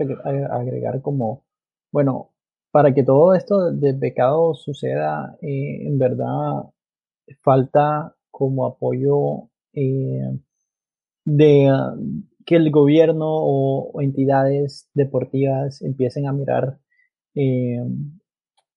agregar 0.52 1.02
como, 1.02 1.42
bueno, 1.90 2.30
para 2.70 2.94
que 2.94 3.02
todo 3.02 3.34
esto 3.34 3.72
de 3.72 3.94
pecado 3.94 4.54
suceda, 4.54 5.36
eh, 5.42 5.86
en 5.86 5.98
verdad 5.98 6.64
falta 7.42 8.14
como 8.30 8.66
apoyo 8.66 9.48
eh, 9.72 10.38
de 11.24 11.70
que 12.46 12.56
el 12.56 12.70
gobierno 12.70 13.26
o, 13.28 14.00
entidades 14.00 14.88
deportivas 14.94 15.82
empiecen 15.82 16.26
a 16.26 16.32
mirar 16.32 16.78
eh, 17.34 17.80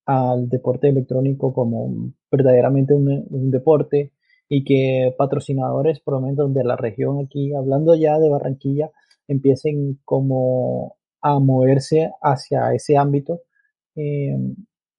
al 0.06 0.50
deporte 0.50 0.90
electrónico 0.90 1.54
como 1.54 2.14
verdaderamente 2.32 2.94
un, 2.94 3.52
deporte 3.52 4.12
y 4.50 4.64
que 4.64 5.14
patrocinadores, 5.18 6.00
por 6.00 6.16
lo 6.16 6.22
menos 6.22 6.54
de 6.54 6.64
la 6.64 6.76
región 6.76 7.20
aquí, 7.26 7.54
hablando 7.54 7.96
ya 7.96 8.20
de 8.20 8.30
Barranquilla, 8.30 8.92
empiecen 9.28 10.00
como 10.04 10.98
a 11.22 11.40
moverse 11.40 12.12
hacia 12.22 12.74
ese 12.74 12.98
ámbito 12.98 13.42
eh, 13.96 14.36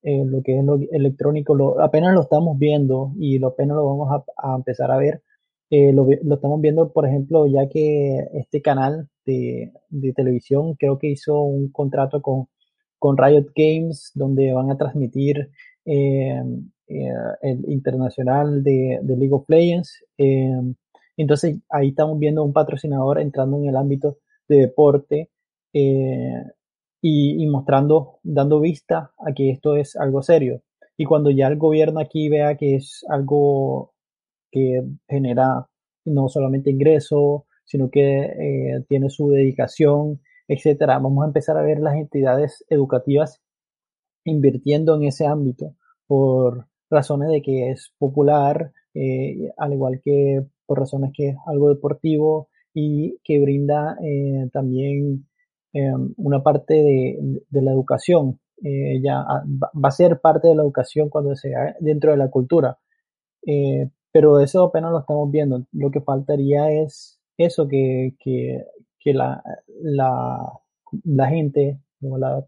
eh, 0.02 0.24
lo 0.24 0.42
que 0.42 0.58
es 0.58 0.64
lo 0.64 0.78
electrónico, 0.92 1.54
lo, 1.54 1.80
apenas 1.82 2.14
lo 2.14 2.22
estamos 2.22 2.58
viendo 2.58 3.12
y 3.18 3.38
lo 3.38 3.48
apenas 3.48 3.76
lo 3.76 3.86
vamos 3.86 4.24
a 4.36 4.54
empezar 4.56 4.90
a 4.90 4.98
ver. 4.98 5.22
Eh, 5.76 5.92
lo, 5.92 6.08
estamos 6.08 6.60
viendo, 6.60 6.92
por 6.92 7.04
ejemplo, 7.04 7.48
ya 7.48 7.68
que 7.68 8.28
este 8.34 8.62
canal 8.62 9.08
de, 9.26 9.72
de, 9.88 10.12
televisión 10.12 10.76
creo 10.76 11.00
que 11.00 11.08
hizo 11.08 11.40
un 11.42 11.72
contrato 11.72 12.22
con, 12.22 12.46
con 13.00 13.18
Riot 13.18 13.46
Games 13.56 14.12
donde 14.14 14.52
van 14.52 14.70
a 14.70 14.76
transmitir 14.76 15.50
eh, 15.84 16.40
eh, 16.86 17.12
el 17.42 17.64
internacional 17.72 18.62
de, 18.62 19.00
de, 19.02 19.16
League 19.16 19.34
of 19.34 19.48
Legends. 19.48 20.04
entonces 21.16 21.58
ahí 21.68 21.88
estamos 21.88 22.20
viendo 22.20 22.44
un 22.44 22.52
patrocinador 22.52 23.18
entrando 23.20 23.58
en 23.58 23.66
el 23.66 23.76
ámbito 23.76 24.18
de 24.46 24.58
deporte 24.58 25.30
y, 25.72 27.46
mostrando, 27.48 28.20
dando 28.22 28.60
vista 28.60 29.10
a 29.18 29.32
que 29.34 29.50
esto 29.50 29.76
es 29.76 29.96
algo 29.96 30.22
serio. 30.22 30.62
Y 30.96 31.04
cuando 31.04 31.30
ya 31.30 31.48
el 31.48 31.56
gobierno 31.56 31.98
aquí 31.98 32.28
vea 32.28 32.56
que 32.56 32.76
es 32.76 33.04
algo 33.08 33.93
que 34.54 34.84
genera 35.08 35.66
no 36.04 36.28
solamente 36.28 36.70
ingreso, 36.70 37.46
sino 37.64 37.90
que 37.90 38.22
eh, 38.22 38.84
tiene 38.88 39.10
su 39.10 39.30
dedicación, 39.30 40.20
etcétera, 40.46 41.00
vamos 41.00 41.24
a 41.24 41.26
empezar 41.26 41.56
a 41.56 41.62
ver 41.62 41.80
las 41.80 41.96
entidades 41.96 42.64
educativas 42.68 43.42
invirtiendo 44.24 44.94
en 44.94 45.04
ese 45.04 45.26
ámbito 45.26 45.74
por 46.06 46.68
razones 46.88 47.30
de 47.30 47.42
que 47.42 47.72
es 47.72 47.92
popular, 47.98 48.72
eh, 48.94 49.50
al 49.56 49.72
igual 49.72 50.00
que 50.04 50.46
por 50.66 50.78
razones 50.78 51.10
que 51.12 51.30
es 51.30 51.36
algo 51.46 51.70
deportivo 51.70 52.48
y 52.72 53.18
que 53.24 53.40
brinda 53.40 53.96
eh, 54.04 54.48
también 54.52 55.26
em, 55.72 56.14
una 56.16 56.44
parte 56.44 56.74
de, 56.74 57.60
la 57.60 57.72
educación. 57.72 58.38
Ya 59.02 59.16
va 59.20 59.88
a 59.88 59.90
ser 59.90 60.20
parte 60.20 60.48
de 60.48 60.54
la 60.54 60.62
educación 60.62 61.10
cuando 61.10 61.34
sea 61.34 61.76
dentro 61.80 62.12
de 62.12 62.16
la 62.16 62.30
cultura. 62.30 62.78
Pero 64.14 64.38
eso 64.38 64.62
apenas 64.62 64.92
lo 64.92 65.00
estamos 65.00 65.28
viendo. 65.28 65.64
Lo 65.72 65.90
que 65.90 66.00
faltaría 66.00 66.70
es 66.70 67.18
eso, 67.36 67.66
que, 67.66 68.14
que, 68.20 68.64
que 69.00 69.12
la, 69.12 69.42
la, 69.82 70.52
la 71.02 71.26
gente, 71.28 71.80
la, 72.00 72.46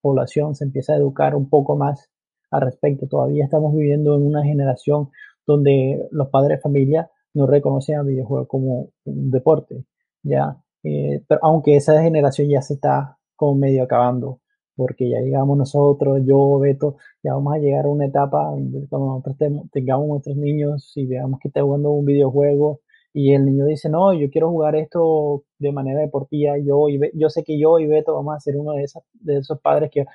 población 0.00 0.54
se 0.54 0.64
empieza 0.64 0.94
a 0.94 0.96
educar 0.96 1.36
un 1.36 1.50
poco 1.50 1.76
más 1.76 2.10
al 2.50 2.62
respecto. 2.62 3.06
Todavía 3.08 3.44
estamos 3.44 3.74
viviendo 3.74 4.16
en 4.16 4.22
una 4.22 4.42
generación 4.42 5.10
donde 5.46 6.08
los 6.12 6.30
padres 6.30 6.58
de 6.58 6.62
familia 6.62 7.10
no 7.34 7.46
reconocen 7.46 7.98
al 7.98 8.06
videojuego 8.06 8.48
como 8.48 8.88
un 9.04 9.30
deporte, 9.30 9.84
ya. 10.22 10.56
Eh, 10.82 11.22
pero 11.28 11.40
aunque 11.44 11.76
esa 11.76 12.02
generación 12.02 12.48
ya 12.48 12.62
se 12.62 12.74
está 12.74 13.18
como 13.36 13.54
medio 13.56 13.82
acabando, 13.82 14.40
porque 14.76 15.08
ya 15.08 15.20
llegamos 15.20 15.56
nosotros, 15.58 16.20
yo, 16.24 16.58
Beto, 16.58 16.96
ya 17.22 17.34
vamos 17.34 17.54
a 17.54 17.58
llegar 17.58 17.84
a 17.86 17.88
una 17.88 18.06
etapa 18.06 18.44
donde 18.44 18.86
cuando 18.88 19.08
nosotros 19.08 19.36
tengamos 19.70 20.08
nuestros 20.08 20.36
niños 20.36 20.92
y 20.96 21.06
veamos 21.06 21.40
que 21.40 21.48
está 21.48 21.62
jugando 21.62 21.90
un 21.90 22.04
videojuego 22.04 22.80
y 23.12 23.34
el 23.34 23.44
niño 23.44 23.66
dice, 23.66 23.88
no, 23.90 24.12
yo 24.14 24.30
quiero 24.30 24.50
jugar 24.50 24.74
esto 24.76 25.44
de 25.58 25.72
manera 25.72 26.00
deportiva, 26.00 26.56
yo, 26.58 26.88
y 26.88 27.00
yo 27.14 27.28
sé 27.28 27.44
que 27.44 27.58
yo 27.58 27.78
y 27.78 27.86
Beto 27.86 28.14
vamos 28.14 28.36
a 28.36 28.40
ser 28.40 28.56
uno 28.56 28.72
de, 28.72 28.84
esas, 28.84 29.02
de 29.14 29.38
esos 29.38 29.60
padres 29.60 29.90
que 29.90 30.06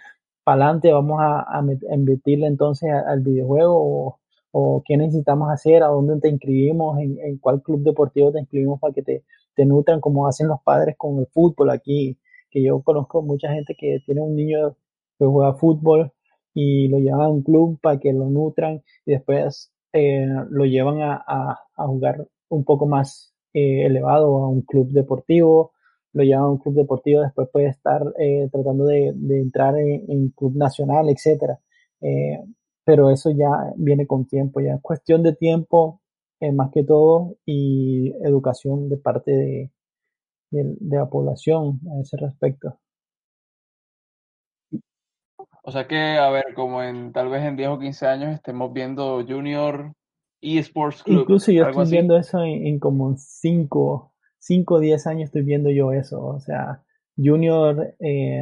para 0.43 0.63
adelante 0.63 0.91
vamos 0.93 1.19
a, 1.21 1.41
a, 1.41 1.63
invertirle 1.93 2.47
entonces 2.47 2.89
al 2.91 3.19
videojuego 3.21 3.75
o, 3.75 4.19
o, 4.51 4.83
qué 4.85 4.97
necesitamos 4.97 5.51
hacer, 5.51 5.83
a 5.83 5.87
dónde 5.87 6.19
te 6.19 6.29
inscribimos, 6.29 6.99
en, 6.99 7.19
en, 7.19 7.37
cuál 7.37 7.61
club 7.61 7.83
deportivo 7.83 8.31
te 8.31 8.39
inscribimos 8.39 8.79
para 8.79 8.93
que 8.93 9.03
te, 9.03 9.23
te 9.55 9.65
nutran 9.65 9.99
como 10.01 10.27
hacen 10.27 10.47
los 10.47 10.61
padres 10.61 10.95
con 10.97 11.19
el 11.19 11.27
fútbol 11.27 11.69
aquí, 11.69 12.17
que 12.49 12.63
yo 12.63 12.81
conozco 12.81 13.21
mucha 13.21 13.51
gente 13.51 13.75
que 13.77 13.99
tiene 14.05 14.21
un 14.21 14.35
niño 14.35 14.75
que 15.17 15.25
juega 15.25 15.53
fútbol 15.53 16.11
y 16.53 16.87
lo 16.87 16.99
llevan 16.99 17.21
a 17.21 17.29
un 17.29 17.43
club 17.43 17.79
para 17.81 17.99
que 17.99 18.13
lo 18.13 18.29
nutran 18.29 18.81
y 19.05 19.11
después 19.11 19.71
eh, 19.93 20.27
lo 20.49 20.65
llevan 20.65 21.01
a, 21.01 21.23
a, 21.75 21.87
jugar 21.87 22.27
un 22.49 22.63
poco 22.63 22.85
más 22.87 23.33
eh, 23.53 23.85
elevado 23.85 24.43
a 24.43 24.49
un 24.49 24.61
club 24.61 24.89
deportivo, 24.91 25.73
lo 26.13 26.23
lleva 26.23 26.41
a 26.41 26.49
un 26.49 26.57
club 26.57 26.75
deportivo, 26.75 27.21
después 27.21 27.49
puede 27.51 27.67
estar 27.67 28.01
eh, 28.19 28.49
tratando 28.51 28.85
de, 28.85 29.09
entrar 29.29 29.77
en, 29.77 30.29
club 30.29 30.55
nacional, 30.55 31.09
etcétera. 31.09 31.59
Eh, 32.01 32.39
pero 32.83 33.09
eso 33.11 33.31
ya 33.31 33.73
viene 33.77 34.07
con 34.07 34.25
tiempo, 34.27 34.61
ya 34.61 34.75
es 34.75 34.81
cuestión 34.81 35.23
de 35.23 35.35
tiempo 35.35 36.01
más 36.53 36.69
que 36.71 36.83
todo 36.83 37.35
y 37.45 38.13
educación 38.23 38.89
de 38.89 38.97
parte 38.97 39.31
de, 39.31 39.71
de, 40.51 40.75
la 40.79 41.09
población 41.09 41.79
a 41.91 42.01
ese 42.01 42.17
respecto. 42.17 42.79
O 45.63 45.71
sea 45.71 45.87
que, 45.87 46.17
a 46.17 46.29
ver, 46.29 46.53
como 46.55 46.81
en 46.81 47.11
tal 47.11 47.29
vez 47.29 47.43
en 47.43 47.57
10 47.57 47.69
o 47.69 47.79
15 47.79 48.07
años 48.07 48.33
estemos 48.33 48.71
viendo 48.71 49.25
Junior 49.27 49.93
eSports 50.41 51.03
Club. 51.03 51.21
Incluso 51.21 51.51
yo 51.51 51.67
estoy 51.67 51.89
viendo 51.89 52.17
eso 52.17 52.41
en, 52.41 52.79
como 52.79 53.15
5 53.17 54.13
o 54.39 54.79
10 54.79 55.07
años 55.07 55.25
estoy 55.25 55.41
viendo 55.41 55.69
yo 55.69 55.91
eso. 55.91 56.23
O 56.23 56.39
sea, 56.39 56.83
Junior, 57.17 57.95
eh, 57.99 58.41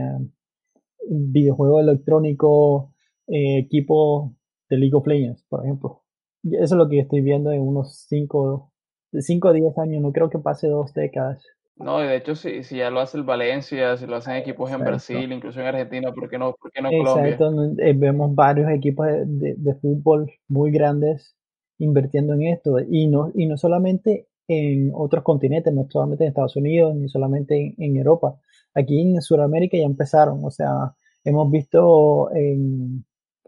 videojuego 1.09 1.79
electrónico, 1.79 2.93
eh, 3.27 3.59
equipo 3.59 4.35
de 4.69 4.77
League 4.77 4.95
of 4.95 5.07
Legends, 5.07 5.43
por 5.49 5.63
ejemplo. 5.63 6.03
Eso 6.43 6.75
es 6.75 6.77
lo 6.77 6.87
que 6.87 6.99
estoy 6.99 7.21
viendo 7.21 7.51
en 7.51 7.61
unos 7.61 8.05
5 8.07 8.71
de 9.11 9.21
5 9.21 9.47
a 9.47 9.53
10 9.53 9.77
años, 9.77 10.01
no 10.01 10.11
creo 10.11 10.29
que 10.29 10.39
pase 10.39 10.67
dos 10.67 10.93
décadas. 10.93 11.43
No, 11.77 11.99
de 11.99 12.15
hecho, 12.15 12.35
si, 12.35 12.63
si 12.63 12.77
ya 12.77 12.89
lo 12.89 13.01
hace 13.01 13.17
el 13.17 13.23
Valencia, 13.23 13.97
si 13.97 14.05
lo 14.05 14.15
hacen 14.15 14.35
equipos 14.35 14.71
en 14.71 14.79
Brasil, 14.79 15.31
incluso 15.31 15.59
en 15.59 15.67
Argentina, 15.67 16.13
¿por 16.13 16.29
qué 16.29 16.37
no, 16.37 16.53
por 16.53 16.71
qué 16.71 16.81
no 16.81 16.89
Colombia? 16.89 17.37
Eh, 17.79 17.93
vemos 17.93 18.33
varios 18.33 18.71
equipos 18.71 19.07
de, 19.07 19.55
de, 19.57 19.75
fútbol 19.75 20.31
muy 20.47 20.71
grandes 20.71 21.35
invirtiendo 21.77 22.33
en 22.33 22.43
esto 22.43 22.79
y 22.79 23.07
no, 23.07 23.29
y 23.35 23.45
no 23.45 23.57
solamente 23.57 24.27
en 24.47 24.91
otros 24.93 25.23
continentes, 25.23 25.73
no 25.73 25.85
solamente 25.89 26.23
en 26.23 26.29
Estados 26.29 26.55
Unidos, 26.55 26.95
ni 26.95 27.09
solamente 27.09 27.75
en, 27.77 27.97
Europa. 27.97 28.39
Aquí 28.73 29.01
en 29.01 29.21
Sudamérica 29.21 29.77
ya 29.77 29.85
empezaron, 29.85 30.45
o 30.45 30.51
sea, 30.51 30.95
hemos 31.25 31.51
visto, 31.51 32.33
en, 32.33 33.03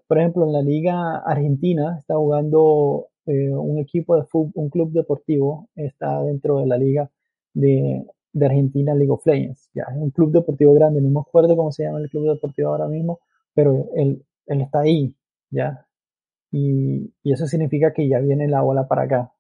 por 0.06 0.20
ejemplo, 0.20 0.46
en 0.46 0.52
la 0.52 0.62
liga 0.62 1.18
argentina 1.20 1.98
está 1.98 2.16
jugando 2.16 3.08
eh, 3.26 3.52
un 3.52 3.80
equipo 3.80 4.18
de 4.18 4.26
fútbol, 4.26 4.52
un 4.56 4.70
club 4.70 4.92
deportivo, 4.92 5.70
está 5.76 6.22
dentro 6.24 6.60
de 6.60 6.68
la 6.68 6.78
liga 6.78 7.10
de, 7.54 8.06
de 8.34 8.46
Argentina 8.46 8.94
League 8.94 9.12
of 9.12 9.26
Legends, 9.26 9.70
ya 9.74 9.84
es 9.84 9.98
un 9.98 10.12
club 10.12 10.32
deportivo 10.32 10.74
grande, 10.74 11.02
no 11.02 11.10
me 11.10 11.20
acuerdo 11.20 11.56
cómo 11.56 11.72
se 11.72 11.84
llama 11.84 12.00
el 12.00 12.10
club 12.10 12.30
deportivo 12.34 12.70
ahora 12.70 12.88
mismo, 12.88 13.20
pero 13.54 13.90
él, 13.96 14.24
él 14.46 14.62
está 14.62 14.82
ahí, 14.82 15.16
ya, 15.50 15.88
y, 16.52 17.14
eso 17.24 17.48
significa 17.48 17.94
que 17.94 18.08
ya 18.08 18.20
viene 18.20 18.48
la 18.48 18.64
ola 18.64 18.88
para 18.88 19.04
acá. 19.04 19.34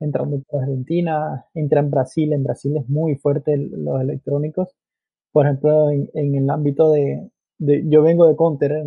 Entrando 0.00 0.40
por 0.48 0.62
Argentina, 0.62 1.46
entra 1.54 1.80
en 1.80 1.90
Brasil, 1.90 2.32
en 2.32 2.44
Brasil 2.44 2.76
es 2.76 2.88
muy 2.88 3.16
fuerte 3.16 3.56
los 3.56 4.00
electrónicos. 4.00 4.68
Por 5.32 5.46
ejemplo, 5.46 5.90
en, 5.90 6.08
el 6.14 6.50
ámbito 6.50 6.90
de, 6.92 7.30
yo 7.58 8.02
vengo 8.02 8.26
de 8.26 8.36
Counter, 8.36 8.84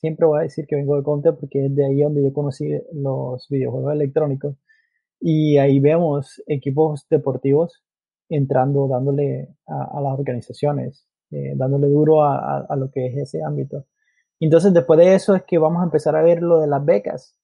siempre 0.00 0.26
voy 0.26 0.40
a 0.40 0.42
decir 0.42 0.66
que 0.66 0.76
vengo 0.76 0.96
de 0.96 1.04
Counter 1.04 1.36
porque 1.38 1.66
es 1.66 1.74
de 1.74 1.86
ahí 1.86 2.00
donde 2.02 2.22
yo 2.22 2.32
conocí 2.32 2.70
los 2.92 3.46
videojuegos 3.48 3.94
electrónicos. 3.94 4.56
Y 5.20 5.58
ahí 5.58 5.80
vemos 5.80 6.42
equipos 6.46 7.06
deportivos 7.10 7.82
entrando, 8.30 8.88
dándole 8.88 9.48
a, 9.66 10.00
las 10.00 10.18
organizaciones, 10.18 11.06
eh, 11.30 11.54
dándole 11.56 11.88
duro 11.88 12.24
a, 12.24 12.74
lo 12.76 12.90
que 12.90 13.06
es 13.06 13.16
ese 13.16 13.42
ámbito. 13.42 13.86
Entonces, 14.40 14.72
después 14.72 14.98
de 14.98 15.14
eso 15.14 15.34
es 15.34 15.44
que 15.44 15.58
vamos 15.58 15.82
a 15.82 15.84
empezar 15.84 16.16
a 16.16 16.22
ver 16.22 16.42
lo 16.42 16.60
de 16.60 16.68
las 16.68 16.84
becas. 16.84 17.36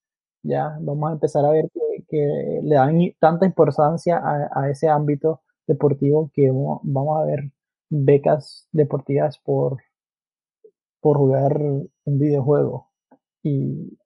Ya, 0.42 0.78
vamos 0.80 1.10
a 1.10 1.14
empezar 1.14 1.44
a 1.44 1.50
ver 1.50 1.68
que, 2.08 2.60
le 2.62 2.74
dan 2.76 2.98
tanta 3.20 3.46
importancia 3.46 4.20
a, 4.22 4.70
ese 4.70 4.88
ámbito 4.88 5.42
deportivo 5.66 6.30
que 6.32 6.50
vamos 6.50 7.20
a 7.20 7.24
ver 7.26 7.50
becas 7.90 8.68
deportivas 8.72 9.38
por, 9.38 9.78
por 11.00 11.18
jugar 11.18 11.60
un 11.60 12.18
videojuego. 12.18 12.90
Y, 13.42 13.98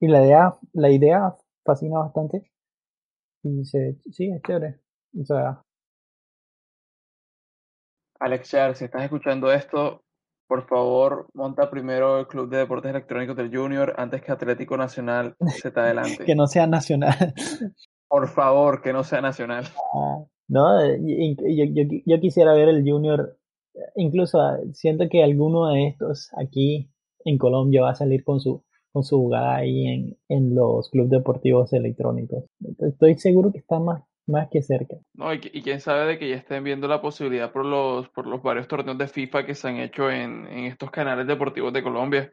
y 0.00 0.08
la 0.08 0.24
idea, 0.24 0.54
la 0.72 0.90
idea 0.90 1.36
fascina 1.64 1.98
bastante. 2.00 2.50
Y 3.42 3.64
se, 3.64 3.98
sí, 4.10 4.30
es 4.30 4.42
chévere. 4.42 4.80
O 5.20 5.24
sea. 5.24 5.63
Alex 8.20 8.48
si 8.48 8.84
estás 8.84 9.02
escuchando 9.02 9.52
esto, 9.52 10.02
por 10.46 10.66
favor, 10.66 11.26
monta 11.34 11.70
primero 11.70 12.20
el 12.20 12.26
Club 12.26 12.48
de 12.48 12.58
Deportes 12.58 12.90
Electrónicos 12.90 13.36
del 13.36 13.54
Junior 13.54 13.94
antes 13.96 14.22
que 14.22 14.32
Atlético 14.32 14.76
Nacional 14.76 15.36
se 15.48 15.70
te 15.70 15.80
adelante. 15.80 16.24
que 16.24 16.34
no 16.34 16.46
sea 16.46 16.66
nacional. 16.66 17.34
Por 18.08 18.28
favor, 18.28 18.82
que 18.82 18.92
no 18.92 19.02
sea 19.04 19.20
nacional. 19.20 19.64
Ah, 19.94 20.24
no, 20.48 20.80
yo, 22.06 22.20
quisiera 22.20 22.52
ver 22.52 22.68
el 22.68 22.88
Junior, 22.88 23.38
incluso 23.96 24.40
ah, 24.40 24.58
siento 24.72 25.08
que 25.08 25.24
alguno 25.24 25.68
de 25.68 25.88
estos 25.88 26.30
aquí 26.36 26.90
en 27.24 27.38
Colombia 27.38 27.82
va 27.82 27.90
a 27.90 27.94
salir 27.94 28.22
con 28.22 28.40
su 28.40 28.62
con 28.92 29.02
su 29.02 29.16
jugada 29.16 29.56
ahí 29.56 29.88
en, 29.88 30.16
en 30.28 30.54
los 30.54 30.88
clubes 30.88 31.10
deportivos 31.10 31.72
electrónicos. 31.72 32.44
Estoy 32.78 33.18
seguro 33.18 33.50
que 33.50 33.58
está 33.58 33.80
más 33.80 34.04
más 34.26 34.48
que 34.50 34.62
cerca. 34.62 34.96
No, 35.14 35.32
y, 35.32 35.38
quién 35.38 35.80
sabe 35.80 36.06
de 36.06 36.18
que 36.18 36.28
ya 36.28 36.36
estén 36.36 36.64
viendo 36.64 36.88
la 36.88 37.00
posibilidad 37.00 37.52
por 37.52 37.64
los, 37.64 38.08
por 38.08 38.26
los 38.26 38.42
varios 38.42 38.68
torneos 38.68 38.98
de 38.98 39.08
FIFA 39.08 39.44
que 39.44 39.54
se 39.54 39.68
han 39.68 39.76
hecho 39.76 40.10
en, 40.10 40.46
en 40.46 40.64
estos 40.64 40.90
canales 40.90 41.26
deportivos 41.26 41.72
de 41.72 41.82
Colombia. 41.82 42.32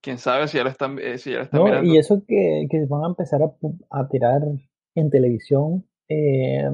Quién 0.00 0.18
sabe 0.18 0.48
si 0.48 0.58
ya 0.58 0.64
lo 0.64 0.70
están, 0.70 0.98
eh, 0.98 1.18
si 1.18 1.32
ya 1.32 1.40
están 1.40 1.60
no, 1.60 1.66
mirando. 1.66 1.92
Y 1.92 1.98
eso 1.98 2.22
que, 2.26 2.66
que 2.70 2.84
van 2.88 3.04
a 3.04 3.08
empezar 3.08 3.40
a, 3.42 3.52
a 3.90 4.08
tirar 4.08 4.42
en 4.94 5.10
televisión 5.10 5.86
eh, 6.08 6.68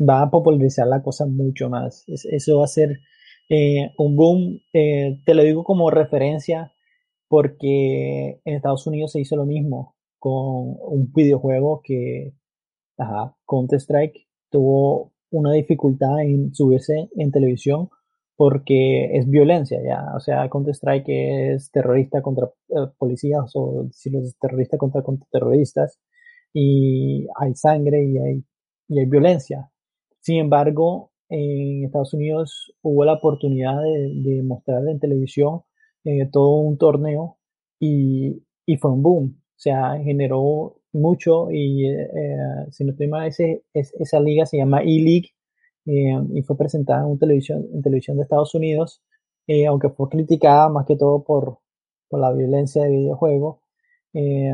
va 0.00 0.22
a 0.22 0.30
popularizar 0.30 0.86
la 0.86 1.02
cosa 1.02 1.26
mucho 1.26 1.68
más. 1.68 2.04
eso 2.06 2.58
va 2.58 2.64
a 2.64 2.68
ser 2.68 3.00
eh, 3.50 3.90
un 3.98 4.16
boom. 4.16 4.60
te 4.72 5.34
lo 5.34 5.42
digo 5.42 5.64
como 5.64 5.90
referencia 5.90 6.72
porque 7.28 8.40
en 8.44 8.54
Estados 8.54 8.86
Unidos 8.86 9.12
se 9.12 9.20
hizo 9.20 9.36
lo 9.36 9.44
mismo 9.44 9.96
con 10.18 10.76
un 10.80 11.12
videojuego 11.14 11.82
que 11.84 12.32
Counter-Strike 13.46 14.26
tuvo 14.50 15.12
una 15.30 15.52
dificultad 15.52 16.20
en 16.22 16.54
subirse 16.54 17.08
en 17.16 17.30
televisión 17.30 17.90
porque 18.36 19.16
es 19.16 19.28
violencia, 19.28 19.80
ya. 19.82 20.14
O 20.14 20.20
sea, 20.20 20.48
Counter-Strike 20.48 21.08
es 21.08 21.70
terrorista 21.70 22.22
contra 22.22 22.46
eh, 22.68 22.86
policías 22.96 23.50
o 23.54 23.88
si 23.92 24.16
es 24.16 24.38
terrorista 24.38 24.78
contra, 24.78 25.02
contra 25.02 25.26
terroristas 25.30 25.98
y 26.52 27.26
hay 27.36 27.54
sangre 27.54 28.04
y 28.04 28.18
hay, 28.18 28.44
y 28.88 29.00
hay 29.00 29.06
violencia. 29.06 29.70
Sin 30.20 30.38
embargo, 30.38 31.12
en 31.28 31.84
Estados 31.84 32.14
Unidos 32.14 32.72
hubo 32.82 33.04
la 33.04 33.14
oportunidad 33.14 33.82
de, 33.82 34.12
de 34.14 34.42
mostrar 34.42 34.86
en 34.88 35.00
televisión 35.00 35.62
eh, 36.04 36.28
todo 36.32 36.60
un 36.60 36.78
torneo 36.78 37.38
y, 37.80 38.42
y, 38.66 38.76
fue 38.76 38.92
un 38.92 39.02
boom. 39.02 39.36
O 39.36 39.60
sea, 39.60 39.98
generó 40.02 40.77
mucho 40.92 41.50
y 41.50 41.86
eh, 41.86 42.06
si 42.70 42.84
no 42.84 42.92
estoy 42.92 43.08
mal, 43.08 43.28
ese, 43.28 43.64
esa 43.74 44.20
liga 44.20 44.46
se 44.46 44.58
llama 44.58 44.82
E-League 44.82 45.30
eh, 45.86 46.20
y 46.34 46.42
fue 46.42 46.56
presentada 46.56 47.08
en, 47.08 47.18
televisión, 47.18 47.66
en 47.72 47.82
televisión 47.82 48.16
de 48.16 48.24
Estados 48.24 48.54
Unidos, 48.54 49.02
eh, 49.46 49.66
aunque 49.66 49.88
fue 49.90 50.08
criticada 50.10 50.68
más 50.68 50.86
que 50.86 50.96
todo 50.96 51.24
por, 51.24 51.58
por 52.08 52.20
la 52.20 52.32
violencia 52.32 52.82
de 52.84 52.90
videojuegos, 52.90 53.60
eh, 54.12 54.52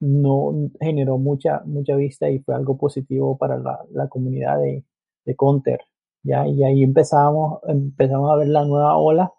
no 0.00 0.70
generó 0.80 1.18
mucha, 1.18 1.62
mucha 1.64 1.96
vista 1.96 2.28
y 2.30 2.40
fue 2.40 2.54
algo 2.54 2.76
positivo 2.76 3.38
para 3.38 3.58
la, 3.58 3.80
la 3.92 4.08
comunidad 4.08 4.58
de, 4.60 4.84
de, 5.24 5.36
Counter. 5.36 5.80
¿ya? 6.22 6.46
Y 6.46 6.62
ahí 6.64 6.82
empezamos, 6.82 7.60
empezamos 7.66 8.30
a 8.30 8.36
ver 8.36 8.48
la 8.48 8.64
nueva 8.64 8.96
ola 8.98 9.32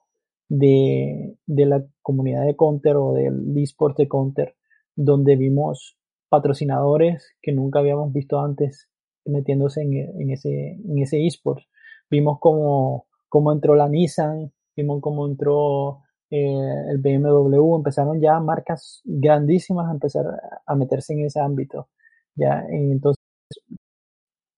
de, 0.49 1.37
de 1.45 1.65
la 1.67 1.85
comunidad 2.01 2.45
de 2.45 2.55
Counter 2.55 2.95
o 2.97 3.13
del 3.13 3.55
eSport 3.57 3.97
de 3.97 4.07
Counter, 4.07 4.55
donde 4.97 5.37
vimos 5.37 5.95
patrocinadores 6.27 7.33
que 7.41 7.53
nunca 7.53 7.79
habíamos 7.79 8.11
visto 8.11 8.39
antes 8.41 8.89
metiéndose 9.23 9.81
en, 9.81 10.31
ese 10.31 10.71
en 10.71 10.99
ese 10.99 11.25
eSports. 11.25 11.65
Vimos 12.09 12.39
cómo 12.41 13.05
entró 13.53 13.75
la 13.75 13.87
Nissan, 13.87 14.51
vimos 14.75 14.99
cómo 15.01 15.27
entró 15.27 16.01
eh, 16.29 16.83
el 16.89 16.97
BMW, 16.97 17.77
empezaron 17.77 18.19
ya 18.19 18.39
marcas 18.39 19.01
grandísimas 19.05 19.87
a 19.87 19.93
empezar 19.93 20.25
a 20.65 20.75
meterse 20.75 21.13
en 21.13 21.25
ese 21.25 21.39
ámbito. 21.39 21.89
Ya, 22.35 22.65
entonces, 22.69 23.23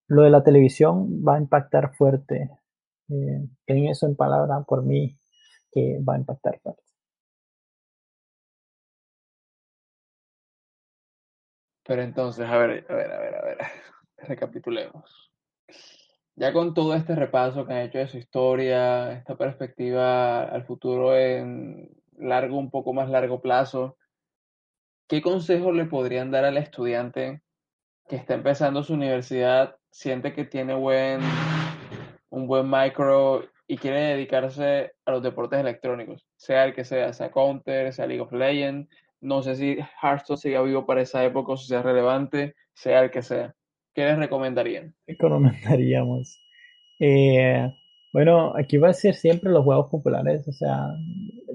lo 0.07 0.23
de 0.23 0.29
la 0.31 0.43
televisión 0.43 1.23
va 1.25 1.35
a 1.35 1.39
impactar 1.39 1.95
fuerte. 1.95 2.49
Eh, 3.09 3.47
en 3.67 3.87
eso 3.87 4.07
en 4.07 4.15
palabra 4.15 4.63
por 4.67 4.83
mí 4.83 5.17
que 5.71 5.99
va 6.07 6.15
a 6.15 6.19
impactar 6.19 6.59
fuerte. 6.61 6.88
Pero 11.89 12.03
entonces, 12.03 12.45
a 12.45 12.55
ver, 12.55 12.85
a 12.87 12.93
ver, 12.93 13.11
a 13.11 13.19
ver, 13.19 13.35
a 13.35 13.41
ver 13.41 13.57
recapitulemos. 14.17 15.31
Ya 16.35 16.53
con 16.53 16.75
todo 16.75 16.93
este 16.93 17.15
repaso 17.15 17.65
que 17.65 17.73
han 17.73 17.79
hecho 17.79 17.97
de 17.97 18.07
su 18.07 18.19
historia, 18.19 19.11
esta 19.13 19.35
perspectiva 19.35 20.43
al 20.43 20.65
futuro 20.65 21.17
en 21.17 21.89
largo, 22.15 22.59
un 22.59 22.69
poco 22.69 22.93
más 22.93 23.09
largo 23.09 23.41
plazo, 23.41 23.97
¿qué 25.07 25.23
consejo 25.23 25.71
le 25.71 25.85
podrían 25.85 26.29
dar 26.29 26.45
al 26.45 26.57
estudiante 26.57 27.41
que 28.07 28.17
está 28.17 28.35
empezando 28.35 28.83
su 28.83 28.93
universidad, 28.93 29.75
siente 29.89 30.31
que 30.33 30.45
tiene 30.45 30.75
buen, 30.75 31.21
un 32.29 32.45
buen 32.45 32.69
micro 32.69 33.49
y 33.65 33.77
quiere 33.79 33.99
dedicarse 33.99 34.91
a 35.05 35.11
los 35.11 35.23
deportes 35.23 35.59
electrónicos, 35.59 36.23
sea 36.35 36.65
el 36.65 36.75
que 36.75 36.83
sea, 36.85 37.13
sea 37.13 37.31
Counter, 37.31 37.91
sea 37.91 38.05
League 38.05 38.21
of 38.21 38.31
Legends, 38.31 38.87
no 39.21 39.41
sé 39.41 39.55
si 39.55 39.77
Hearthstone 40.01 40.37
siga 40.37 40.61
vivo 40.61 40.85
para 40.85 41.01
esa 41.01 41.23
época 41.23 41.53
o 41.53 41.57
si 41.57 41.67
sea 41.67 41.81
relevante, 41.81 42.55
sea 42.73 43.03
el 43.03 43.11
que 43.11 43.21
sea. 43.21 43.55
¿Qué 43.93 44.05
les 44.05 44.17
recomendarían? 44.17 44.95
¿Qué 45.05 45.15
recomendaríamos? 45.19 46.41
Eh, 46.99 47.71
bueno, 48.13 48.53
aquí 48.57 48.77
va 48.77 48.89
a 48.89 48.93
ser 48.93 49.15
siempre 49.15 49.51
los 49.51 49.63
juegos 49.63 49.89
populares, 49.89 50.47
o 50.47 50.51
sea, 50.51 50.87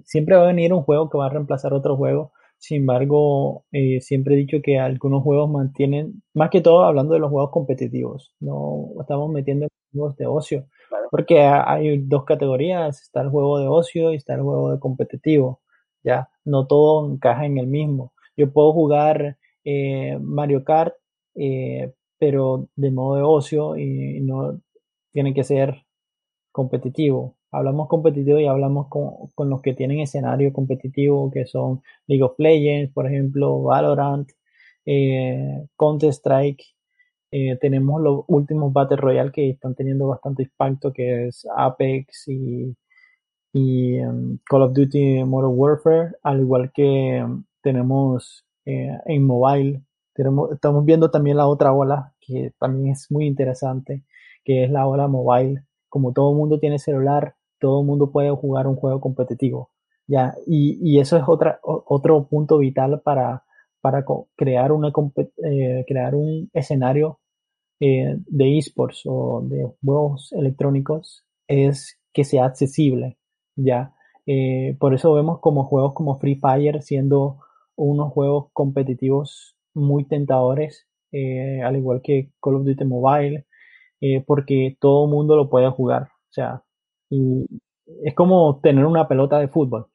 siempre 0.04 0.36
va 0.36 0.44
a 0.44 0.46
venir 0.48 0.72
un 0.72 0.82
juego 0.82 1.10
que 1.10 1.18
va 1.18 1.26
a 1.26 1.30
reemplazar 1.30 1.72
otro 1.72 1.96
juego. 1.96 2.32
Sin 2.58 2.78
embargo, 2.78 3.64
eh, 3.72 4.00
siempre 4.00 4.34
he 4.34 4.38
dicho 4.38 4.58
que 4.62 4.78
algunos 4.78 5.22
juegos 5.22 5.50
mantienen, 5.50 6.22
más 6.32 6.50
que 6.50 6.60
todo 6.60 6.84
hablando 6.84 7.14
de 7.14 7.20
los 7.20 7.30
juegos 7.30 7.50
competitivos, 7.50 8.34
no 8.40 8.88
estamos 9.00 9.30
metiendo 9.30 9.64
en 9.64 9.70
juegos 9.92 10.16
de 10.16 10.26
ocio, 10.26 10.66
porque 11.10 11.40
hay 11.40 11.98
dos 11.98 12.24
categorías, 12.24 13.02
está 13.02 13.20
el 13.20 13.28
juego 13.28 13.58
de 13.58 13.68
ocio 13.68 14.12
y 14.12 14.16
está 14.16 14.34
el 14.34 14.42
juego 14.42 14.72
de 14.72 14.78
competitivo, 14.78 15.60
ya, 16.04 16.28
no 16.44 16.66
todo 16.66 17.10
encaja 17.10 17.46
en 17.46 17.58
el 17.58 17.66
mismo. 17.66 18.12
Yo 18.36 18.52
puedo 18.52 18.72
jugar 18.72 19.38
eh, 19.64 20.18
Mario 20.20 20.64
Kart, 20.64 20.94
eh, 21.34 21.92
pero 22.18 22.68
de 22.76 22.90
modo 22.90 23.16
de 23.16 23.22
ocio 23.22 23.76
y 23.76 24.20
no 24.20 24.60
tiene 25.12 25.34
que 25.34 25.44
ser 25.44 25.84
competitivo. 26.52 27.36
Hablamos 27.50 27.88
competitivo 27.88 28.38
y 28.40 28.46
hablamos 28.46 28.88
con, 28.88 29.28
con 29.34 29.50
los 29.50 29.62
que 29.62 29.74
tienen 29.74 30.00
escenario 30.00 30.52
competitivo, 30.52 31.30
que 31.30 31.46
son 31.46 31.82
League 32.06 32.22
of 32.24 32.34
Legends, 32.38 32.92
por 32.92 33.06
ejemplo, 33.06 33.62
Valorant, 33.62 34.30
eh, 34.86 35.66
Counter-Strike. 35.76 36.64
Tenemos 37.60 38.00
los 38.00 38.24
últimos 38.28 38.72
Battle 38.72 38.96
Royale 38.96 39.32
que 39.32 39.50
están 39.50 39.74
teniendo 39.74 40.06
bastante 40.06 40.44
impacto, 40.44 40.92
que 40.92 41.26
es 41.26 41.44
Apex 41.56 42.28
y, 42.28 42.76
y 43.54 43.98
um, 44.00 44.36
Call 44.46 44.62
of 44.62 44.74
Duty 44.74 45.24
Modern 45.24 45.54
Warfare, 45.56 46.16
al 46.22 46.40
igual 46.40 46.70
que 46.70 47.22
um, 47.24 47.44
tenemos 47.62 48.44
eh, 48.66 48.90
en 49.06 49.26
mobile 49.26 49.82
estamos 50.52 50.84
viendo 50.84 51.10
también 51.10 51.36
la 51.36 51.46
otra 51.46 51.72
ola, 51.72 52.12
que 52.20 52.52
también 52.58 52.92
es 52.92 53.10
muy 53.10 53.26
interesante, 53.26 54.04
que 54.44 54.64
es 54.64 54.70
la 54.70 54.86
ola 54.86 55.08
mobile. 55.08 55.62
Como 55.88 56.12
todo 56.12 56.30
el 56.30 56.36
mundo 56.36 56.58
tiene 56.58 56.78
celular, 56.78 57.34
todo 57.58 57.80
el 57.80 57.86
mundo 57.86 58.10
puede 58.10 58.30
jugar 58.30 58.66
un 58.66 58.76
juego 58.76 59.00
competitivo. 59.00 59.70
Ya, 60.06 60.34
y, 60.46 60.78
y 60.82 61.00
eso 61.00 61.16
es 61.16 61.24
otra, 61.26 61.58
otro 61.62 62.26
punto 62.26 62.58
vital 62.58 63.00
para, 63.02 63.44
para 63.80 64.04
crear, 64.36 64.70
una, 64.72 64.92
eh, 65.42 65.84
crear 65.86 66.14
un 66.14 66.50
escenario 66.52 67.20
eh, 67.80 68.16
de 68.26 68.58
esports 68.58 69.02
o 69.06 69.42
de 69.44 69.66
juegos 69.82 70.32
electrónicos, 70.32 71.24
es 71.48 71.98
que 72.12 72.24
sea 72.24 72.44
accesible. 72.44 73.16
Ya, 73.56 73.94
eh, 74.26 74.76
por 74.80 74.94
eso 74.94 75.14
vemos 75.14 75.40
como 75.40 75.64
juegos 75.64 75.94
como 75.94 76.18
Free 76.18 76.36
Fire 76.36 76.82
siendo 76.82 77.38
unos 77.76 78.12
juegos 78.12 78.46
competitivos 78.52 79.56
muy 79.74 80.04
tentadores, 80.04 80.86
eh, 81.12 81.62
al 81.62 81.76
igual 81.76 82.00
que 82.02 82.30
Call 82.42 82.56
of 82.56 82.64
Duty 82.64 82.84
Mobile, 82.84 83.46
eh, 84.00 84.22
porque 84.26 84.76
todo 84.80 85.06
mundo 85.06 85.36
lo 85.36 85.50
puede 85.50 85.70
jugar. 85.70 86.04
O 86.04 86.32
sea, 86.32 86.62
y 87.10 87.46
es 88.04 88.14
como 88.14 88.60
tener 88.60 88.84
una 88.86 89.08
pelota 89.08 89.38
de 89.38 89.48
fútbol. 89.48 89.86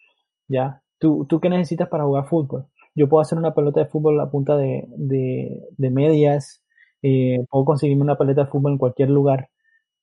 ¿ya? 0.49 0.81
¿Tú, 0.99 1.25
¿Tú 1.29 1.39
qué 1.39 1.49
necesitas 1.49 1.89
para 1.89 2.05
jugar 2.05 2.27
fútbol? 2.27 2.67
Yo 2.95 3.07
puedo 3.09 3.21
hacer 3.21 3.37
una 3.37 3.53
pelota 3.53 3.81
de 3.81 3.85
fútbol 3.87 4.19
a 4.19 4.29
punta 4.31 4.57
de, 4.57 4.85
de, 4.97 5.89
medias, 5.89 6.63
eh, 7.01 7.45
puedo 7.49 7.65
conseguirme 7.65 8.03
una 8.03 8.17
pelota 8.17 8.43
de 8.45 8.51
fútbol 8.51 8.73
en 8.73 8.77
cualquier 8.77 9.09
lugar 9.09 9.49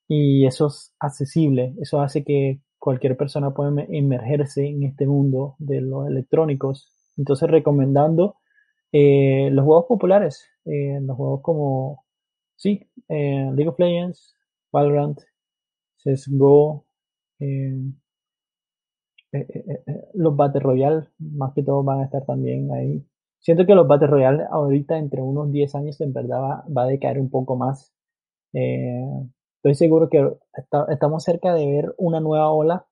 y 0.08 0.46
eso 0.46 0.68
es 0.68 0.94
accesible, 1.00 1.74
eso 1.80 2.00
hace 2.00 2.24
que 2.24 2.60
cualquier 2.86 3.16
persona 3.16 3.52
pueda 3.52 3.84
emergerse 3.88 4.64
en 4.64 4.84
este 4.84 5.08
mundo 5.08 5.56
de 5.58 5.80
los 5.80 6.06
electrónicos. 6.06 6.88
Entonces 7.16 7.50
recomendando 7.50 8.36
eh, 8.92 9.48
los 9.50 9.64
juegos 9.64 9.86
populares, 9.88 10.46
eh, 10.66 11.00
los 11.02 11.16
juegos 11.16 11.40
como, 11.42 12.04
sí, 12.54 12.88
eh, 13.08 13.50
League 13.56 13.66
of 13.66 13.76
Legends, 13.80 14.36
Valorant, 14.70 15.18
CSGO, 15.96 16.84
los 20.14 20.36
Battle 20.36 20.60
Royale, 20.60 21.08
más 21.18 21.54
que 21.54 21.64
todo 21.64 21.82
van 21.82 22.02
a 22.02 22.04
estar 22.04 22.24
también 22.24 22.70
ahí. 22.70 23.04
Siento 23.40 23.66
que 23.66 23.74
los 23.74 23.88
Battle 23.88 24.06
Royale 24.06 24.44
ahorita 24.48 24.96
entre 24.96 25.22
unos 25.22 25.50
10 25.50 25.74
años 25.74 26.00
en 26.00 26.12
verdad 26.12 26.62
va, 26.70 26.82
a 26.84 26.86
decaer 26.86 27.18
un 27.18 27.30
poco 27.30 27.56
más. 27.56 27.92
Estoy 29.66 29.74
seguro 29.74 30.08
que 30.08 30.32
estamos 30.88 31.24
cerca 31.24 31.52
de 31.52 31.66
ver 31.66 31.94
una 31.98 32.20
nueva 32.20 32.50
ola 32.50 32.86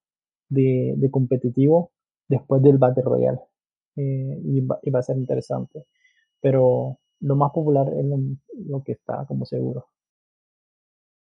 de, 0.48 0.94
de 0.96 1.10
competitivo 1.10 1.92
después 2.26 2.62
del 2.62 2.78
Battle 2.78 3.04
Royale. 3.04 3.38
Eh, 3.96 4.40
y, 4.42 4.60
va, 4.60 4.98
a 4.98 5.02
ser 5.02 5.16
interesante. 5.16 5.84
Pero 6.40 6.98
lo 7.20 7.36
más 7.36 7.52
popular 7.52 7.86
es 7.96 8.04
lo, 8.66 8.82
que 8.82 8.92
está 8.92 9.24
como 9.26 9.46
seguro. 9.46 9.86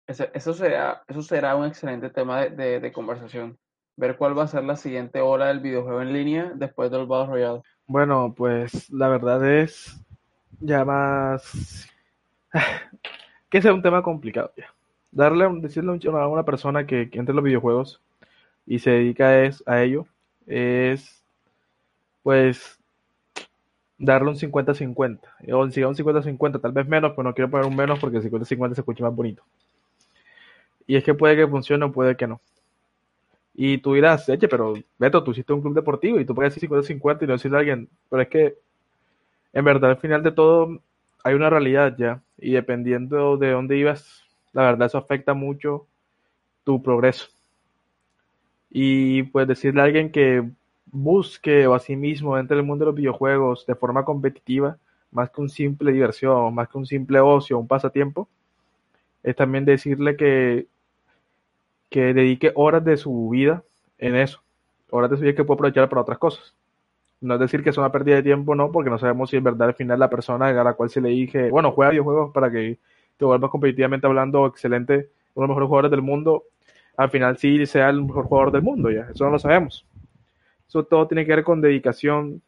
Eso, 0.09 0.55
será, 0.55 1.05
eso 1.07 1.23
será 1.23 1.55
un 1.55 1.67
excelente 1.67 2.11
tema 2.11 2.47
de, 2.47 2.81
de, 2.81 2.93
conversación. 2.93 3.59
Ver 3.97 4.17
cuál 4.17 4.37
va 4.37 4.45
a 4.45 4.49
ser 4.49 4.65
la 4.65 4.75
siguiente 4.75 5.21
hora 5.21 5.49
del 5.49 5.61
videojuego 5.61 6.03
en 6.03 6.13
línea 6.13 6.53
después 6.57 6.91
del 6.91 7.07
Battle 7.07 7.33
Royale. 7.33 7.63
Bueno, 7.87 8.35
pues 8.37 8.91
la 8.91 9.09
verdad 9.09 9.49
es 9.49 10.03
ya 10.61 10.85
más 10.85 11.89
que 13.51 13.63
sea 13.63 13.73
un 13.73 13.83
tema 13.83 14.03
complicado 14.03 14.53
ya. 14.57 14.67
Darle, 15.11 15.49
decirle 15.61 15.99
a 16.13 16.29
una 16.29 16.45
persona 16.45 16.87
que, 16.87 17.03
entre 17.13 17.31
en 17.31 17.37
los 17.37 17.45
videojuegos 17.45 18.01
y 18.67 18.79
se 18.79 18.91
dedica 18.91 19.43
es, 19.43 19.63
a 19.67 19.83
ello 19.83 20.07
es 20.47 21.23
pues 22.23 22.79
darle 23.99 24.31
un 24.31 24.37
50-50. 24.37 25.21
O 25.53 25.71
si 25.71 25.83
un 25.83 25.95
50-50, 25.95 26.61
tal 26.61 26.73
vez 26.73 26.87
menos, 26.87 27.13
pero 27.13 27.25
no 27.25 27.35
quiero 27.35 27.51
poner 27.51 27.67
un 27.67 27.77
menos 27.77 27.99
porque 27.99 28.21
50-50 28.21 28.75
se 28.75 28.81
escucha 28.81 29.05
más 29.05 29.15
bonito. 29.15 29.43
Y 30.87 30.97
es 30.97 31.05
que 31.05 31.15
puede 31.15 31.37
que 31.37 31.49
funcione 31.49 31.85
o 31.85 31.93
puede 31.93 32.17
que 32.17 32.27
no. 32.27 32.41
Y 33.55 33.79
tú 33.79 33.95
dirás, 33.95 34.29
eche, 34.29 34.47
pero 34.47 34.75
Beto, 34.99 35.25
tú 35.25 35.33
hiciste 35.33 35.53
un 35.53 35.61
club 35.61 35.75
deportivo 35.75 36.21
y 36.21 36.25
tú 36.25 36.35
puedes 36.35 36.55
decir 36.55 36.71
50-50 36.71 37.23
y 37.23 37.27
no 37.27 37.33
decirle 37.33 37.57
a 37.57 37.61
alguien, 37.61 37.89
pero 38.09 38.23
es 38.23 38.29
que 38.29 38.55
en 39.53 39.65
verdad 39.65 39.91
al 39.91 39.97
final 39.97 40.23
de 40.23 40.31
todo 40.31 40.81
hay 41.25 41.35
una 41.35 41.51
realidad 41.51 41.97
ya 41.99 42.23
y 42.39 42.53
dependiendo 42.53 43.37
de 43.37 43.51
dónde 43.51 43.77
ibas, 43.77 44.28
la 44.59 44.73
verdad 44.73 44.87
eso 44.87 44.99
afecta 44.99 45.35
mucho 45.35 45.87
tu 46.65 46.83
progreso. 46.83 47.29
Y 48.71 49.23
pues 49.25 49.47
decirle 49.47 49.81
a 49.81 49.85
alguien 49.85 50.11
que 50.11 50.51
busque 50.87 51.67
o 51.69 51.75
a 51.75 51.79
sí 51.79 51.95
mismo 51.95 52.37
entre 52.37 52.57
el 52.57 52.65
mundo 52.65 52.85
de 52.85 52.91
los 52.91 52.97
videojuegos 52.97 53.67
de 53.67 53.77
forma 53.77 54.05
competitiva, 54.05 54.77
más 55.13 55.31
que 55.31 55.41
un 55.41 55.49
simple 55.49 55.93
diversión, 55.93 56.53
más 56.55 56.69
que 56.69 56.77
un 56.77 56.87
simple 56.87 57.21
ocio, 57.21 57.57
un 57.57 57.69
pasatiempo, 57.69 58.29
es 59.23 59.37
también 59.37 59.65
decirle 59.65 60.17
que, 60.17 60.67
que 61.89 62.13
dedique 62.13 62.51
horas 62.57 62.85
de 62.85 62.97
su 62.97 63.29
vida 63.29 63.63
en 63.97 64.17
eso, 64.17 64.43
horas 64.91 65.11
de 65.11 65.17
su 65.19 65.23
vida 65.23 65.35
que 65.35 65.45
puede 65.45 65.57
aprovechar 65.57 65.89
para 65.89 66.03
otras 66.03 66.19
cosas. 66.19 66.53
No 67.21 67.35
es 67.35 67.41
decir 67.41 67.63
que 67.63 67.71
es 67.71 67.79
una 67.79 67.93
pérdida 67.93 68.17
de 68.17 68.23
tiempo, 68.25 68.57
no, 68.57 68.73
porque 68.73 68.91
no 68.91 68.99
sabemos 68.99 69.31
si 69.31 69.37
en 69.37 69.45
verdad 69.45 69.69
al 69.69 69.75
final 69.75 70.01
la 70.01 70.11
persona 70.11 70.49
a 70.49 70.65
la 70.65 70.75
cual 70.75 70.91
se 70.91 71.01
le 71.01 71.11
dije, 71.11 71.49
bueno, 71.51 71.71
juega 71.71 71.93
videojuegos 71.93 72.33
para 72.33 72.51
que 72.51 72.79
te 73.19 73.25
vuelvas 73.25 73.51
competitivamente 73.51 74.07
hablando 74.07 74.47
excelente, 74.47 75.11
uno 75.35 75.45
de 75.45 75.49
los 75.49 75.49
mejores 75.49 75.69
jugadores 75.69 75.91
del 75.91 76.03
mundo, 76.03 76.45
al 76.97 77.11
final 77.11 77.37
sí 77.37 77.67
sea 77.67 77.91
el 77.91 78.03
mejor 78.03 78.25
jugador 78.25 78.53
del 78.53 78.63
mundo, 78.63 78.91
ya, 78.91 79.09
eso 79.13 79.25
no 79.25 79.33
lo 79.33 79.39
sabemos. 79.39 79.85
Eso 80.69 80.85
todo 80.85 81.07
tiene 81.07 81.27
que 81.27 81.35
ver 81.35 81.45
con 81.45 81.61
dedicación, 81.61 82.43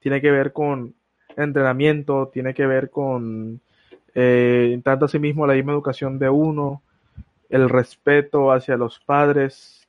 tiene 0.00 0.20
que 0.20 0.30
ver 0.30 0.52
con 0.52 0.94
entrenamiento, 1.36 2.30
tiene 2.32 2.54
que 2.54 2.66
ver 2.66 2.90
con 2.90 3.60
eh, 4.14 4.80
tanto 4.84 5.08
sí 5.08 5.18
mismo 5.18 5.46
la 5.46 5.54
misma 5.54 5.72
educación 5.72 6.18
de 6.18 6.28
uno, 6.28 6.82
el 7.48 7.68
respeto 7.68 8.52
hacia 8.52 8.76
los 8.76 9.00
padres 9.00 9.88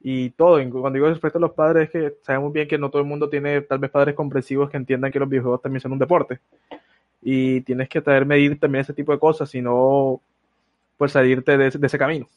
y 0.00 0.30
todo. 0.30 0.58
Cuando 0.70 0.92
digo 0.92 1.08
respeto 1.08 1.38
a 1.38 1.40
los 1.40 1.52
padres 1.52 1.84
es 1.84 1.90
que 1.90 2.16
sabemos 2.22 2.52
bien 2.52 2.68
que 2.68 2.78
no 2.78 2.90
todo 2.90 3.02
el 3.02 3.08
mundo 3.08 3.28
tiene 3.28 3.60
tal 3.62 3.78
vez 3.78 3.90
padres 3.90 4.14
comprensivos 4.14 4.70
que 4.70 4.76
entiendan 4.76 5.10
que 5.10 5.18
los 5.18 5.28
videojuegos 5.28 5.62
también 5.62 5.80
son 5.80 5.92
un 5.92 5.98
deporte. 5.98 6.38
Y 7.20 7.60
tienes 7.62 7.88
que 7.88 8.00
saber 8.00 8.24
medir 8.26 8.58
también 8.58 8.82
ese 8.82 8.94
tipo 8.94 9.12
de 9.12 9.18
cosas, 9.18 9.50
si 9.50 9.60
no, 9.60 10.20
pues 10.96 11.12
salirte 11.12 11.56
de, 11.56 11.66
ese 11.68 11.98
camino. 11.98 12.28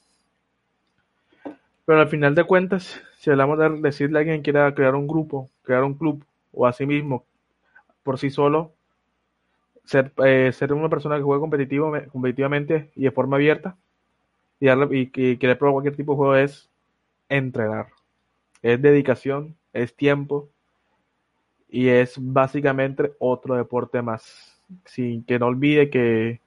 Pero 1.86 2.00
al 2.00 2.08
final 2.08 2.36
de 2.36 2.44
cuentas, 2.44 3.02
si 3.18 3.30
hablamos 3.30 3.60
de 3.60 3.70
decirle 3.82 4.18
a 4.18 4.22
alguien 4.22 4.38
que 4.38 4.52
quiera 4.52 4.74
crear 4.74 4.96
un 4.96 5.08
grupo, 5.08 5.50
crear 5.64 5.84
un 5.84 5.96
club, 5.96 6.24
o 6.54 6.66
a 6.66 6.74
sí 6.74 6.86
mismo, 6.86 7.26
por 8.04 8.18
sí 8.18 8.30
solo, 8.30 8.74
ser, 9.84 10.12
eh, 10.26 10.52
una 10.70 10.90
persona 10.90 11.18
que 11.18 11.24
juegue 11.24 11.42
competitivo, 11.42 11.92
competitivamente 12.12 12.92
y 12.96 13.04
de 13.04 13.12
forma 13.12 13.38
abierta, 13.38 13.78
y, 14.60 14.68
darle, 14.68 14.88
y 14.98 15.08
que 15.08 15.38
quiere 15.38 15.56
probar 15.56 15.74
cualquier 15.74 15.96
tipo 15.96 16.14
de 16.14 16.18
juego 16.18 16.36
es 16.36 16.70
entrenar. 17.30 17.88
Es 18.62 18.82
dedicación, 18.82 19.56
es 19.74 19.96
tiempo, 19.96 20.50
y 21.72 21.88
es 21.88 22.16
básicamente 22.20 23.14
otro 23.18 23.56
deporte 23.56 24.02
más. 24.02 24.61
Sin 24.86 25.24
que 25.24 25.40
no 25.40 25.48
olvide 25.48 25.90
que, 25.90 26.40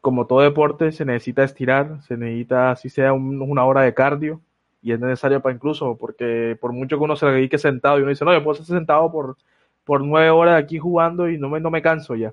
como 0.00 0.26
todo 0.26 0.40
deporte, 0.40 0.92
se 0.92 1.04
necesita 1.04 1.44
estirar, 1.44 2.02
se 2.02 2.16
necesita, 2.16 2.70
así 2.70 2.88
sea, 2.88 3.12
una 3.12 3.64
hora 3.64 3.82
de 3.82 3.94
cardio 3.94 4.40
y 4.82 4.92
es 4.92 5.00
necesario 5.00 5.40
para 5.40 5.54
incluso, 5.54 5.96
porque 5.96 6.56
por 6.60 6.72
mucho 6.72 6.96
que 6.96 7.04
uno 7.04 7.16
se 7.16 7.26
dedique 7.26 7.58
sentado 7.58 7.98
y 7.98 8.02
uno 8.02 8.10
dice, 8.10 8.24
no, 8.24 8.32
yo 8.32 8.42
puedo 8.42 8.58
estar 8.60 8.76
sentado 8.76 9.10
por, 9.12 9.36
por 9.84 10.02
nueve 10.02 10.30
horas 10.30 10.62
aquí 10.62 10.78
jugando 10.78 11.28
y 11.28 11.38
no 11.38 11.48
me, 11.48 11.60
no 11.60 11.70
me 11.70 11.82
canso 11.82 12.14
ya. 12.16 12.32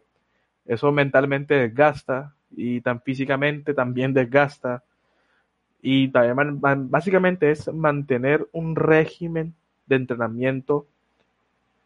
Eso 0.65 0.91
mentalmente 0.91 1.55
desgasta 1.55 2.33
y 2.55 2.81
tan 2.81 3.01
físicamente 3.01 3.73
también 3.73 4.13
desgasta. 4.13 4.83
Y 5.81 6.09
también 6.09 6.59
básicamente 6.89 7.51
es 7.51 7.71
mantener 7.73 8.47
un 8.51 8.75
régimen 8.75 9.53
de 9.85 9.95
entrenamiento 9.95 10.85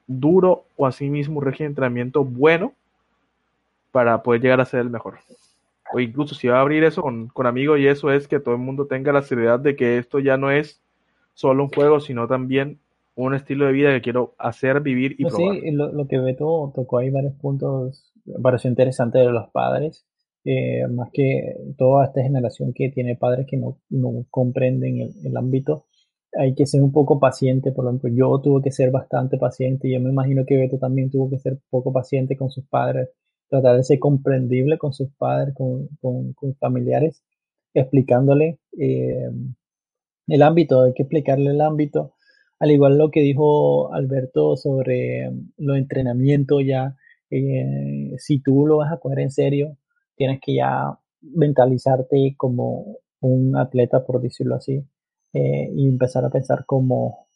duro 0.08 0.66
o 0.78 0.88
asimismo 0.88 1.40
un 1.40 1.46
régimen 1.46 1.70
de 1.70 1.72
entrenamiento 1.72 2.24
bueno 2.24 2.74
para 3.92 4.24
poder 4.24 4.42
llegar 4.42 4.62
a 4.62 4.66
ser 4.66 4.82
el 4.82 4.90
mejor. 4.90 5.20
O 5.94 6.00
incluso 6.00 6.36
si 6.36 6.48
va 6.48 6.58
a 6.58 6.62
abrir 6.62 6.84
eso 6.84 7.02
con, 7.02 7.28
con, 7.28 7.46
amigos 7.46 7.80
y 7.80 7.88
eso 7.88 8.12
es 8.12 8.28
que 8.28 8.40
todo 8.40 8.56
el 8.56 8.62
mundo 8.62 8.88
tenga 8.88 9.12
la 9.12 9.24
seriedad 9.24 9.60
de 9.60 9.76
que 9.76 9.98
esto 9.98 10.20
ya 10.20 10.38
no 10.38 10.50
es 10.50 10.82
solo 11.34 11.64
un 11.64 11.70
juego, 11.70 12.00
sino 12.00 12.28
también 12.28 12.80
un 13.16 13.34
estilo 13.34 13.66
de 13.66 13.74
vida 13.74 13.94
que 13.94 14.02
quiero 14.02 14.34
hacer, 14.38 14.80
vivir 14.82 15.16
y 15.18 15.24
pues 15.24 15.36
probar. 15.36 15.60
Sí, 15.60 15.72
lo, 15.72 15.92
lo, 15.92 16.08
que 16.08 16.18
Beto 16.18 16.72
tocó 16.74 17.00
ahí 17.00 17.10
varios 17.10 17.34
puntos, 17.34 18.12
pareció 18.42 18.70
interesante 18.70 19.20
de 19.20 19.32
los 19.32 19.50
padres, 19.50 20.06
eh, 20.46 20.88
más 20.88 21.10
que 21.12 21.56
toda 21.78 22.06
esta 22.06 22.24
generación 22.24 22.74
que 22.74 22.90
tiene 22.90 23.16
padres 23.16 23.46
que 23.48 23.58
no, 23.58 23.78
no 23.90 24.26
comprenden 24.30 25.02
el, 25.02 25.14
el, 25.24 25.38
ámbito, 25.38 25.86
hay 26.34 26.56
que 26.56 26.66
ser 26.66 26.82
un 26.82 26.92
poco 26.92 27.20
paciente, 27.20 27.72
por 27.72 27.86
ejemplo, 27.86 28.10
yo 28.10 28.40
tuve 28.40 28.64
que 28.64 28.72
ser 28.72 28.90
bastante 28.92 29.38
paciente. 29.38 29.88
Y 29.88 29.94
yo 29.94 30.00
me 30.00 30.10
imagino 30.10 30.46
que 30.46 30.58
Beto 30.58 30.78
también 30.78 31.12
tuvo 31.12 31.30
que 31.30 31.40
ser 31.40 31.60
poco 31.70 31.92
paciente 31.92 32.38
con 32.38 32.50
sus 32.50 32.66
padres 32.66 33.10
tratar 33.52 33.76
de 33.76 33.84
ser 33.84 34.00
comprendible 34.00 34.78
con 34.78 34.94
sus 34.94 35.10
padres, 35.12 35.54
con, 35.54 35.90
con, 36.00 36.56
familiares, 36.56 37.22
explicándole 37.74 38.60
eh, 38.80 39.30
el 40.28 40.42
ámbito, 40.42 40.84
hay 40.84 40.94
que 40.94 41.04
explicarle 41.04 41.52
el 41.52 41.60
ámbito, 41.60 42.14
al 42.60 42.72
igual 42.72 42.98
lo 42.98 43.12
que 43.12 43.20
dijo 43.20 43.94
Alberto 43.94 44.56
sobre 44.56 45.30
los 45.58 45.78
entrenamientos 45.78 46.64
ya, 46.66 46.96
eh, 47.30 48.14
si 48.20 48.40
tú 48.40 48.66
lo 48.66 48.78
vas 48.78 48.94
a 48.94 49.00
coger 49.00 49.20
en 49.20 49.32
serio, 49.32 49.78
tienes 50.16 50.40
que 50.42 50.56
ya 50.56 50.98
mentalizarte 51.22 52.36
como 52.38 53.00
un 53.20 53.58
atleta, 53.58 54.06
por 54.06 54.22
decirlo 54.22 54.56
así, 54.56 54.82
eh, 55.34 55.70
y 55.76 55.90
empezar 55.90 56.24
a 56.24 56.30
pensar 56.30 56.66
como, 56.66 57.28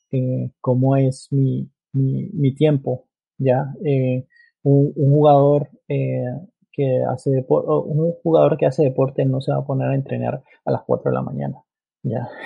cómo 0.61 0.95
es 0.95 1.27
mi, 1.31 1.69
mi, 1.91 2.55
tiempo, 2.55 3.05
ya, 3.37 3.73
un, 4.65 4.93
jugador 4.95 5.69
eh, 5.87 6.25
que 6.71 7.03
hace 7.03 7.31
deporte, 7.31 7.69
un 7.69 8.13
jugador 8.23 8.57
que 8.57 8.65
hace 8.65 8.83
deporte 8.83 9.25
no 9.25 9.39
se 9.39 9.51
va 9.51 9.59
a 9.59 9.65
poner 9.65 9.89
a 9.89 9.95
entrenar 9.95 10.43
a 10.65 10.71
las 10.71 10.83
4 10.83 11.11
de 11.11 11.15
la 11.15 11.21
mañana. 11.21 11.63
Ya. 12.03 12.27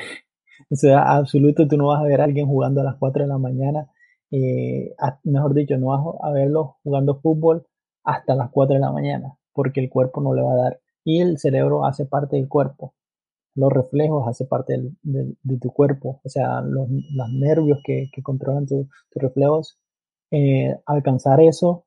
O 0.71 0.75
sea, 0.75 1.15
absoluto, 1.15 1.67
tú 1.67 1.77
no 1.77 1.87
vas 1.87 2.01
a 2.01 2.03
ver 2.03 2.19
a 2.19 2.25
alguien 2.25 2.45
jugando 2.45 2.81
a 2.81 2.83
las 2.83 2.97
4 2.97 3.23
de 3.23 3.29
la 3.29 3.37
mañana. 3.37 3.89
Eh, 4.29 4.93
mejor 5.23 5.53
dicho, 5.53 5.77
no 5.77 5.87
vas 5.87 6.01
a 6.21 6.31
verlo 6.31 6.77
jugando 6.83 7.19
fútbol 7.21 7.65
hasta 8.03 8.35
las 8.35 8.51
4 8.51 8.75
de 8.75 8.81
la 8.81 8.91
mañana, 8.91 9.35
porque 9.53 9.79
el 9.79 9.89
cuerpo 9.89 10.21
no 10.21 10.33
le 10.35 10.43
va 10.43 10.51
a 10.51 10.57
dar. 10.57 10.79
Y 11.05 11.21
el 11.21 11.39
cerebro 11.39 11.85
hace 11.85 12.05
parte 12.05 12.35
del 12.35 12.49
cuerpo. 12.49 12.93
Los 13.55 13.71
reflejos 13.71 14.27
hace 14.27 14.45
parte 14.45 14.73
del, 15.01 15.37
de 15.41 15.57
tu 15.59 15.71
cuerpo. 15.71 16.19
O 16.23 16.29
sea, 16.29 16.61
los, 16.61 16.87
nervios 17.31 17.79
que, 17.83 18.11
controlan 18.21 18.67
tus 18.67 18.87
tu 19.09 19.19
reflejos. 19.19 19.79
Eh, 20.29 20.77
alcanzar 20.85 21.39
eso 21.41 21.85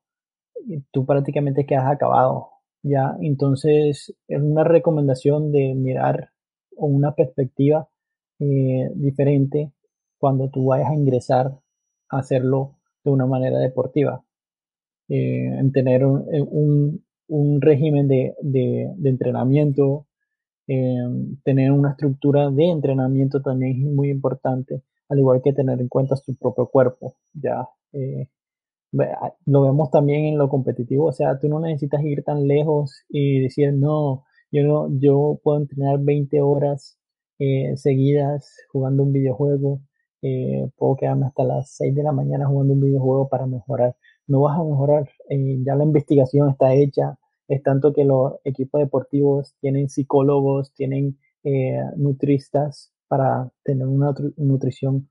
tú 0.91 1.05
prácticamente 1.05 1.65
quedas 1.65 1.91
acabado. 1.91 2.49
Ya, 2.83 3.15
entonces 3.21 4.13
es 4.27 4.41
una 4.41 4.63
recomendación 4.63 5.51
de 5.51 5.73
mirar 5.73 6.31
una 6.75 7.15
perspectiva 7.15 7.87
eh, 8.39 8.91
diferente 8.95 9.71
cuando 10.17 10.49
tú 10.49 10.65
vayas 10.65 10.89
a 10.89 10.95
ingresar 10.95 11.57
a 12.09 12.17
hacerlo 12.19 12.75
de 13.03 13.11
una 13.11 13.25
manera 13.25 13.59
deportiva. 13.59 14.23
Eh, 15.09 15.45
en 15.59 15.71
tener 15.71 16.05
un, 16.05 16.25
un, 16.49 17.05
un 17.27 17.61
régimen 17.61 18.07
de, 18.07 18.35
de, 18.41 18.93
entrenamiento, 19.03 20.07
eh, 20.67 20.95
tener 21.43 21.71
una 21.71 21.91
estructura 21.91 22.49
de 22.49 22.69
entrenamiento 22.69 23.41
también 23.41 23.71
es 23.73 23.93
muy 23.93 24.09
importante, 24.09 24.81
al 25.09 25.19
igual 25.19 25.41
que 25.41 25.53
tener 25.53 25.79
en 25.81 25.87
cuenta 25.89 26.15
tu 26.15 26.35
propio 26.35 26.67
cuerpo. 26.67 27.15
Ya, 27.33 27.67
lo 29.45 29.61
vemos 29.63 29.91
también 29.91 30.25
en 30.25 30.37
lo 30.37 30.49
competitivo, 30.49 31.07
o 31.07 31.11
sea, 31.11 31.39
tú 31.39 31.49
no 31.49 31.59
necesitas 31.59 32.03
ir 32.03 32.23
tan 32.23 32.47
lejos 32.47 33.03
y 33.09 33.41
decir, 33.41 33.73
no, 33.73 34.23
yo 34.51 34.63
no, 34.63 34.87
yo 34.99 35.39
puedo 35.43 35.59
entrenar 35.59 35.99
20 35.99 36.41
horas 36.41 36.97
eh, 37.39 37.75
seguidas 37.75 38.55
jugando 38.71 39.03
un 39.03 39.13
videojuego, 39.13 39.81
eh, 40.21 40.69
puedo 40.77 40.95
quedarme 40.95 41.25
hasta 41.27 41.43
las 41.43 41.75
6 41.75 41.95
de 41.95 42.03
la 42.03 42.11
mañana 42.11 42.47
jugando 42.47 42.73
un 42.73 42.81
videojuego 42.81 43.27
para 43.27 43.45
mejorar. 43.45 43.95
No 44.27 44.41
vas 44.41 44.57
a 44.57 44.63
mejorar, 44.63 45.09
eh, 45.29 45.57
ya 45.65 45.75
la 45.75 45.83
investigación 45.83 46.49
está 46.49 46.73
hecha, 46.73 47.17
es 47.47 47.61
tanto 47.63 47.93
que 47.93 48.05
los 48.05 48.35
equipos 48.43 48.79
deportivos 48.79 49.55
tienen 49.59 49.89
psicólogos, 49.89 50.73
tienen 50.73 51.17
eh, 51.43 51.77
nutristas 51.97 52.93
para 53.07 53.49
tener 53.63 53.87
una 53.87 54.13
nutrición 54.37 55.09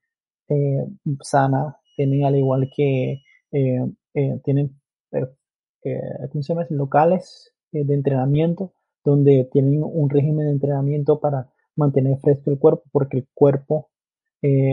eh, 0.48 0.86
sana, 1.20 1.76
tienen 1.96 2.24
al 2.24 2.36
igual 2.36 2.70
que 2.74 3.22
eh, 3.52 3.86
eh, 4.14 4.40
tienen 4.44 4.80
eh, 5.12 6.00
¿cómo 6.30 6.42
se 6.42 6.54
llama? 6.54 6.66
locales 6.70 7.52
de 7.70 7.94
entrenamiento 7.94 8.72
donde 9.04 9.48
tienen 9.50 9.82
un 9.82 10.10
régimen 10.10 10.46
de 10.46 10.52
entrenamiento 10.52 11.20
para 11.20 11.50
mantener 11.76 12.18
fresco 12.18 12.50
el 12.50 12.58
cuerpo 12.58 12.82
porque 12.92 13.18
el 13.18 13.28
cuerpo 13.34 13.90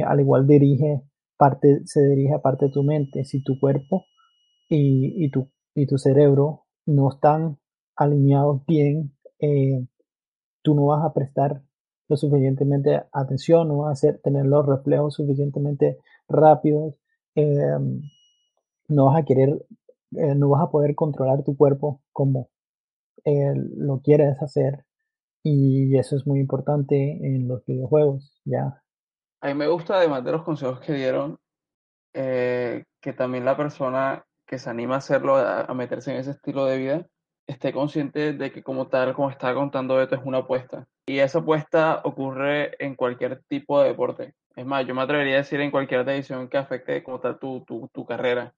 al 0.06 0.20
igual 0.20 0.48
dirige 0.48 1.02
parte 1.38 1.82
se 1.86 2.02
dirige 2.04 2.34
a 2.34 2.42
parte 2.42 2.66
de 2.66 2.72
tu 2.72 2.84
mente 2.84 3.24
si 3.24 3.42
tu 3.44 3.60
cuerpo 3.60 4.06
y, 4.68 5.24
y, 5.24 5.30
tu, 5.30 5.50
y 5.74 5.86
tu 5.86 5.98
cerebro 5.98 6.66
no 6.86 7.10
están 7.10 7.58
alineados 7.96 8.66
bien 8.66 9.14
tú 10.62 10.76
no 10.76 10.88
vas 10.88 11.06
a 11.06 11.14
prestar 11.14 11.62
lo 12.10 12.18
suficientemente 12.18 13.04
atención, 13.12 13.68
no 13.68 13.78
vas 13.80 14.04
a 14.04 14.14
tener 14.18 14.46
los 14.46 14.66
reflejos 14.66 15.14
suficientemente 15.14 16.00
rápidos, 16.28 16.96
em, 17.36 18.02
no 18.90 19.06
vas 19.06 19.22
a 19.22 19.26
querer, 19.26 19.66
eh, 20.18 20.36
no 20.36 20.50
vas 20.50 20.64
a 20.64 20.72
poder 20.72 20.96
controlar 20.96 21.44
tu 21.44 21.56
cuerpo 21.56 22.02
como 22.12 22.50
eh, 23.26 23.54
lo 23.56 24.02
quieres 24.02 24.42
hacer 24.42 24.86
y 25.44 25.98
eso 25.98 26.16
es 26.16 26.28
muy 26.28 26.40
importante 26.40 26.96
en 26.96 27.48
los 27.48 27.66
videojuegos, 27.66 28.40
ya. 28.46 28.82
A 29.42 29.48
mí 29.48 29.54
me 29.54 29.68
gusta, 29.68 29.96
además 29.96 30.24
de 30.24 30.32
los 30.34 30.44
consejos 30.44 30.80
que 30.82 30.94
dieron, 30.94 31.38
eh, 32.14 32.84
que 33.00 33.14
también 33.14 33.46
la 33.46 33.56
persona 33.56 34.26
que 34.46 34.58
se 34.58 34.70
anima 34.70 34.96
a 34.96 34.98
hacerlo, 34.98 35.38
a, 35.38 35.74
meterse 35.74 36.12
en 36.12 36.18
ese 36.18 36.32
estilo 36.32 36.66
de 36.66 36.78
vida, 36.78 37.08
esté 37.48 37.72
consciente 37.72 38.34
de 38.34 38.52
que 38.52 38.64
como 38.64 38.88
tal, 38.88 39.14
como 39.14 39.30
estaba 39.30 39.54
contando 39.54 40.02
esto, 40.02 40.16
es 40.16 40.22
una 40.26 40.40
apuesta. 40.40 40.88
Y 41.06 41.20
esa 41.20 41.40
apuesta 41.40 42.02
ocurre 42.04 42.76
en 42.84 42.96
cualquier 42.96 43.44
tipo 43.48 43.82
de 43.82 43.90
deporte. 43.90 44.34
Es 44.56 44.66
más, 44.66 44.86
yo 44.86 44.94
me 44.94 45.02
atrevería 45.02 45.36
a 45.36 45.38
decir 45.38 45.62
en 45.62 45.72
cualquier 45.72 46.04
decisión 46.04 46.50
que 46.50 46.58
afecte 46.58 47.04
como 47.04 47.20
tal 47.20 47.40
tu, 47.40 47.64
tu, 47.66 47.90
tu 47.94 48.06
carrera. 48.06 48.54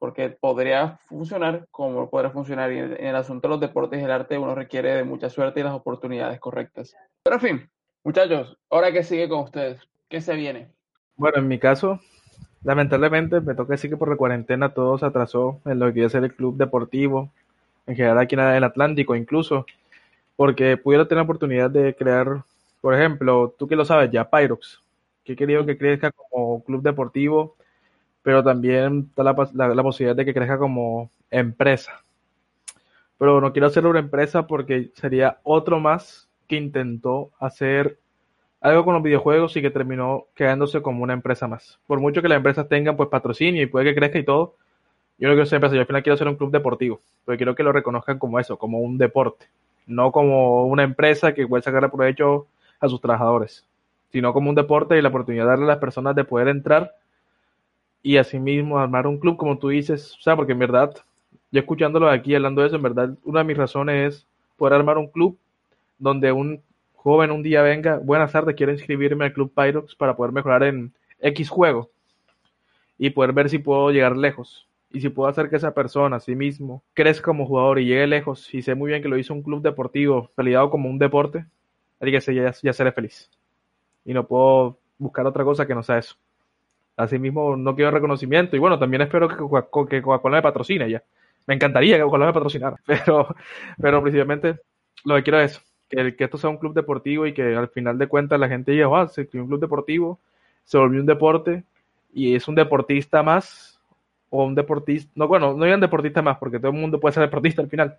Porque 0.00 0.30
podría 0.30 0.98
funcionar 1.06 1.68
como 1.70 2.10
podría 2.10 2.30
funcionar. 2.30 2.72
En, 2.72 3.06
el 3.06 3.14
asunto 3.14 3.46
de 3.46 3.52
los 3.52 3.60
deportes 3.60 4.00
y 4.00 4.04
el 4.04 4.10
arte 4.10 4.36
uno 4.36 4.56
requiere 4.56 4.96
de 4.96 5.04
mucha 5.04 5.30
suerte 5.30 5.60
y 5.60 5.62
las 5.62 5.74
oportunidades 5.74 6.40
correctas. 6.40 6.96
Pero 7.22 7.36
en 7.36 7.40
fin, 7.40 7.70
muchachos, 8.02 8.58
ahora 8.68 8.90
que 8.90 9.04
sigue 9.04 9.28
con 9.28 9.44
ustedes, 9.44 9.80
¿qué 10.08 10.20
se 10.20 10.34
viene? 10.34 10.72
Bueno, 11.16 11.38
en 11.38 11.46
mi 11.46 11.60
caso, 11.60 12.00
lamentablemente 12.64 13.40
me 13.40 13.54
toca 13.54 13.74
decir 13.74 13.90
que 13.90 13.96
por 13.96 14.08
la 14.08 14.16
cuarentena 14.16 14.74
todo 14.74 14.98
se 14.98 15.06
atrasó 15.06 15.60
en 15.64 15.78
lo 15.78 15.92
que 15.92 16.00
iba 16.00 16.06
a 16.06 16.10
ser 16.10 16.24
el 16.24 16.34
club 16.34 16.56
deportivo, 16.56 17.30
en 17.86 17.96
general 17.96 18.18
aquí 18.18 18.34
en 18.34 18.40
el 18.40 18.64
Atlántico 18.64 19.14
incluso, 19.14 19.66
porque 20.36 20.76
pudiera 20.76 21.06
tener 21.06 21.18
la 21.18 21.24
oportunidad 21.24 21.70
de 21.70 21.94
crear, 21.94 22.42
por 22.80 22.94
ejemplo, 22.94 23.54
tú 23.58 23.68
que 23.68 23.76
lo 23.76 23.84
sabes 23.84 24.10
ya, 24.10 24.28
Pyrox, 24.28 24.80
que 25.24 25.34
he 25.34 25.36
querido 25.36 25.66
que 25.66 25.76
crezca 25.76 26.10
como 26.10 26.64
club 26.64 26.82
deportivo, 26.82 27.56
pero 28.22 28.42
también 28.42 29.06
está 29.08 29.22
la, 29.22 29.34
posibilidad 29.34 30.16
de 30.16 30.24
que 30.24 30.34
crezca 30.34 30.58
como 30.58 31.10
empresa. 31.30 32.02
Pero 33.18 33.40
no 33.40 33.52
quiero 33.52 33.66
hacerlo 33.66 33.90
una 33.90 34.00
empresa 34.00 34.46
porque 34.46 34.90
sería 34.94 35.38
otro 35.42 35.80
más 35.80 36.28
que 36.46 36.56
intentó 36.56 37.30
hacer 37.38 37.98
algo 38.60 38.84
con 38.84 38.94
los 38.94 39.02
videojuegos 39.02 39.56
y 39.56 39.62
que 39.62 39.70
terminó 39.70 40.26
quedándose 40.34 40.82
como 40.82 41.02
una 41.02 41.14
empresa 41.14 41.48
más. 41.48 41.78
Por 41.86 42.00
mucho 42.00 42.20
que 42.20 42.28
las 42.28 42.36
empresas 42.36 42.68
tengan 42.68 42.96
pues 42.96 43.08
patrocinio 43.08 43.62
y 43.62 43.66
puede 43.66 43.86
que 43.86 43.94
crezca 43.94 44.18
y 44.18 44.24
todo, 44.24 44.56
yo 45.18 45.28
no 45.28 45.34
quiero 45.34 45.46
ser 45.46 45.56
empresa, 45.56 45.74
yo 45.74 45.82
al 45.82 45.86
final 45.86 46.02
quiero 46.02 46.16
ser 46.16 46.28
un 46.28 46.36
club 46.36 46.50
deportivo, 46.50 47.00
pero 47.24 47.36
quiero 47.36 47.54
que 47.54 47.62
lo 47.62 47.72
reconozcan 47.72 48.18
como 48.18 48.38
eso, 48.38 48.58
como 48.58 48.80
un 48.80 48.98
deporte, 48.98 49.46
no 49.86 50.12
como 50.12 50.66
una 50.66 50.82
empresa 50.82 51.34
que 51.34 51.46
puede 51.46 51.62
sacar 51.62 51.90
provecho 51.90 52.46
a 52.80 52.88
sus 52.88 53.00
trabajadores, 53.00 53.66
sino 54.12 54.32
como 54.32 54.48
un 54.48 54.56
deporte 54.56 54.96
y 54.96 55.02
la 55.02 55.10
oportunidad 55.10 55.44
de 55.44 55.50
darle 55.50 55.64
a 55.66 55.68
las 55.68 55.78
personas 55.78 56.14
de 56.14 56.24
poder 56.24 56.48
entrar 56.48 56.94
y 58.02 58.16
asimismo 58.16 58.78
armar 58.78 59.06
un 59.06 59.18
club, 59.18 59.36
como 59.36 59.58
tú 59.58 59.68
dices, 59.68 60.14
o 60.18 60.22
sea, 60.22 60.36
porque 60.36 60.52
en 60.52 60.58
verdad, 60.58 60.94
yo 61.50 61.60
escuchándolo 61.60 62.08
aquí 62.08 62.34
hablando 62.34 62.60
de 62.62 62.68
eso, 62.68 62.76
en 62.76 62.82
verdad, 62.82 63.10
una 63.24 63.40
de 63.40 63.44
mis 63.44 63.56
razones 63.56 64.14
es 64.14 64.26
poder 64.56 64.74
armar 64.74 64.98
un 64.98 65.08
club 65.08 65.38
donde 65.98 66.32
un 66.32 66.62
joven 66.94 67.30
un 67.30 67.42
día 67.42 67.62
venga, 67.62 67.98
buenas 67.98 68.32
tardes, 68.32 68.54
quiero 68.56 68.72
inscribirme 68.72 69.24
al 69.24 69.32
Club 69.32 69.52
Pyrox 69.54 69.94
para 69.94 70.16
poder 70.16 70.32
mejorar 70.32 70.64
en 70.64 70.92
X 71.20 71.48
juego 71.48 71.90
y 72.98 73.10
poder 73.10 73.32
ver 73.32 73.48
si 73.48 73.58
puedo 73.58 73.90
llegar 73.90 74.16
lejos. 74.16 74.66
Y 74.92 75.00
si 75.00 75.08
puedo 75.08 75.28
hacer 75.28 75.48
que 75.48 75.56
esa 75.56 75.72
persona, 75.72 76.16
a 76.16 76.20
sí 76.20 76.34
mismo, 76.34 76.82
crezca 76.94 77.26
como 77.26 77.46
jugador 77.46 77.78
y 77.78 77.86
llegue 77.86 78.06
lejos, 78.06 78.52
y 78.52 78.60
sé 78.60 78.74
muy 78.74 78.90
bien 78.90 79.02
que 79.02 79.08
lo 79.08 79.16
hizo 79.16 79.32
un 79.32 79.42
club 79.42 79.62
deportivo, 79.62 80.30
validado 80.36 80.68
como 80.68 80.90
un 80.90 80.98
deporte, 80.98 81.46
que 82.00 82.20
ya, 82.34 82.52
ya 82.62 82.72
seré 82.72 82.92
feliz. 82.92 83.30
Y 84.04 84.12
no 84.12 84.26
puedo 84.26 84.78
buscar 84.98 85.26
otra 85.26 85.44
cosa 85.44 85.66
que 85.66 85.74
no 85.74 85.82
sea 85.82 85.98
eso. 85.98 86.16
Asimismo, 87.02 87.56
no 87.56 87.74
quiero 87.74 87.90
reconocimiento. 87.90 88.56
Y 88.56 88.58
bueno, 88.58 88.78
también 88.78 89.02
espero 89.02 89.28
que 89.28 89.36
Coca-Cola 89.36 90.36
me 90.36 90.42
patrocine 90.42 90.90
ya. 90.90 91.02
Me 91.46 91.54
encantaría 91.54 91.96
que 91.96 92.02
Coca-Cola 92.02 92.26
me 92.26 92.32
patrocinara. 92.32 92.76
Pero, 92.86 93.34
pero 93.80 94.02
principalmente 94.02 94.60
lo 95.04 95.16
que 95.16 95.22
quiero 95.22 95.40
es 95.40 95.60
que, 95.88 96.14
que, 96.14 96.24
esto 96.24 96.38
sea 96.38 96.50
un 96.50 96.58
club 96.58 96.74
deportivo 96.74 97.26
y 97.26 97.32
que 97.32 97.54
al 97.56 97.68
final 97.68 97.98
de 97.98 98.06
cuentas 98.06 98.38
la 98.38 98.48
gente 98.48 98.72
diga, 98.72 98.86
wow, 98.86 99.08
se 99.08 99.28
creó 99.28 99.44
un 99.44 99.48
club 99.48 99.60
deportivo, 99.60 100.20
se 100.64 100.78
volvió 100.78 101.00
un 101.00 101.06
deporte 101.06 101.64
y 102.12 102.34
es 102.34 102.46
un 102.48 102.54
deportista 102.54 103.22
más 103.22 103.80
o 104.30 104.44
un 104.44 104.54
deportista, 104.54 105.10
no, 105.16 105.26
bueno, 105.26 105.54
no 105.54 105.64
digan 105.64 105.80
deportista 105.80 106.22
más 106.22 106.38
porque 106.38 106.58
todo 106.58 106.70
el 106.70 106.78
mundo 106.78 107.00
puede 107.00 107.14
ser 107.14 107.24
deportista 107.24 107.62
al 107.62 107.68
final, 107.68 107.96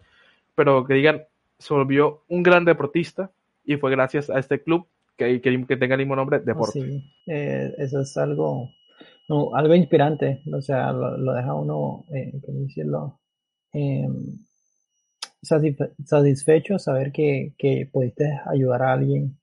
pero 0.56 0.86
que 0.86 0.93
digan, 0.93 1.24
se 1.58 1.74
volvió 1.74 2.22
un 2.30 2.41
gran 2.41 2.66
deportista 2.66 3.30
y 3.66 3.76
fue 3.78 3.91
gracias 3.91 4.30
a 4.30 4.39
este 4.39 4.62
club 4.62 4.88
que, 5.18 5.41
que, 5.41 5.66
que 5.66 5.78
tenga 5.78 5.95
el 5.95 5.99
mismo 5.99 6.16
nombre, 6.16 6.39
deporte. 6.39 6.82
Sí, 6.82 7.14
eh, 7.28 7.74
eso 7.78 7.99
es 7.99 8.18
algo, 8.18 8.70
no, 9.30 9.55
algo 9.55 9.76
inspirante, 9.76 10.41
o 10.53 10.61
sea, 10.61 10.91
lo, 10.91 11.34
deja 11.34 11.53
uno, 11.53 12.05
eh, 12.13 12.34
¿cómo 12.45 12.59
decirlo? 12.59 13.19
Eh, 13.74 14.07
satisfecho 15.41 16.78
saber 16.78 17.11
que, 17.11 17.53
que 17.57 17.89
pudiste 17.91 18.26
ayudar 18.45 18.84
a 18.84 18.93
alguien 18.93 19.39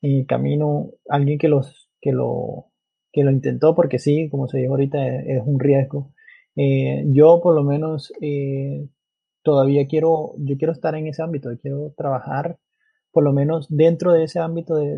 en 0.00 0.20
el 0.20 0.26
camino, 0.26 0.90
alguien 1.08 1.38
que 1.38 1.48
los 1.48 1.90
que 2.00 2.12
lo 2.12 2.66
que 3.12 3.24
lo 3.24 3.30
intentó, 3.30 3.74
porque 3.74 3.98
sí, 3.98 4.28
como 4.30 4.48
se 4.48 4.58
dijo 4.58 4.72
ahorita, 4.72 4.98
es, 5.06 5.42
un 5.44 5.60
riesgo. 5.60 6.12
Eh, 6.56 7.04
yo 7.08 7.40
por 7.42 7.54
lo 7.54 7.62
menos 7.62 8.12
eh, 8.22 8.88
todavía 9.42 9.86
quiero, 9.86 10.32
yo 10.38 10.56
quiero 10.56 10.72
estar 10.72 10.94
en 10.94 11.06
ese 11.06 11.22
ámbito, 11.22 11.50
quiero 11.60 11.92
trabajar 11.96 12.58
por 13.10 13.24
lo 13.24 13.32
menos 13.34 13.66
dentro 13.68 14.12
de 14.12 14.24
ese 14.24 14.38
ámbito 14.38 14.74
de, 14.74 14.96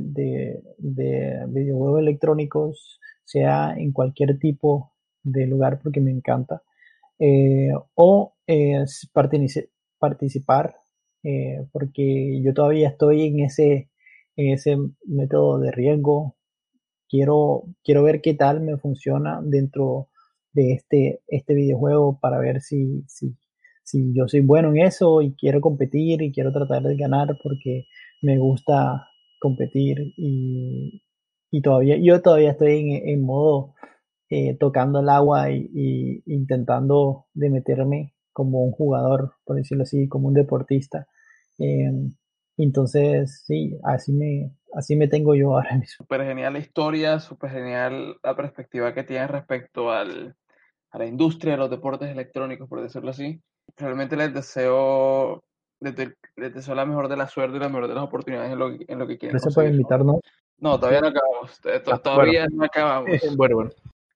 de 0.79 1.45
videojuegos 1.49 2.01
electrónicos, 2.01 3.01
sea 3.25 3.75
en 3.77 3.93
cualquier 3.93 4.39
tipo 4.39 4.93
de 5.23 5.47
lugar 5.47 5.81
porque 5.83 6.01
me 6.01 6.11
encanta, 6.11 6.63
eh, 7.19 7.71
o 7.95 8.35
participar 9.99 10.77
eh, 11.25 11.67
porque 11.73 12.43
yo 12.43 12.53
todavía 12.53 12.91
estoy 12.91 13.27
en 13.27 13.41
ese, 13.41 13.89
en 14.37 14.53
ese 14.53 14.77
método 15.07 15.59
de 15.59 15.73
riesgo. 15.73 16.37
Quiero, 17.09 17.65
quiero 17.83 18.03
ver 18.03 18.21
qué 18.21 18.35
tal 18.35 18.61
me 18.61 18.77
funciona 18.77 19.41
dentro 19.43 20.09
de 20.53 20.73
este, 20.73 21.23
este 21.27 21.55
videojuego 21.55 22.19
para 22.21 22.39
ver 22.39 22.61
si, 22.61 23.03
si, 23.09 23.37
si 23.83 24.13
yo 24.15 24.29
soy 24.29 24.41
bueno 24.41 24.71
en 24.71 24.79
eso 24.79 25.23
y 25.23 25.35
quiero 25.35 25.61
competir 25.61 26.23
y 26.23 26.33
quiero 26.33 26.53
tratar 26.53 26.83
de 26.83 26.97
ganar 26.97 27.39
porque 27.43 27.87
me 28.23 28.39
gusta 28.39 29.09
competir 29.41 30.13
y, 30.17 31.03
y 31.55 31.63
todavía 31.63 31.97
yo 31.99 32.21
todavía 32.21 32.51
estoy 32.51 33.01
en, 33.05 33.23
modo 33.23 33.75
eh, 34.29 34.57
tocando 34.59 34.99
el 34.99 35.09
agua 35.09 35.53
y, 35.53 35.71
y, 35.73 36.23
intentando 36.27 37.27
de 37.33 37.49
meterme 37.49 38.13
como 38.33 38.65
un 38.65 38.73
jugador, 38.73 39.35
por 39.45 39.55
decirlo 39.55 39.85
así, 39.85 40.09
como 40.09 40.27
un 40.27 40.35
deportista. 40.35 41.07
Em, 41.59 42.13
entonces, 42.57 43.45
sí, 43.47 43.79
así 43.85 44.13
me, 44.13 44.51
así 44.73 44.97
me 44.97 45.07
tengo 45.07 45.37
yo 45.37 45.55
ahora 45.55 45.77
mismo. 45.79 46.05
Súper 46.05 46.25
genial 46.25 46.55
la 46.55 46.59
historia, 46.59 47.21
súper 47.21 47.53
genial 47.53 48.17
la 48.21 48.35
perspectiva 48.35 48.93
que 48.93 49.05
tienes 49.05 49.31
respecto 49.31 49.93
al, 49.93 50.35
a 50.91 50.99
la 50.99 51.07
industria 51.07 51.53
de 51.53 51.59
los 51.59 51.71
deportes 51.71 52.11
electrónicos, 52.11 52.69
por 52.69 52.83
decirlo 52.83 53.11
así. 53.11 53.41
Realmente 53.77 54.17
les 54.17 54.35
deseo, 54.35 55.45
les, 55.79 55.95
deseo 56.53 56.75
la 56.75 56.85
mejor 56.85 57.09
de 57.09 57.17
la 57.17 57.29
suerte 57.29 57.59
y 57.59 57.61
la 57.61 57.69
mejor 57.69 57.87
de 57.87 57.95
las 57.95 58.03
oportunidades 58.03 58.51
en 58.51 58.59
lo, 58.59 58.71
en 58.73 58.99
lo 58.99 59.07
que 59.07 59.19
quieren. 59.19 59.35
Gracias 59.35 59.55
por 59.55 59.67
invitarnos. 59.67 60.19
No, 60.65 60.81
todavía 60.81 61.03
no 61.03 61.09
acabamos. 61.09 61.61
Ah, 61.93 61.99
todavía 61.99 62.47
no 62.51 62.65
acabamos. 62.65 63.11
bueno, 63.37 63.57
bueno. 63.57 63.71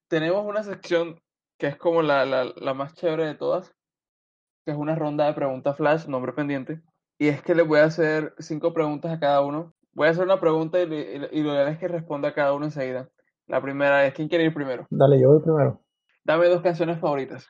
Tenemos 0.07 0.43
una 0.47 0.63
sección 0.63 1.19
que 1.59 1.67
es 1.67 1.77
como 1.77 2.01
la, 2.01 2.25
la, 2.25 2.51
la 2.55 2.73
más 2.73 2.95
chévere 2.95 3.27
de 3.27 3.35
todas, 3.35 3.71
que 4.65 4.71
es 4.71 4.77
una 4.77 4.95
ronda 4.95 5.27
de 5.27 5.33
preguntas 5.33 5.77
flash, 5.77 6.07
nombre 6.07 6.33
pendiente. 6.33 6.81
Y 7.19 7.27
es 7.27 7.43
que 7.43 7.53
les 7.53 7.67
voy 7.67 7.81
a 7.81 7.83
hacer 7.83 8.33
cinco 8.39 8.73
preguntas 8.73 9.11
a 9.11 9.19
cada 9.19 9.41
uno. 9.41 9.75
Voy 9.93 10.07
a 10.07 10.09
hacer 10.09 10.23
una 10.23 10.39
pregunta 10.39 10.79
y, 10.79 10.85
y, 10.85 11.43
lo 11.43 11.53
ideal 11.53 11.67
es 11.67 11.77
que 11.77 11.87
responda 11.87 12.29
a 12.29 12.33
cada 12.33 12.53
uno 12.53 12.65
enseguida. 12.65 13.07
La 13.45 13.61
primera 13.61 14.07
es, 14.07 14.15
¿quién 14.15 14.27
quiere 14.27 14.45
ir 14.45 14.53
primero? 14.53 14.87
Dale, 14.89 15.21
yo 15.21 15.29
voy 15.29 15.43
primero. 15.43 15.79
Dame 16.23 16.47
dos 16.47 16.63
canciones 16.63 16.97
favoritas. 16.97 17.47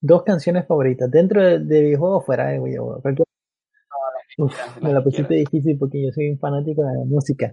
Dos 0.00 0.22
canciones 0.22 0.68
favoritas, 0.68 1.10
dentro 1.10 1.42
de, 1.42 1.58
de 1.58 1.80
videojuegos 1.80 2.24
fuera 2.24 2.46
de 2.46 2.60
videojuegos. 2.60 3.02
me 4.80 4.92
la 4.92 5.02
pusiste 5.02 5.34
difícil 5.34 5.76
porque 5.76 6.00
yo 6.00 6.12
soy 6.12 6.30
un 6.30 6.38
fanático 6.38 6.82
de 6.84 6.94
la 6.94 7.04
música. 7.04 7.52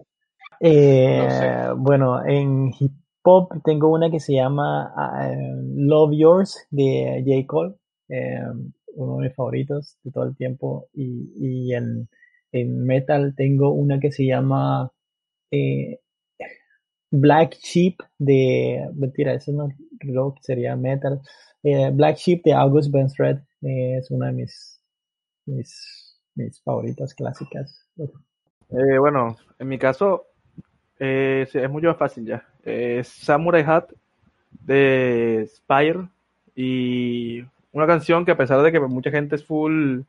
Eh, 0.60 1.70
bueno, 1.78 2.26
en 2.26 2.74
hip 2.80 2.94
hop 3.24 3.62
tengo 3.64 3.92
una 3.92 4.10
que 4.10 4.20
se 4.20 4.34
llama 4.34 4.94
uh, 4.96 5.62
Love 5.76 6.16
Yours 6.16 6.68
de 6.72 7.24
J. 7.26 7.46
Cole. 7.48 7.76
Eh, 8.10 8.42
uno 8.96 9.18
de 9.18 9.28
mis 9.28 9.36
favoritos 9.36 9.98
de 10.04 10.12
todo 10.12 10.24
el 10.24 10.36
tiempo. 10.36 10.88
Y, 10.94 11.32
y 11.36 11.74
en, 11.74 12.10
en 12.52 12.84
metal 12.86 13.34
tengo 13.36 13.72
una 13.72 14.00
que 14.00 14.12
se 14.12 14.26
llama 14.26 14.92
eh, 15.52 16.00
Black 17.12 17.56
Sheep 17.56 17.96
de. 18.18 18.90
Mentira, 18.96 19.34
eso 19.34 19.52
no 19.52 19.70
rock, 20.00 20.40
sería 20.42 20.76
metal. 20.76 21.22
Eh, 21.64 21.92
Black 21.92 22.18
Sheep 22.18 22.44
de 22.44 22.54
August 22.54 22.92
Benstred 22.92 23.38
eh, 23.62 23.98
es 23.98 24.10
una 24.12 24.28
de 24.28 24.34
mis, 24.34 24.82
mis, 25.46 26.20
mis 26.36 26.62
favoritas 26.62 27.14
clásicas. 27.14 27.88
Eh, 27.98 28.98
bueno, 29.00 29.36
en 29.60 29.68
mi 29.68 29.78
caso 29.78 30.28
eh, 31.00 31.48
es 31.52 31.70
mucho 31.70 31.88
más 31.88 31.98
fácil 31.98 32.26
ya. 32.26 32.46
Es 32.64 33.08
Samurai 33.08 33.64
Hat 33.64 33.90
de 34.52 35.48
Spire 35.56 36.08
y 36.56 37.44
una 37.72 37.88
canción 37.88 38.26
que 38.26 38.32
a 38.32 38.38
pesar 38.38 38.62
de 38.62 38.72
que 38.72 38.80
mucha 38.80 39.12
gente 39.12 39.36
es 39.36 39.46
full... 39.46 40.02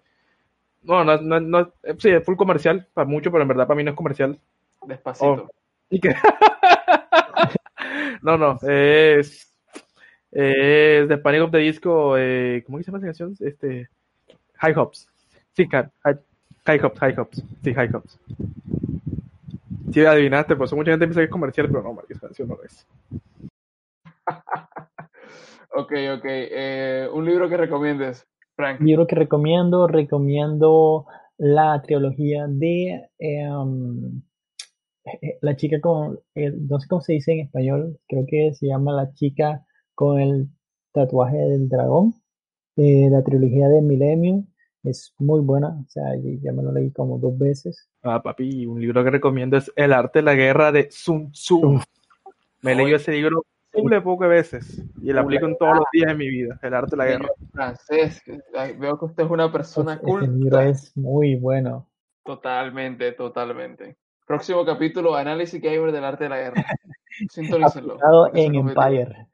No, 0.83 1.05
no, 1.05 1.19
no, 1.19 1.41
no- 1.41 1.73
eh, 1.83 1.95
sí, 1.99 2.09
es 2.11 2.25
full 2.25 2.37
comercial 2.37 2.87
para 2.95 3.09
mucho, 3.09 3.31
pero 3.31 3.43
en 3.43 3.49
verdad 3.49 3.67
para 3.67 3.77
mí 3.77 3.85
no 3.85 3.91
es 3.91 3.97
comercial. 3.97 4.39
Despacito. 4.87 5.27
Oh. 5.27 5.49
¿Y 5.91 6.01
qué? 6.01 6.15
no, 8.23 8.37
no, 8.39 8.59
es, 8.63 9.53
es 10.31 11.09
The 11.09 11.19
Panic 11.19 11.43
of 11.43 11.51
the 11.51 11.59
Disco, 11.59 12.17
eh, 12.17 12.63
¿cómo 12.67 12.79
que 12.79 12.85
se 12.85 12.91
llama 12.91 12.99
esa 12.99 13.07
canción? 13.09 13.35
Este, 13.41 13.89
High 14.57 14.75
Hops. 14.77 15.09
Sí, 15.55 15.67
High, 15.71 15.89
high 16.67 16.81
Hops, 16.83 16.99
High 17.01 17.15
Hops. 17.19 17.43
Sí, 17.63 17.75
High 17.75 17.91
Hops. 17.93 18.19
Sí, 19.93 20.05
adivinaste, 20.05 20.57
pues 20.57 20.73
mucha 20.73 20.91
gente 20.91 21.07
piensa 21.07 21.21
que 21.21 21.25
es 21.25 21.31
comercial, 21.31 21.69
pero 21.69 21.83
no, 21.83 22.01
esa 22.09 22.21
canción 22.21 22.49
no 22.49 22.57
lo 22.57 22.65
es. 22.65 22.87
Ok, 25.71 25.93
ok. 26.17 26.25
Eh, 26.25 27.09
un 27.13 27.25
libro 27.25 27.49
que 27.49 27.57
recomiendes, 27.57 28.27
Frank. 28.57 28.81
Libro 28.81 29.07
que 29.07 29.15
recomiendo, 29.15 29.87
recomiendo 29.87 31.07
la 31.37 31.81
trilogía 31.83 32.47
de 32.49 33.11
em, 33.19 34.23
eh, 35.05 35.39
la 35.41 35.57
chica 35.57 35.81
con, 35.81 36.19
eh, 36.35 36.51
no 36.51 36.81
sé 36.81 36.89
cómo 36.89 37.01
se 37.01 37.15
dice 37.15 37.33
en 37.33 37.41
español, 37.41 37.99
creo 38.09 38.25
que 38.27 38.55
se 38.55 38.67
llama 38.67 38.93
La 38.93 39.13
chica 39.15 39.65
con 39.95 40.21
el 40.21 40.49
tatuaje 40.93 41.37
del 41.37 41.69
dragón, 41.69 42.15
eh, 42.77 43.09
la 43.11 43.23
trilogía 43.23 43.69
de 43.69 43.83
Millennium, 43.83 44.47
es 44.91 45.15
muy 45.19 45.41
buena, 45.41 45.69
o 45.69 45.89
sea, 45.89 46.05
ya 46.43 46.53
me 46.53 46.63
lo 46.63 46.73
leí 46.73 46.91
como 46.91 47.19
dos 47.19 47.39
veces. 47.39 47.89
Ah, 48.03 48.23
papi, 48.23 48.67
un 48.67 48.81
libro 48.81 49.05
que 49.05 49.11
recomiendo 49.11 49.57
es 49.57 49.73
El 49.77 49.93
arte 49.93 50.21
de 50.21 50.25
la 50.25 50.35
guerra 50.35 50.73
de 50.73 50.89
Sun 50.91 51.33
Tzu. 51.33 51.81
Me 52.63 52.73
he 52.73 52.75
leído 52.75 52.97
ese 52.97 53.13
libro 53.13 53.45
un 53.75 54.03
pocas 54.03 54.29
veces 54.29 54.83
y 55.01 55.13
lo 55.13 55.21
aplico 55.21 55.47
en 55.47 55.57
todos 55.57 55.77
los 55.77 55.85
días 55.93 56.09
de 56.09 56.15
mi 56.15 56.29
vida. 56.29 56.59
El 56.63 56.75
arte 56.75 56.91
de 56.91 56.97
la 56.97 57.07
guerra. 57.07 57.29
Francés. 57.53 58.23
Veo 58.79 58.99
que 58.99 59.05
usted 59.05 59.25
es 59.25 59.31
una 59.31 59.53
persona 59.53 59.95
Ese 59.95 60.05
libro 60.05 60.31
culta. 60.31 60.69
es 60.69 60.97
muy 60.97 61.37
bueno. 61.37 61.89
Totalmente, 62.25 63.13
totalmente. 63.13 63.97
Próximo 64.27 64.65
capítulo, 64.65 65.15
análisis 65.15 65.61
gamer 65.61 65.93
del 65.93 66.05
arte 66.05 66.25
de 66.25 66.31
la 66.31 66.39
guerra. 66.39 66.65
Sintonícenlo. 67.31 67.99
En. 68.35 68.55
Empire. 68.55 69.27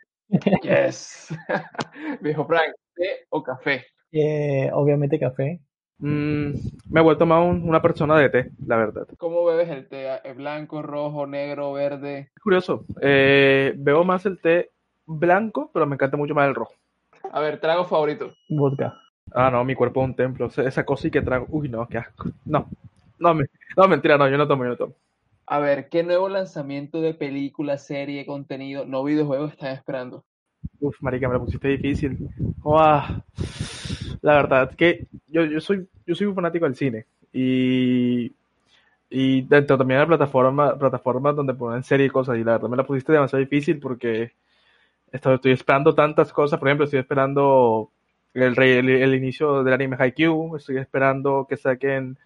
Yes. 0.62 1.34
Viejo 2.20 2.46
Frank, 2.46 2.74
¿té 2.94 3.26
o 3.30 3.42
café? 3.42 3.84
Eh, 4.16 4.70
obviamente 4.72 5.18
café. 5.18 5.60
Mm, 5.98 6.52
me 6.90 7.00
he 7.00 7.02
vuelto 7.02 7.26
más 7.26 7.42
un- 7.44 7.68
una 7.68 7.82
persona 7.82 8.16
de 8.18 8.28
té, 8.28 8.50
la 8.66 8.76
verdad. 8.76 9.06
¿Cómo 9.18 9.44
bebes 9.44 9.68
el 9.70 9.88
té? 9.88 10.06
¿Eh, 10.24 10.32
¿Blanco, 10.34 10.82
rojo, 10.82 11.26
negro, 11.26 11.72
verde? 11.72 12.30
Es 12.36 12.42
curioso. 12.42 12.84
eh, 13.00 13.74
veo 13.76 14.04
más 14.04 14.24
el 14.26 14.38
té 14.38 14.70
blanco, 15.06 15.70
pero 15.72 15.86
me 15.86 15.94
encanta 15.94 16.16
mucho 16.16 16.34
más 16.34 16.48
el 16.48 16.54
rojo. 16.54 16.74
A 17.32 17.40
ver, 17.40 17.60
trago 17.60 17.84
favorito. 17.84 18.32
Vodka. 18.48 18.94
Ah, 19.32 19.50
no, 19.50 19.64
mi 19.64 19.74
cuerpo 19.74 20.02
es 20.02 20.08
un 20.08 20.14
templo. 20.14 20.46
Esa- 20.46 20.84
cosa 20.84 21.08
y 21.08 21.10
que 21.10 21.22
trago. 21.22 21.46
Uy, 21.48 21.68
no, 21.68 21.88
qué 21.88 21.98
asco. 21.98 22.28
No, 22.44 22.68
no, 23.18 23.34
me- 23.34 23.46
no, 23.76 23.88
mentira, 23.88 24.16
no, 24.16 24.28
yo 24.28 24.36
no 24.38 24.46
tomo, 24.46 24.64
yo 24.64 24.70
no 24.70 24.76
tomo. 24.76 24.94
A 25.46 25.58
ver, 25.58 25.88
¿qué 25.88 26.02
nuevo 26.02 26.28
lanzamiento 26.28 27.00
de 27.00 27.14
película, 27.14 27.78
serie, 27.78 28.26
contenido, 28.26 28.84
no 28.84 29.02
videojuego 29.04 29.46
están 29.46 29.72
esperando? 29.74 30.24
Uf, 30.80 30.96
marica, 31.00 31.28
me 31.28 31.34
la 31.34 31.40
pusiste 31.40 31.68
difícil. 31.68 32.28
Uah. 32.62 33.22
La 34.22 34.34
verdad 34.34 34.74
que 34.74 35.06
yo, 35.28 35.44
yo 35.44 35.60
soy 35.60 35.86
yo 36.06 36.14
soy 36.14 36.26
un 36.26 36.34
fanático 36.34 36.64
del 36.64 36.76
cine 36.76 37.06
y 37.32 38.32
y 39.10 39.42
dentro 39.42 39.78
también 39.78 39.98
de 39.98 40.04
la 40.04 40.16
plataforma 40.16 40.78
plataformas 40.78 41.36
donde 41.36 41.54
ponen 41.54 41.82
series 41.84 42.08
y 42.08 42.10
cosas 42.10 42.36
y 42.36 42.44
la 42.44 42.52
verdad 42.52 42.68
me 42.68 42.76
la 42.76 42.86
pusiste 42.86 43.12
demasiado 43.12 43.44
difícil 43.44 43.78
porque 43.78 44.32
estoy, 45.12 45.34
estoy 45.36 45.52
esperando 45.52 45.94
tantas 45.94 46.32
cosas, 46.32 46.58
por 46.58 46.68
ejemplo, 46.68 46.84
estoy 46.84 47.00
esperando 47.00 47.90
el, 48.34 48.60
el, 48.60 48.88
el 48.88 49.14
inicio 49.14 49.62
del 49.62 49.74
anime 49.74 49.96
Haikyuu, 49.98 50.56
estoy 50.56 50.78
esperando 50.78 51.46
que 51.48 51.56
saquen 51.56 52.18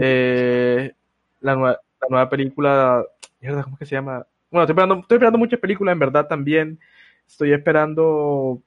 eh, 0.00 0.92
la, 1.40 1.56
nueva, 1.56 1.80
la 2.00 2.06
nueva 2.08 2.28
película, 2.30 3.04
¿cómo 3.40 3.74
es 3.74 3.78
que 3.80 3.86
se 3.86 3.96
llama? 3.96 4.24
Bueno, 4.50 4.62
estoy 4.64 4.72
esperando, 4.74 4.94
estoy 5.00 5.16
esperando 5.16 5.38
muchas 5.38 5.60
películas, 5.60 5.92
en 5.92 5.98
verdad 5.98 6.26
también. 6.26 6.78
Estoy 7.26 7.52
esperando 7.52 8.62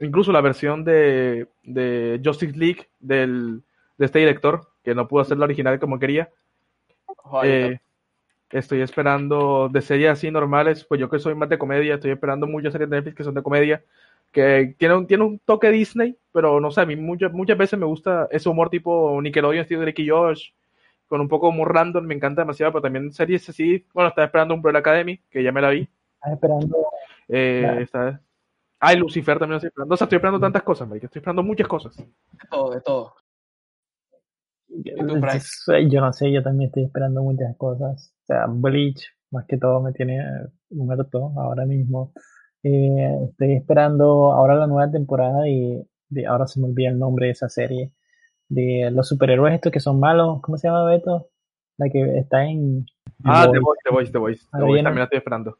incluso 0.00 0.32
la 0.32 0.40
versión 0.40 0.84
de, 0.84 1.48
de 1.62 2.20
Justice 2.24 2.56
League 2.56 2.88
del, 3.00 3.62
de 3.98 4.06
este 4.06 4.18
director, 4.20 4.68
que 4.82 4.94
no 4.94 5.08
pudo 5.08 5.22
hacer 5.22 5.38
la 5.38 5.44
original 5.44 5.78
como 5.78 5.98
quería. 5.98 6.30
Ojalá, 7.06 7.48
Eh, 7.48 7.80
estoy 8.50 8.80
esperando 8.82 9.68
de 9.68 9.80
series 9.82 10.10
así 10.10 10.30
normales, 10.30 10.84
pues 10.84 11.00
yo 11.00 11.08
que 11.10 11.18
soy 11.18 11.34
más 11.34 11.48
de 11.48 11.58
comedia, 11.58 11.94
estoy 11.94 12.12
esperando 12.12 12.46
muchas 12.46 12.72
series 12.72 12.90
de 12.90 12.96
Netflix 12.96 13.16
que 13.16 13.24
son 13.24 13.34
de 13.34 13.42
comedia, 13.42 13.82
que 14.30 14.74
tiene 14.78 14.94
un, 14.94 15.06
tiene 15.06 15.24
un 15.24 15.38
toque 15.40 15.70
Disney, 15.70 16.16
pero 16.32 16.60
no 16.60 16.70
sé, 16.70 16.80
a 16.82 16.86
mí 16.86 16.96
muchas, 16.96 17.32
muchas 17.32 17.56
veces 17.58 17.78
me 17.78 17.86
gusta 17.86 18.28
ese 18.30 18.48
humor 18.48 18.68
tipo 18.70 19.20
Nickelodeon, 19.22 19.62
estilo 19.62 19.80
Drake 19.80 20.02
y 20.02 20.08
Josh, 20.08 20.50
con 21.08 21.20
un 21.20 21.28
poco 21.28 21.48
humor 21.48 21.72
random, 21.74 22.04
me 22.04 22.14
encanta 22.14 22.42
demasiado, 22.42 22.72
pero 22.72 22.82
también 22.82 23.12
series 23.12 23.48
así, 23.48 23.84
bueno, 23.92 24.08
estaba 24.08 24.26
esperando 24.26 24.54
Umbrella 24.54 24.78
Academy, 24.80 25.20
que 25.30 25.42
ya 25.42 25.52
me 25.52 25.60
la 25.60 25.70
vi, 25.70 25.88
Estás 26.16 26.32
esperando. 26.32 26.76
eh, 27.28 27.60
Claro. 27.62 27.80
está- 27.80 28.20
Ah, 28.86 28.92
y 28.92 28.96
Lucifer 28.98 29.38
también 29.38 29.52
lo 29.52 29.56
estoy 29.58 29.68
esperando, 29.68 29.94
o 29.94 29.96
sea, 29.96 30.04
estoy 30.04 30.16
esperando 30.16 30.40
tantas 30.40 30.62
cosas, 30.62 30.88
marica, 30.88 31.06
estoy 31.06 31.20
esperando 31.20 31.42
muchas 31.42 31.68
cosas. 31.68 31.96
de 31.96 32.04
todo, 32.50 32.70
de 32.74 32.80
todo. 32.82 33.14
Yo 35.88 36.00
no 36.00 36.12
sé, 36.12 36.32
yo 36.32 36.42
también 36.42 36.68
estoy 36.68 36.84
esperando 36.84 37.22
muchas 37.22 37.56
cosas. 37.56 38.12
O 38.22 38.26
sea, 38.26 38.46
Bleach, 38.48 39.06
más 39.30 39.46
que 39.46 39.56
todo, 39.56 39.80
me 39.80 39.92
tiene 39.92 40.20
muerto 40.70 41.32
ahora 41.36 41.64
mismo. 41.64 42.12
Eh, 42.62 43.18
estoy 43.30 43.52
esperando 43.52 44.32
ahora 44.32 44.54
la 44.54 44.66
nueva 44.66 44.90
temporada 44.90 45.42
de, 45.42 45.86
de- 46.08 46.26
ahora 46.26 46.46
se 46.46 46.60
me 46.60 46.66
olvida 46.66 46.88
el 46.88 46.98
nombre 46.98 47.26
de 47.26 47.32
esa 47.32 47.48
serie, 47.48 47.92
de 48.48 48.90
los 48.90 49.08
superhéroes 49.08 49.54
estos 49.54 49.70
que 49.72 49.80
son 49.80 50.00
malos. 50.00 50.40
¿Cómo 50.42 50.56
se 50.58 50.68
llama 50.68 50.84
Beto? 50.86 51.28
La 51.76 51.88
que 51.88 52.18
está 52.18 52.44
en 52.44 52.86
Ah, 53.24 53.48
The 53.50 53.58
Voice. 53.60 53.80
The 53.84 53.90
Voice, 53.90 54.12
The 54.12 54.18
Voice, 54.18 54.44
The 54.52 54.62
Voice 54.64 54.82
también 54.82 54.98
la 54.98 55.04
estoy 55.04 55.18
esperando. 55.18 55.58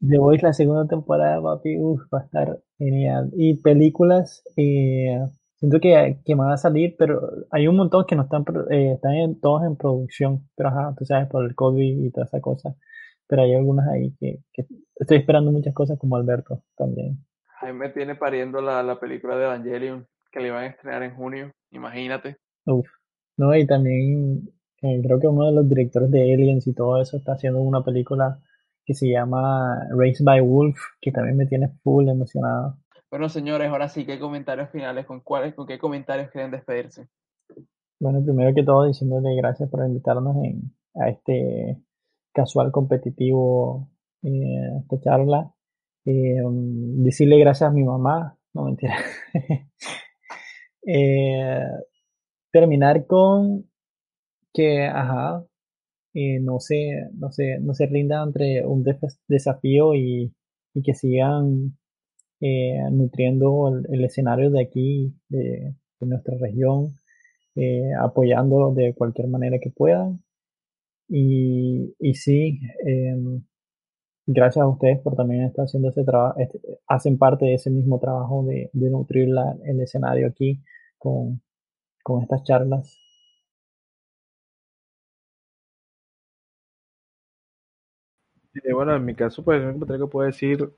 The 0.00 0.18
Voice, 0.18 0.42
la 0.46 0.52
segunda 0.52 0.86
temporada, 0.86 1.42
papi, 1.42 1.76
uf, 1.78 2.02
va 2.12 2.20
a 2.20 2.24
estar 2.24 2.60
genial. 2.78 3.30
Y 3.36 3.54
películas, 3.60 4.42
eh, 4.56 5.18
siento 5.56 5.80
que, 5.80 6.20
que 6.24 6.34
van 6.36 6.52
a 6.52 6.56
salir, 6.56 6.94
pero 6.98 7.20
hay 7.50 7.66
un 7.66 7.76
montón 7.76 8.04
que 8.06 8.14
no 8.16 8.22
están, 8.22 8.44
eh, 8.70 8.92
están 8.94 9.14
en- 9.14 9.40
todos 9.40 9.64
en 9.64 9.76
producción, 9.76 10.48
pero 10.56 10.68
ajá, 10.70 10.94
tú 10.96 11.04
sabes, 11.04 11.28
por 11.28 11.44
el 11.44 11.54
COVID 11.54 12.04
y 12.04 12.10
toda 12.10 12.26
esa 12.26 12.40
cosa. 12.40 12.74
Pero 13.26 13.42
hay 13.42 13.54
algunas 13.54 13.88
ahí 13.88 14.14
que, 14.20 14.38
que 14.52 14.66
estoy 14.96 15.18
esperando 15.18 15.50
muchas 15.52 15.74
cosas 15.74 15.98
como 15.98 16.16
Alberto 16.16 16.62
también. 16.76 17.18
Jaime 17.60 17.88
tiene 17.90 18.14
pariendo 18.14 18.60
la, 18.60 18.82
la 18.84 19.00
película 19.00 19.36
de 19.36 19.44
Evangelion 19.44 20.06
que 20.30 20.40
le 20.40 20.48
iban 20.48 20.62
a 20.64 20.66
estrenar 20.68 21.02
en 21.02 21.14
junio, 21.16 21.50
imagínate. 21.72 22.36
Uf. 22.66 22.86
No, 23.36 23.54
y 23.54 23.66
también 23.66 24.48
eh, 24.82 25.00
creo 25.02 25.18
que 25.18 25.26
uno 25.26 25.46
de 25.46 25.52
los 25.52 25.68
directores 25.68 26.10
de 26.10 26.32
Aliens 26.34 26.66
y 26.68 26.72
todo 26.74 27.00
eso 27.00 27.16
está 27.16 27.32
haciendo 27.32 27.60
una 27.60 27.84
película 27.84 28.40
que 28.88 28.94
se 28.94 29.06
llama 29.06 29.86
Raised 29.90 30.24
by 30.24 30.40
Wolf, 30.40 30.80
que 31.02 31.12
también 31.12 31.36
me 31.36 31.44
tiene 31.44 31.68
full 31.84 32.08
emocionado. 32.08 32.78
Bueno, 33.10 33.28
señores, 33.28 33.68
ahora 33.68 33.90
sí, 33.90 34.06
¿qué 34.06 34.18
comentarios 34.18 34.70
finales? 34.70 35.04
¿Con 35.04 35.20
cuáles, 35.20 35.54
con 35.54 35.66
qué 35.66 35.78
comentarios 35.78 36.30
quieren 36.30 36.50
despedirse? 36.50 37.06
Bueno, 38.00 38.24
primero 38.24 38.54
que 38.54 38.62
todo, 38.62 38.86
diciéndole 38.86 39.36
gracias 39.36 39.68
por 39.68 39.86
invitarnos 39.86 40.36
en, 40.42 40.72
a 40.94 41.10
este 41.10 41.76
casual 42.32 42.72
competitivo, 42.72 43.90
eh, 44.22 44.78
esta 44.80 44.98
charla. 45.00 45.52
Eh, 46.06 46.42
um, 46.42 47.02
decirle 47.02 47.38
gracias 47.38 47.68
a 47.68 47.74
mi 47.74 47.84
mamá, 47.84 48.38
no 48.54 48.64
mentira. 48.64 48.96
Eh, 50.90 51.60
terminar 52.50 53.06
con 53.06 53.68
que, 54.54 54.86
ajá, 54.86 55.44
eh, 56.14 56.40
no 56.40 56.60
se, 56.60 57.08
no 57.14 57.30
se, 57.32 57.58
no 57.60 57.74
se 57.74 57.86
rindan 57.86 58.28
entre 58.28 58.64
un 58.66 58.84
desafío 59.28 59.94
y, 59.94 60.32
y 60.74 60.82
que 60.82 60.94
sigan 60.94 61.76
eh, 62.40 62.78
nutriendo 62.92 63.68
el, 63.88 64.04
escenario 64.04 64.50
de 64.50 64.62
aquí, 64.62 65.14
de, 65.28 65.74
nuestra 66.00 66.36
región 66.38 66.94
eh, 67.56 67.90
apoyando 68.00 68.72
de 68.72 68.94
cualquier 68.94 69.28
manera 69.28 69.58
que 69.60 69.70
puedan. 69.70 70.22
Y, 71.08 71.94
y 71.98 72.14
sí, 72.14 72.60
eh, 72.86 73.16
gracias 74.26 74.62
a 74.62 74.68
ustedes 74.68 75.00
por 75.00 75.16
también 75.16 75.44
estar 75.44 75.64
haciendo 75.64 75.88
ese 75.90 76.04
trabajo, 76.04 76.38
este, 76.38 76.60
hacen 76.86 77.18
parte 77.18 77.46
de 77.46 77.54
ese 77.54 77.70
mismo 77.70 77.98
trabajo 77.98 78.44
de, 78.44 78.70
de 78.72 78.90
nutrir 78.90 79.28
la, 79.28 79.56
el 79.64 79.80
escenario 79.80 80.28
aquí 80.28 80.62
con, 80.98 81.42
con 82.04 82.22
estas 82.22 82.44
charlas. 82.44 82.96
Bueno, 88.72 88.94
en 88.94 89.04
mi 89.04 89.14
caso, 89.14 89.42
pues, 89.44 89.62
lo 89.62 89.70
único 89.70 89.86
que 89.86 90.10
puedo 90.10 90.26
decir, 90.26 90.68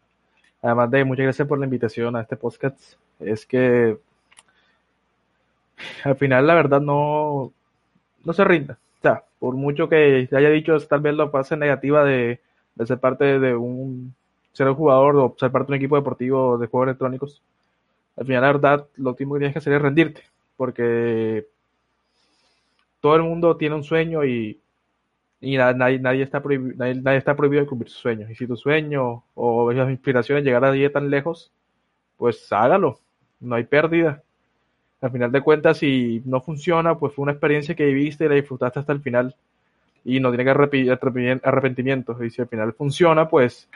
además 0.62 0.90
de 0.90 1.04
muchas 1.04 1.24
gracias 1.24 1.48
por 1.48 1.58
la 1.58 1.66
invitación 1.66 2.16
a 2.16 2.22
este 2.22 2.36
podcast, 2.36 2.94
es 3.18 3.46
que 3.46 3.98
al 6.04 6.16
final, 6.16 6.46
la 6.46 6.54
verdad, 6.54 6.80
no, 6.80 7.52
no 8.24 8.32
se 8.32 8.44
rinda. 8.44 8.78
O 8.98 9.02
sea, 9.02 9.24
por 9.38 9.54
mucho 9.54 9.88
que 9.88 10.28
haya 10.32 10.50
dicho 10.50 10.78
tal 10.86 11.00
vez 11.00 11.14
la 11.14 11.30
fase 11.30 11.56
negativa 11.56 12.04
de, 12.04 12.40
de 12.74 12.86
ser 12.86 12.98
parte 12.98 13.38
de 13.38 13.54
un 13.54 14.14
ser 14.52 14.68
un 14.68 14.74
jugador 14.74 15.16
o 15.16 15.36
ser 15.38 15.50
parte 15.52 15.68
de 15.68 15.72
un 15.72 15.76
equipo 15.76 15.96
deportivo 15.96 16.58
de 16.58 16.66
juegos 16.66 16.88
electrónicos, 16.88 17.42
al 18.16 18.26
final 18.26 18.42
la 18.42 18.52
verdad 18.52 18.86
lo 18.96 19.10
último 19.10 19.34
que 19.34 19.40
tienes 19.40 19.54
que 19.54 19.60
hacer 19.60 19.74
es 19.74 19.82
rendirte, 19.82 20.22
porque 20.56 21.46
todo 23.00 23.16
el 23.16 23.22
mundo 23.22 23.56
tiene 23.56 23.76
un 23.76 23.84
sueño 23.84 24.24
y, 24.24 24.60
y 25.40 25.56
nadie, 25.56 25.98
nadie, 25.98 26.22
está 26.22 26.42
prohibido, 26.42 26.74
nadie, 26.76 27.16
está 27.16 27.34
prohibido 27.34 27.62
de 27.62 27.68
cumplir 27.68 27.90
sus 27.90 28.00
sueños. 28.00 28.30
Y 28.30 28.34
si 28.34 28.46
tu 28.46 28.56
sueño 28.56 29.24
o 29.34 29.72
esas 29.72 29.90
inspiraciones 29.90 30.44
llegar 30.44 30.64
a 30.64 30.76
ir 30.76 30.92
tan 30.92 31.08
lejos, 31.08 31.50
pues 32.16 32.52
hágalo, 32.52 33.00
no 33.40 33.54
hay 33.54 33.64
pérdida. 33.64 34.22
Al 35.00 35.10
final 35.10 35.32
de 35.32 35.40
cuentas, 35.40 35.78
si 35.78 36.22
no 36.26 36.42
funciona, 36.42 36.98
pues 36.98 37.14
fue 37.14 37.22
una 37.22 37.32
experiencia 37.32 37.74
que 37.74 37.86
viviste 37.86 38.26
y 38.26 38.28
la 38.28 38.34
disfrutaste 38.34 38.80
hasta 38.80 38.92
el 38.92 39.00
final 39.00 39.34
y 40.04 40.20
no 40.20 40.30
tiene 40.30 40.44
que 40.44 41.40
arrepentimientos. 41.42 42.22
Y 42.22 42.30
si 42.30 42.42
al 42.42 42.48
final 42.48 42.74
funciona, 42.74 43.28
pues 43.28 43.68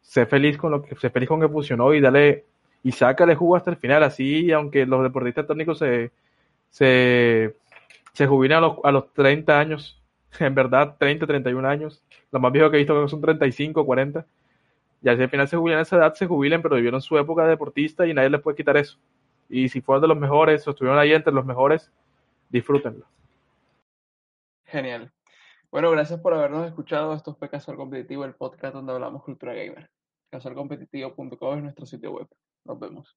sé 0.00 0.24
feliz 0.24 0.56
con 0.56 0.72
lo 0.72 0.82
que 0.82 0.96
sé 0.96 1.10
feliz 1.10 1.28
con 1.28 1.40
que 1.40 1.48
funcionó 1.48 1.92
y 1.92 2.00
dale 2.00 2.46
y 2.82 2.92
sácale 2.92 3.34
jugo 3.34 3.56
hasta 3.56 3.70
el 3.70 3.76
final. 3.76 4.02
Así, 4.02 4.50
aunque 4.52 4.86
los 4.86 5.02
deportistas 5.02 5.46
técnicos 5.46 5.78
se, 5.78 6.12
se, 6.70 7.56
se 8.14 8.26
jubilan 8.26 8.58
a 8.58 8.68
los, 8.68 8.76
a 8.84 8.90
los 8.90 9.12
30 9.12 9.58
años, 9.58 9.99
en 10.38 10.54
verdad, 10.54 10.96
30, 10.98 11.26
31 11.26 11.68
años. 11.68 12.02
Los 12.30 12.40
más 12.40 12.52
viejos 12.52 12.70
que 12.70 12.76
he 12.76 12.80
visto 12.80 13.08
son 13.08 13.20
35, 13.20 13.84
40. 13.84 14.26
Y 15.02 15.08
así 15.08 15.22
al 15.22 15.30
final 15.30 15.48
se 15.48 15.56
jubilan 15.56 15.78
a 15.78 15.82
esa 15.82 15.96
edad, 15.96 16.14
se 16.14 16.26
jubilen, 16.26 16.60
pero 16.62 16.76
vivieron 16.76 17.00
su 17.00 17.16
época 17.18 17.44
de 17.44 17.50
deportista 17.50 18.06
y 18.06 18.14
nadie 18.14 18.30
les 18.30 18.40
puede 18.40 18.56
quitar 18.56 18.76
eso. 18.76 18.98
Y 19.48 19.68
si 19.68 19.80
fueron 19.80 20.02
de 20.02 20.08
los 20.08 20.18
mejores 20.18 20.66
o 20.66 20.70
estuvieron 20.70 20.98
ahí 20.98 21.12
entre 21.12 21.32
los 21.32 21.44
mejores, 21.44 21.90
disfrútenlo. 22.50 23.06
Genial. 24.66 25.10
Bueno, 25.70 25.90
gracias 25.90 26.20
por 26.20 26.34
habernos 26.34 26.66
escuchado. 26.66 27.14
Esto 27.14 27.34
fue 27.34 27.48
Casual 27.48 27.76
Competitivo, 27.76 28.24
el 28.24 28.34
podcast 28.34 28.74
donde 28.74 28.92
hablamos 28.92 29.24
cultura 29.24 29.54
gamer. 29.54 29.90
Casualcompetitivo.com 30.30 31.56
es 31.56 31.62
nuestro 31.62 31.86
sitio 31.86 32.12
web. 32.12 32.28
Nos 32.64 32.78
vemos. 32.78 33.08